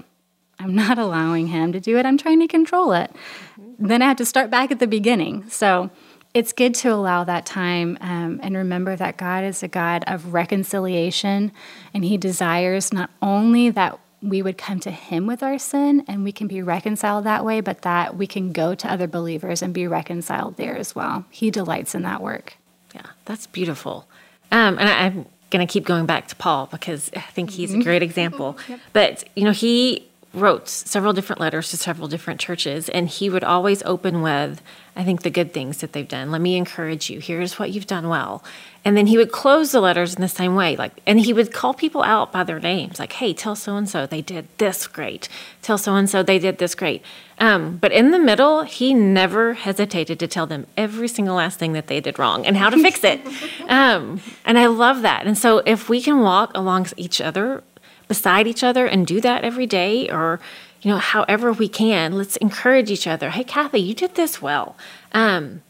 I'm 0.60 0.76
not 0.76 0.98
allowing 0.98 1.48
Him 1.48 1.72
to 1.72 1.80
do 1.80 1.98
it. 1.98 2.06
I'm 2.06 2.18
trying 2.18 2.42
to 2.42 2.48
control 2.48 2.92
it. 2.92 3.12
Mm-hmm. 3.60 3.71
Then 3.82 4.02
I 4.02 4.08
have 4.08 4.18
to 4.18 4.26
start 4.26 4.50
back 4.50 4.72
at 4.72 4.80
the 4.80 4.88
beginning. 4.88 5.50
So 5.50 5.90
it's 6.34 6.54
good 6.54 6.74
to 6.76 6.94
allow 6.94 7.24
that 7.24 7.46
time 7.46 7.98
um, 8.00 8.40
and 8.42 8.56
remember 8.56 8.96
that 8.96 9.18
God 9.18 9.44
is 9.44 9.64
a 9.64 9.68
God 9.68 10.04
of 10.08 10.34
reconciliation, 10.34 11.52
and 11.94 12.06
He 12.06 12.18
desires 12.18 12.94
not 12.94 13.10
only 13.22 13.70
that 13.72 14.00
we 14.22 14.42
would 14.42 14.58
come 14.58 14.80
to 14.82 14.92
Him 14.92 15.26
with 15.26 15.44
our 15.44 15.58
sin 15.58 16.06
and 16.08 16.24
we 16.24 16.32
can 16.32 16.48
be 16.48 16.62
reconciled 16.62 17.26
that 17.26 17.44
way, 17.44 17.60
but 17.60 17.82
that 17.82 18.16
we 18.16 18.28
can 18.28 18.54
go 18.54 18.76
to 18.76 18.92
other 18.92 19.08
believers 19.08 19.62
and 19.62 19.74
be 19.74 19.88
reconciled 19.88 20.58
there 20.58 20.78
as 20.78 20.96
well. 20.96 21.26
He 21.32 21.52
delights 21.52 21.96
in 21.96 22.04
that 22.04 22.22
work. 22.22 22.56
Yeah, 22.94 23.08
that's 23.26 23.48
beautiful. 23.48 24.08
Um, 24.52 24.78
and 24.78 24.88
I, 24.88 25.06
am 25.08 25.26
going 25.50 25.66
to 25.66 25.72
keep 25.72 25.86
going 25.86 26.06
back 26.06 26.28
to 26.28 26.36
Paul 26.36 26.68
because 26.68 27.10
I 27.16 27.22
think 27.22 27.50
he's 27.50 27.72
a 27.72 27.76
mm-hmm. 27.76 27.84
great 27.84 28.04
example. 28.04 28.58
yep. 28.70 28.80
But, 28.94 29.24
you 29.36 29.44
know, 29.44 29.52
he 29.52 30.08
wrote 30.34 30.70
several 30.70 31.12
different 31.12 31.42
letters 31.42 31.70
to 31.70 31.78
several 31.78 32.08
different 32.08 32.40
churches, 32.40 32.88
and 32.90 33.10
he 33.10 33.30
would 33.30 33.44
always 33.44 33.84
open 33.84 34.22
with, 34.22 34.62
I 34.96 35.04
think, 35.04 35.24
the 35.24 35.30
good 35.30 35.54
things 35.54 35.80
that 35.80 35.92
they've 35.92 36.08
done. 36.08 36.32
Let 36.32 36.40
me 36.40 36.56
encourage 36.56 37.10
you. 37.10 37.20
Here's 37.20 37.60
what 37.60 37.72
you've 37.72 37.88
done 37.88 38.08
well. 38.08 38.42
And 38.86 38.96
then 38.96 39.08
he 39.08 39.18
would 39.18 39.32
close 39.32 39.74
the 39.74 39.82
letters 39.82 40.16
in 40.16 40.22
the 40.22 40.30
same 40.30 40.56
way. 40.56 40.76
Like, 40.76 40.94
and 41.06 41.20
he 41.20 41.34
would 41.34 41.52
call 41.54 41.74
people 41.74 42.02
out 42.02 42.32
by 42.32 42.44
their 42.44 42.60
names, 42.60 42.98
like, 42.98 43.14
hey, 43.14 43.34
tell 43.34 43.56
so 43.56 43.76
and 43.76 43.90
so 43.90 44.06
they 44.06 44.22
did 44.22 44.48
this 44.58 44.88
great. 44.88 45.28
Tell 45.62 45.78
so 45.78 45.96
and 45.96 46.10
so 46.10 46.24
they 46.24 46.40
did 46.40 46.58
this 46.60 46.76
great. 46.76 47.04
Um, 47.38 47.78
but 47.78 47.92
in 47.92 48.12
the 48.12 48.20
middle, 48.20 48.64
he 48.64 48.94
never 48.94 49.54
hesitated 49.54 50.18
to 50.20 50.28
tell 50.28 50.48
them 50.48 50.66
every 50.78 51.10
single 51.10 51.36
last 51.36 51.60
thing 51.60 51.74
that 51.74 51.88
they 51.88 52.00
did 52.00 52.18
wrong 52.18 52.46
and 52.46 52.56
how 52.56 52.70
to 52.70 52.82
fix 52.82 53.04
it. 53.04 53.22
Um, 53.68 54.20
and 54.44 54.60
I 54.60 54.66
love 54.66 55.02
that. 55.04 55.26
And 55.26 55.38
so 55.38 55.60
if 55.60 55.88
we 55.88 56.02
can 56.02 56.20
walk 56.20 56.52
along 56.54 56.88
each 56.98 57.22
other 57.22 57.64
beside 58.12 58.46
each 58.46 58.62
other 58.62 58.86
and 58.86 59.08
do 59.08 59.22
that 59.22 59.46
every 59.46 59.66
day 59.66 60.10
or 60.10 60.38
you 60.82 60.92
know 60.92 60.98
however 60.98 61.54
we 61.54 61.70
can. 61.70 62.12
Let's 62.12 62.36
encourage 62.48 62.92
each 62.92 63.08
other. 63.08 63.30
Hey 63.30 63.46
kathy 63.46 63.80
you 63.80 63.94
did 63.94 64.16
this 64.16 64.42
well. 64.42 64.76
Um, 65.14 65.62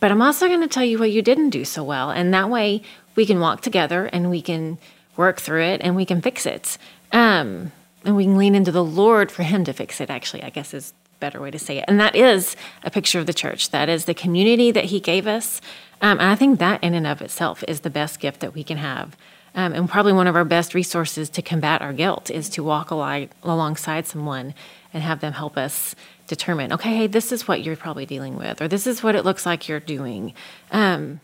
but 0.00 0.10
i'm 0.10 0.20
also 0.20 0.48
going 0.48 0.62
to 0.62 0.74
tell 0.74 0.82
you 0.82 0.98
what 0.98 1.12
you 1.12 1.22
didn't 1.22 1.50
do 1.50 1.64
so 1.64 1.84
well 1.84 2.10
and 2.10 2.34
that 2.34 2.50
way 2.50 2.82
we 3.14 3.24
can 3.24 3.38
walk 3.38 3.60
together 3.60 4.06
and 4.06 4.30
we 4.30 4.42
can 4.42 4.78
work 5.16 5.40
through 5.40 5.62
it 5.62 5.80
and 5.80 5.94
we 5.94 6.04
can 6.04 6.20
fix 6.20 6.44
it. 6.44 6.76
Um, 7.12 7.70
and 8.04 8.16
we 8.16 8.24
can 8.24 8.36
lean 8.36 8.56
into 8.56 8.72
the 8.72 8.84
lord 8.84 9.30
for 9.30 9.44
him 9.44 9.62
to 9.64 9.72
fix 9.72 10.00
it 10.00 10.10
actually 10.10 10.42
i 10.42 10.50
guess 10.50 10.74
is 10.74 10.92
better 11.20 11.40
way 11.40 11.50
to 11.52 11.58
say 11.58 11.78
it. 11.78 11.84
And 11.88 12.00
that 12.00 12.14
is 12.16 12.56
a 12.82 12.90
picture 12.90 13.18
of 13.18 13.26
the 13.26 13.32
church. 13.32 13.70
That 13.70 13.88
is 13.88 14.04
the 14.04 14.12
community 14.12 14.70
that 14.70 14.86
he 14.92 15.00
gave 15.00 15.26
us. 15.26 15.62
Um, 16.02 16.18
and 16.18 16.28
i 16.34 16.34
think 16.34 16.58
that 16.58 16.82
in 16.82 16.94
and 16.94 17.06
of 17.06 17.22
itself 17.22 17.62
is 17.68 17.80
the 17.80 17.96
best 18.00 18.18
gift 18.18 18.40
that 18.40 18.54
we 18.54 18.64
can 18.64 18.78
have 18.78 19.16
um, 19.56 19.72
and 19.72 19.88
probably 19.88 20.12
one 20.12 20.26
of 20.26 20.36
our 20.36 20.44
best 20.44 20.74
resources 20.74 21.28
to 21.30 21.42
combat 21.42 21.82
our 21.82 21.92
guilt 21.92 22.30
is 22.30 22.48
to 22.50 22.62
walk 22.62 22.90
along, 22.90 23.30
alongside 23.42 24.06
someone 24.06 24.54
and 24.92 25.02
have 25.02 25.20
them 25.20 25.32
help 25.32 25.56
us 25.56 25.96
determine, 26.26 26.72
okay, 26.72 26.94
hey, 26.94 27.06
this 27.06 27.32
is 27.32 27.48
what 27.48 27.62
you're 27.62 27.76
probably 27.76 28.06
dealing 28.06 28.36
with, 28.36 28.60
or 28.60 28.68
this 28.68 28.86
is 28.86 29.02
what 29.02 29.14
it 29.14 29.24
looks 29.24 29.46
like 29.46 29.68
you're 29.68 29.80
doing. 29.80 30.34
Um, 30.70 31.20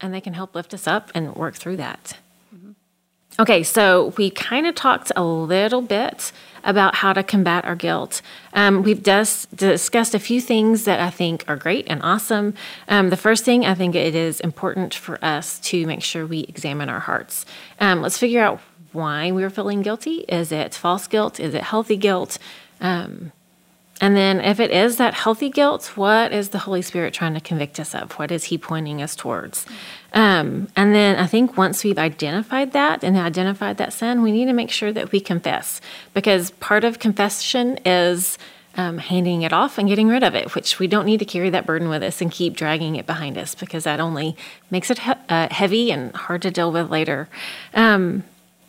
and 0.00 0.14
they 0.14 0.20
can 0.20 0.32
help 0.32 0.54
lift 0.54 0.72
us 0.74 0.86
up 0.86 1.10
and 1.14 1.34
work 1.34 1.56
through 1.56 1.76
that. 1.76 2.16
Okay, 3.40 3.62
so 3.62 4.12
we 4.18 4.30
kind 4.30 4.66
of 4.66 4.74
talked 4.74 5.10
a 5.16 5.24
little 5.24 5.80
bit 5.80 6.32
about 6.64 6.96
how 6.96 7.12
to 7.12 7.22
combat 7.22 7.64
our 7.64 7.76
guilt. 7.76 8.22
Um, 8.52 8.82
we've 8.82 9.02
just 9.02 9.54
discussed 9.56 10.14
a 10.14 10.18
few 10.18 10.40
things 10.40 10.84
that 10.84 11.00
I 11.00 11.10
think 11.10 11.44
are 11.48 11.56
great 11.56 11.86
and 11.88 12.00
awesome. 12.02 12.54
Um, 12.88 13.10
the 13.10 13.16
first 13.16 13.44
thing, 13.44 13.64
I 13.64 13.74
think 13.74 13.94
it 13.94 14.14
is 14.14 14.40
important 14.40 14.94
for 14.94 15.22
us 15.24 15.58
to 15.60 15.86
make 15.86 16.02
sure 16.02 16.26
we 16.26 16.40
examine 16.40 16.88
our 16.88 17.00
hearts. 17.00 17.44
Um, 17.80 18.02
let's 18.02 18.18
figure 18.18 18.42
out 18.42 18.60
why 18.92 19.30
we're 19.30 19.50
feeling 19.50 19.82
guilty. 19.82 20.24
Is 20.28 20.52
it 20.52 20.74
false 20.74 21.06
guilt? 21.06 21.40
Is 21.40 21.54
it 21.54 21.62
healthy 21.62 21.96
guilt? 21.96 22.38
Um, 22.80 23.32
and 24.02 24.16
then, 24.16 24.40
if 24.40 24.58
it 24.58 24.72
is 24.72 24.96
that 24.96 25.14
healthy 25.14 25.48
guilt, 25.48 25.92
what 25.94 26.32
is 26.32 26.48
the 26.48 26.58
Holy 26.58 26.82
Spirit 26.82 27.14
trying 27.14 27.34
to 27.34 27.40
convict 27.40 27.78
us 27.78 27.94
of? 27.94 28.18
What 28.18 28.32
is 28.32 28.42
He 28.42 28.58
pointing 28.58 29.00
us 29.00 29.14
towards? 29.14 29.64
Um, 30.12 30.66
and 30.74 30.92
then 30.92 31.20
I 31.20 31.28
think 31.28 31.56
once 31.56 31.84
we've 31.84 31.96
identified 31.96 32.72
that 32.72 33.04
and 33.04 33.16
identified 33.16 33.76
that 33.76 33.92
sin, 33.92 34.22
we 34.22 34.32
need 34.32 34.46
to 34.46 34.52
make 34.52 34.70
sure 34.70 34.92
that 34.92 35.12
we 35.12 35.20
confess 35.20 35.80
because 36.14 36.50
part 36.50 36.82
of 36.82 36.98
confession 36.98 37.78
is 37.86 38.38
um, 38.76 38.98
handing 38.98 39.42
it 39.42 39.52
off 39.52 39.78
and 39.78 39.88
getting 39.88 40.08
rid 40.08 40.24
of 40.24 40.34
it, 40.34 40.56
which 40.56 40.80
we 40.80 40.88
don't 40.88 41.06
need 41.06 41.18
to 41.20 41.24
carry 41.24 41.50
that 41.50 41.64
burden 41.64 41.88
with 41.88 42.02
us 42.02 42.20
and 42.20 42.32
keep 42.32 42.56
dragging 42.56 42.96
it 42.96 43.06
behind 43.06 43.38
us 43.38 43.54
because 43.54 43.84
that 43.84 44.00
only 44.00 44.36
makes 44.68 44.90
it 44.90 44.98
he- 44.98 45.12
uh, 45.28 45.46
heavy 45.52 45.92
and 45.92 46.12
hard 46.16 46.42
to 46.42 46.50
deal 46.50 46.72
with 46.72 46.90
later. 46.90 47.28
Um, 47.72 48.24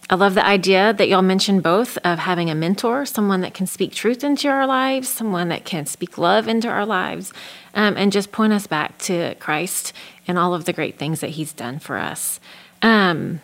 I 0.10 0.16
love 0.16 0.36
the 0.36 0.46
idea 0.46 0.94
that 0.94 1.08
y'all 1.08 1.22
mentioned 1.22 1.63
both 1.63 1.98
of 2.04 2.20
having 2.20 2.50
a 2.50 2.56
mentor, 2.56 3.06
someone 3.06 3.42
that 3.42 3.54
can 3.54 3.68
speak 3.68 3.94
truth 3.94 4.24
into 4.24 4.50
our 4.50 4.68
lives, 4.68 5.08
someone 5.08 5.48
that 5.50 5.63
can 5.63 5.86
speak 5.86 6.18
love 6.18 6.48
into 6.48 6.68
our 6.68 6.86
lives, 6.86 7.32
um, 7.74 7.96
and 7.98 8.12
just 8.12 8.32
point 8.32 8.52
us 8.52 8.68
back 8.68 8.98
to 9.00 9.36
Christ 9.36 9.94
and 10.28 10.38
all 10.38 10.54
of 10.54 10.66
the 10.66 10.74
great 10.74 10.98
things 10.98 11.22
that 11.22 11.32
He's 11.32 11.54
done 11.54 11.80
for 11.80 11.98
us. 11.98 12.39
Um, 12.82 13.39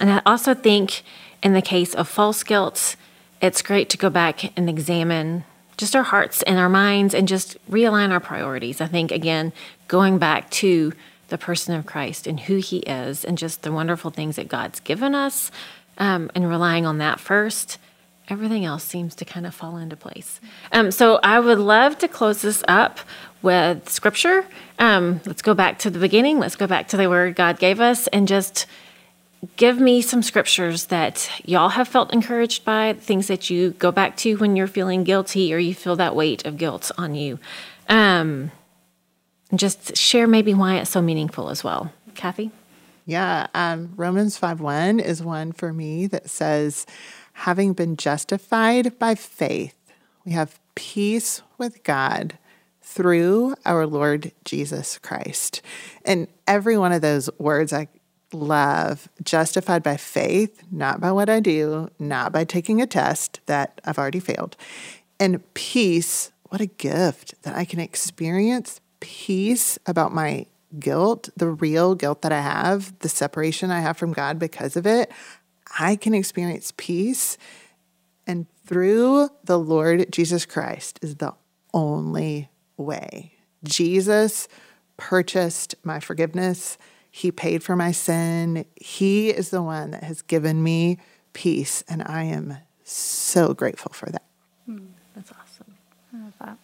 and 0.00 0.10
I 0.10 0.22
also 0.26 0.54
think 0.54 1.02
in 1.42 1.52
the 1.52 1.62
case 1.62 1.94
of 1.94 2.08
false 2.08 2.42
guilt, 2.42 2.96
it's 3.40 3.62
great 3.62 3.88
to 3.90 3.96
go 3.96 4.10
back 4.10 4.56
and 4.56 4.68
examine 4.68 5.44
just 5.76 5.94
our 5.94 6.02
hearts 6.02 6.42
and 6.42 6.58
our 6.58 6.68
minds 6.68 7.14
and 7.14 7.28
just 7.28 7.56
realign 7.70 8.10
our 8.10 8.20
priorities. 8.20 8.80
I 8.80 8.86
think, 8.86 9.12
again, 9.12 9.52
going 9.86 10.18
back 10.18 10.50
to 10.50 10.92
the 11.28 11.38
person 11.38 11.74
of 11.74 11.86
Christ 11.86 12.26
and 12.26 12.40
who 12.40 12.56
he 12.56 12.78
is 12.78 13.24
and 13.24 13.38
just 13.38 13.62
the 13.62 13.72
wonderful 13.72 14.10
things 14.10 14.36
that 14.36 14.48
God's 14.48 14.80
given 14.80 15.14
us 15.14 15.50
um, 15.98 16.30
and 16.34 16.48
relying 16.48 16.86
on 16.86 16.98
that 16.98 17.20
first, 17.20 17.78
everything 18.28 18.64
else 18.64 18.84
seems 18.84 19.14
to 19.16 19.24
kind 19.24 19.46
of 19.46 19.54
fall 19.54 19.76
into 19.76 19.96
place. 19.96 20.40
Um, 20.72 20.90
so 20.90 21.18
I 21.22 21.40
would 21.40 21.58
love 21.58 21.98
to 21.98 22.08
close 22.08 22.42
this 22.42 22.62
up 22.68 23.00
with 23.42 23.88
scripture. 23.88 24.44
Um, 24.78 25.20
let's 25.26 25.42
go 25.42 25.54
back 25.54 25.78
to 25.80 25.90
the 25.90 25.98
beginning. 25.98 26.38
Let's 26.38 26.56
go 26.56 26.66
back 26.66 26.88
to 26.88 26.96
the 26.96 27.08
word 27.08 27.36
God 27.36 27.58
gave 27.58 27.80
us 27.80 28.06
and 28.08 28.26
just 28.26 28.66
give 29.56 29.78
me 29.78 30.02
some 30.02 30.22
scriptures 30.22 30.86
that 30.86 31.30
y'all 31.44 31.70
have 31.70 31.86
felt 31.86 32.12
encouraged 32.12 32.64
by, 32.64 32.92
things 32.94 33.28
that 33.28 33.50
you 33.50 33.70
go 33.70 33.92
back 33.92 34.16
to 34.16 34.36
when 34.36 34.56
you're 34.56 34.66
feeling 34.66 35.04
guilty 35.04 35.54
or 35.54 35.58
you 35.58 35.74
feel 35.74 35.96
that 35.96 36.16
weight 36.16 36.44
of 36.44 36.58
guilt 36.58 36.90
on 36.98 37.14
you. 37.14 37.38
Um, 37.88 38.50
and 39.50 39.58
just 39.58 39.96
share 39.96 40.26
maybe 40.26 40.54
why 40.54 40.76
it's 40.76 40.90
so 40.90 41.02
meaningful 41.02 41.48
as 41.48 41.64
well. 41.64 41.92
Kathy? 42.14 42.50
Yeah, 43.06 43.46
um, 43.54 43.94
Romans 43.96 44.36
5 44.36 44.60
1 44.60 45.00
is 45.00 45.22
one 45.22 45.52
for 45.52 45.72
me 45.72 46.06
that 46.08 46.28
says, 46.28 46.84
having 47.32 47.72
been 47.72 47.96
justified 47.96 48.98
by 48.98 49.14
faith, 49.14 49.76
we 50.24 50.32
have 50.32 50.60
peace 50.74 51.40
with 51.56 51.82
God 51.84 52.36
through 52.82 53.54
our 53.64 53.86
Lord 53.86 54.32
Jesus 54.44 54.98
Christ. 54.98 55.62
And 56.04 56.28
every 56.46 56.76
one 56.76 56.92
of 56.92 57.00
those 57.00 57.30
words 57.38 57.72
I 57.72 57.88
love, 58.32 59.08
justified 59.22 59.82
by 59.82 59.96
faith, 59.96 60.62
not 60.70 61.00
by 61.00 61.12
what 61.12 61.30
I 61.30 61.40
do, 61.40 61.90
not 61.98 62.32
by 62.32 62.44
taking 62.44 62.82
a 62.82 62.86
test 62.86 63.40
that 63.46 63.80
I've 63.84 63.98
already 63.98 64.20
failed. 64.20 64.56
And 65.18 65.42
peace, 65.54 66.30
what 66.44 66.60
a 66.60 66.66
gift 66.66 67.34
that 67.42 67.56
I 67.56 67.64
can 67.64 67.80
experience 67.80 68.80
peace 69.00 69.78
about 69.86 70.12
my 70.12 70.46
guilt, 70.78 71.30
the 71.36 71.48
real 71.48 71.94
guilt 71.94 72.22
that 72.22 72.32
I 72.32 72.40
have, 72.40 72.98
the 73.00 73.08
separation 73.08 73.70
I 73.70 73.80
have 73.80 73.96
from 73.96 74.12
God 74.12 74.38
because 74.38 74.76
of 74.76 74.86
it, 74.86 75.10
I 75.78 75.96
can 75.96 76.14
experience 76.14 76.72
peace. 76.76 77.38
And 78.26 78.46
through 78.66 79.30
the 79.44 79.58
Lord 79.58 80.06
Jesus 80.10 80.44
Christ 80.44 80.98
is 81.02 81.16
the 81.16 81.34
only 81.72 82.50
way. 82.76 83.32
Jesus 83.64 84.48
purchased 84.96 85.74
my 85.82 86.00
forgiveness. 86.00 86.78
He 87.10 87.32
paid 87.32 87.62
for 87.62 87.74
my 87.76 87.92
sin. 87.92 88.66
He 88.76 89.30
is 89.30 89.50
the 89.50 89.62
one 89.62 89.92
that 89.92 90.04
has 90.04 90.22
given 90.22 90.62
me 90.62 90.98
peace. 91.32 91.82
And 91.88 92.02
I 92.04 92.24
am 92.24 92.58
so 92.84 93.54
grateful 93.54 93.92
for 93.92 94.10
that. 94.10 94.24
Mm, 94.68 94.88
that's 95.14 95.32
awesome. 95.32 95.74
I 96.12 96.18
love 96.18 96.34
that. 96.40 96.58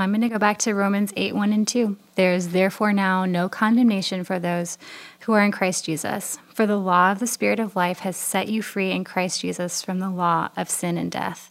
I'm 0.00 0.10
going 0.10 0.22
to 0.22 0.28
go 0.28 0.38
back 0.38 0.58
to 0.60 0.74
Romans 0.74 1.12
8 1.16 1.34
1 1.34 1.52
and 1.52 1.68
2. 1.68 1.96
There 2.14 2.32
is 2.32 2.52
therefore 2.52 2.92
now 2.92 3.24
no 3.24 3.48
condemnation 3.48 4.24
for 4.24 4.38
those 4.38 4.78
who 5.20 5.32
are 5.32 5.44
in 5.44 5.52
Christ 5.52 5.84
Jesus. 5.84 6.38
For 6.54 6.66
the 6.66 6.76
law 6.76 7.12
of 7.12 7.18
the 7.18 7.26
Spirit 7.26 7.60
of 7.60 7.76
life 7.76 8.00
has 8.00 8.16
set 8.16 8.48
you 8.48 8.62
free 8.62 8.90
in 8.90 9.04
Christ 9.04 9.40
Jesus 9.40 9.82
from 9.82 9.98
the 9.98 10.10
law 10.10 10.48
of 10.56 10.70
sin 10.70 10.98
and 10.98 11.10
death. 11.10 11.50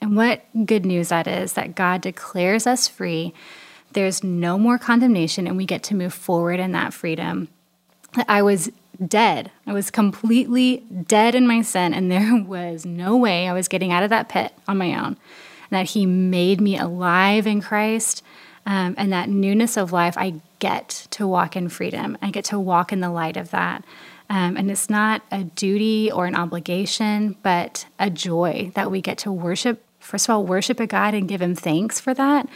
And 0.00 0.16
what 0.16 0.44
good 0.66 0.84
news 0.84 1.08
that 1.08 1.26
is 1.26 1.54
that 1.54 1.74
God 1.74 2.00
declares 2.00 2.66
us 2.66 2.88
free. 2.88 3.32
There's 3.92 4.22
no 4.22 4.58
more 4.58 4.78
condemnation, 4.78 5.46
and 5.46 5.56
we 5.56 5.64
get 5.64 5.82
to 5.84 5.94
move 5.94 6.12
forward 6.12 6.60
in 6.60 6.72
that 6.72 6.92
freedom. 6.92 7.48
I 8.28 8.42
was 8.42 8.70
dead. 9.06 9.50
I 9.66 9.72
was 9.72 9.90
completely 9.90 10.78
dead 11.06 11.34
in 11.34 11.46
my 11.46 11.62
sin, 11.62 11.94
and 11.94 12.10
there 12.10 12.42
was 12.46 12.84
no 12.84 13.16
way 13.16 13.48
I 13.48 13.52
was 13.52 13.68
getting 13.68 13.92
out 13.92 14.02
of 14.02 14.10
that 14.10 14.28
pit 14.28 14.52
on 14.68 14.78
my 14.78 14.98
own 14.98 15.16
that 15.70 15.90
He 15.90 16.06
made 16.06 16.60
me 16.60 16.76
alive 16.78 17.46
in 17.46 17.60
Christ. 17.60 18.22
Um, 18.64 18.96
and 18.98 19.12
that 19.12 19.28
newness 19.28 19.76
of 19.76 19.92
life, 19.92 20.18
I 20.18 20.40
get 20.58 21.06
to 21.10 21.26
walk 21.26 21.54
in 21.54 21.68
freedom. 21.68 22.18
I 22.20 22.30
get 22.30 22.44
to 22.46 22.58
walk 22.58 22.92
in 22.92 23.00
the 23.00 23.10
light 23.10 23.36
of 23.36 23.50
that. 23.52 23.84
Um, 24.28 24.56
and 24.56 24.70
it's 24.70 24.90
not 24.90 25.22
a 25.30 25.44
duty 25.44 26.10
or 26.10 26.26
an 26.26 26.34
obligation, 26.34 27.36
but 27.42 27.86
a 27.98 28.10
joy 28.10 28.72
that 28.74 28.90
we 28.90 29.00
get 29.00 29.18
to 29.18 29.30
worship. 29.30 29.84
First 30.00 30.28
of 30.28 30.34
all, 30.34 30.44
worship 30.44 30.80
a 30.80 30.86
God 30.86 31.14
and 31.14 31.28
give 31.28 31.40
Him 31.40 31.54
thanks 31.54 32.00
for 32.00 32.12
that. 32.14 32.48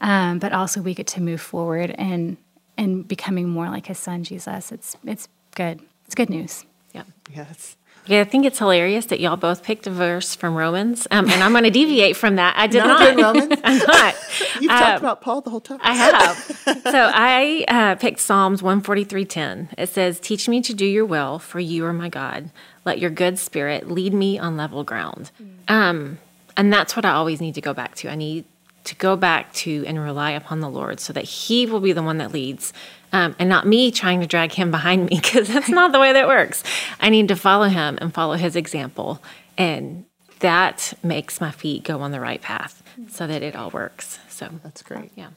Um, 0.00 0.38
but 0.38 0.52
also, 0.52 0.80
we 0.80 0.94
get 0.94 1.06
to 1.08 1.20
move 1.20 1.40
forward 1.40 1.94
and 1.98 2.36
and 2.78 3.06
becoming 3.06 3.48
more 3.48 3.68
like 3.68 3.86
His 3.86 3.98
Son 3.98 4.24
Jesus. 4.24 4.72
It's 4.72 4.96
it's 5.04 5.28
good. 5.54 5.80
It's 6.06 6.14
good 6.14 6.30
news. 6.30 6.64
Yeah. 6.92 7.04
Yes. 7.34 7.76
Yeah, 8.08 8.22
I 8.22 8.24
think 8.24 8.46
it's 8.46 8.58
hilarious 8.58 9.06
that 9.06 9.20
y'all 9.20 9.36
both 9.36 9.62
picked 9.62 9.86
a 9.86 9.90
verse 9.90 10.34
from 10.34 10.54
Romans, 10.56 11.06
um, 11.10 11.28
and 11.28 11.42
I'm 11.42 11.52
going 11.52 11.64
to 11.64 11.70
deviate 11.70 12.16
from 12.16 12.36
that. 12.36 12.54
I 12.56 12.66
did 12.66 12.78
not. 12.78 13.16
not. 13.16 13.34
Romans. 13.34 13.60
I'm 13.64 13.78
not. 13.78 14.14
You've 14.60 14.70
um, 14.70 14.78
talked 14.78 14.98
about 15.00 15.20
Paul 15.20 15.42
the 15.42 15.50
whole 15.50 15.60
time. 15.60 15.78
I 15.82 15.94
have. 15.94 16.36
so 16.84 17.10
I 17.14 17.64
uh, 17.68 17.94
picked 17.96 18.20
Psalms 18.20 18.62
143:10. 18.62 19.74
It 19.76 19.90
says, 19.90 20.18
"Teach 20.20 20.48
me 20.48 20.62
to 20.62 20.72
do 20.72 20.86
your 20.86 21.04
will, 21.04 21.38
for 21.38 21.60
you 21.60 21.84
are 21.84 21.92
my 21.92 22.08
God. 22.08 22.50
Let 22.86 22.98
your 22.98 23.10
good 23.10 23.38
spirit 23.38 23.90
lead 23.90 24.14
me 24.14 24.38
on 24.38 24.56
level 24.56 24.84
ground." 24.84 25.30
Mm. 25.42 25.70
Um, 25.70 26.18
and 26.56 26.72
that's 26.72 26.96
what 26.96 27.04
I 27.04 27.10
always 27.10 27.42
need 27.42 27.54
to 27.56 27.60
go 27.60 27.74
back 27.74 27.94
to. 27.96 28.10
I 28.10 28.14
need 28.14 28.46
to 28.88 28.94
go 28.96 29.16
back 29.16 29.52
to 29.52 29.84
and 29.86 29.98
rely 29.98 30.32
upon 30.32 30.60
the 30.60 30.68
Lord, 30.68 31.00
so 31.00 31.12
that 31.12 31.24
He 31.24 31.64
will 31.64 31.80
be 31.80 31.92
the 31.92 32.02
one 32.02 32.18
that 32.18 32.32
leads 32.32 32.72
um, 33.12 33.34
and 33.38 33.48
not 33.48 33.66
me 33.66 33.90
trying 33.90 34.20
to 34.20 34.26
drag 34.26 34.52
him 34.52 34.70
behind 34.70 35.08
me 35.08 35.16
because 35.22 35.48
that's 35.48 35.68
not 35.68 35.92
the 35.92 36.00
way 36.00 36.12
that 36.12 36.26
works. 36.26 36.62
I 37.00 37.08
need 37.08 37.28
to 37.28 37.36
follow 37.36 37.68
him 37.68 37.98
and 38.00 38.12
follow 38.12 38.34
his 38.34 38.56
example. 38.56 39.22
And 39.56 40.04
that 40.40 40.94
makes 41.02 41.40
my 41.40 41.50
feet 41.50 41.84
go 41.84 42.00
on 42.00 42.12
the 42.12 42.20
right 42.20 42.40
path 42.40 42.82
so 43.08 43.26
that 43.26 43.42
it 43.42 43.56
all 43.56 43.70
works. 43.70 44.18
So 44.28 44.48
that's 44.62 44.82
great. 44.82 45.10
Yeah. 45.14 45.30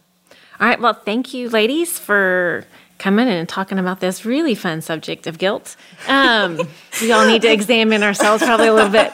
All 0.59 0.67
right. 0.67 0.79
Well, 0.79 0.93
thank 0.93 1.33
you, 1.33 1.49
ladies, 1.49 1.97
for 1.97 2.65
coming 3.01 3.27
in 3.27 3.33
and 3.33 3.49
talking 3.49 3.79
about 3.79 3.99
this 3.99 4.25
really 4.25 4.53
fun 4.53 4.79
subject 4.79 5.25
of 5.25 5.39
guilt. 5.39 5.75
Um, 6.07 6.61
we 7.01 7.11
all 7.11 7.25
need 7.25 7.41
to 7.41 7.51
examine 7.51 8.03
ourselves 8.03 8.43
probably 8.43 8.67
a 8.67 8.73
little 8.73 8.91
bit 8.91 9.11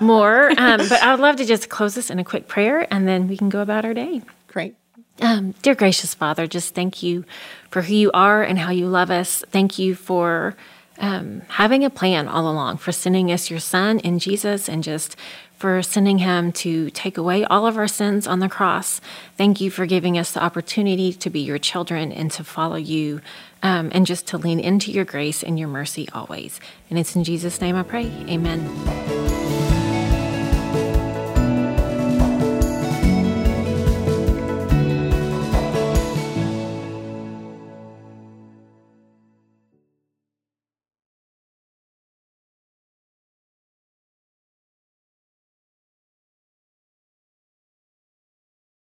more. 0.00 0.48
Um, 0.58 0.78
but 0.88 1.02
I 1.02 1.10
would 1.10 1.20
love 1.20 1.36
to 1.36 1.44
just 1.44 1.68
close 1.68 1.94
this 1.94 2.08
in 2.08 2.18
a 2.18 2.24
quick 2.24 2.48
prayer 2.48 2.86
and 2.90 3.06
then 3.06 3.28
we 3.28 3.36
can 3.36 3.50
go 3.50 3.60
about 3.60 3.84
our 3.84 3.92
day. 3.92 4.22
Great. 4.48 4.74
Um, 5.20 5.54
dear 5.60 5.74
gracious 5.74 6.14
Father, 6.14 6.46
just 6.46 6.74
thank 6.74 7.02
you 7.02 7.26
for 7.70 7.82
who 7.82 7.94
you 7.94 8.10
are 8.14 8.42
and 8.42 8.58
how 8.58 8.70
you 8.70 8.86
love 8.86 9.10
us. 9.10 9.44
Thank 9.50 9.78
you 9.78 9.94
for 9.94 10.56
um, 10.98 11.42
having 11.48 11.84
a 11.84 11.90
plan 11.90 12.28
all 12.28 12.50
along, 12.50 12.78
for 12.78 12.90
sending 12.90 13.30
us 13.30 13.50
your 13.50 13.60
Son 13.60 13.98
in 13.98 14.18
Jesus, 14.18 14.66
and 14.66 14.82
just 14.82 15.14
for 15.56 15.82
sending 15.82 16.18
him 16.18 16.52
to 16.52 16.90
take 16.90 17.16
away 17.16 17.44
all 17.44 17.66
of 17.66 17.78
our 17.78 17.88
sins 17.88 18.26
on 18.26 18.40
the 18.40 18.48
cross. 18.48 19.00
Thank 19.36 19.60
you 19.60 19.70
for 19.70 19.86
giving 19.86 20.18
us 20.18 20.32
the 20.32 20.42
opportunity 20.42 21.12
to 21.14 21.30
be 21.30 21.40
your 21.40 21.58
children 21.58 22.12
and 22.12 22.30
to 22.32 22.44
follow 22.44 22.76
you 22.76 23.20
um, 23.62 23.90
and 23.92 24.06
just 24.06 24.26
to 24.28 24.38
lean 24.38 24.60
into 24.60 24.92
your 24.92 25.04
grace 25.04 25.42
and 25.42 25.58
your 25.58 25.68
mercy 25.68 26.08
always. 26.12 26.60
And 26.90 26.98
it's 26.98 27.16
in 27.16 27.24
Jesus' 27.24 27.60
name 27.60 27.76
I 27.76 27.82
pray. 27.82 28.06
Amen. 28.28 29.45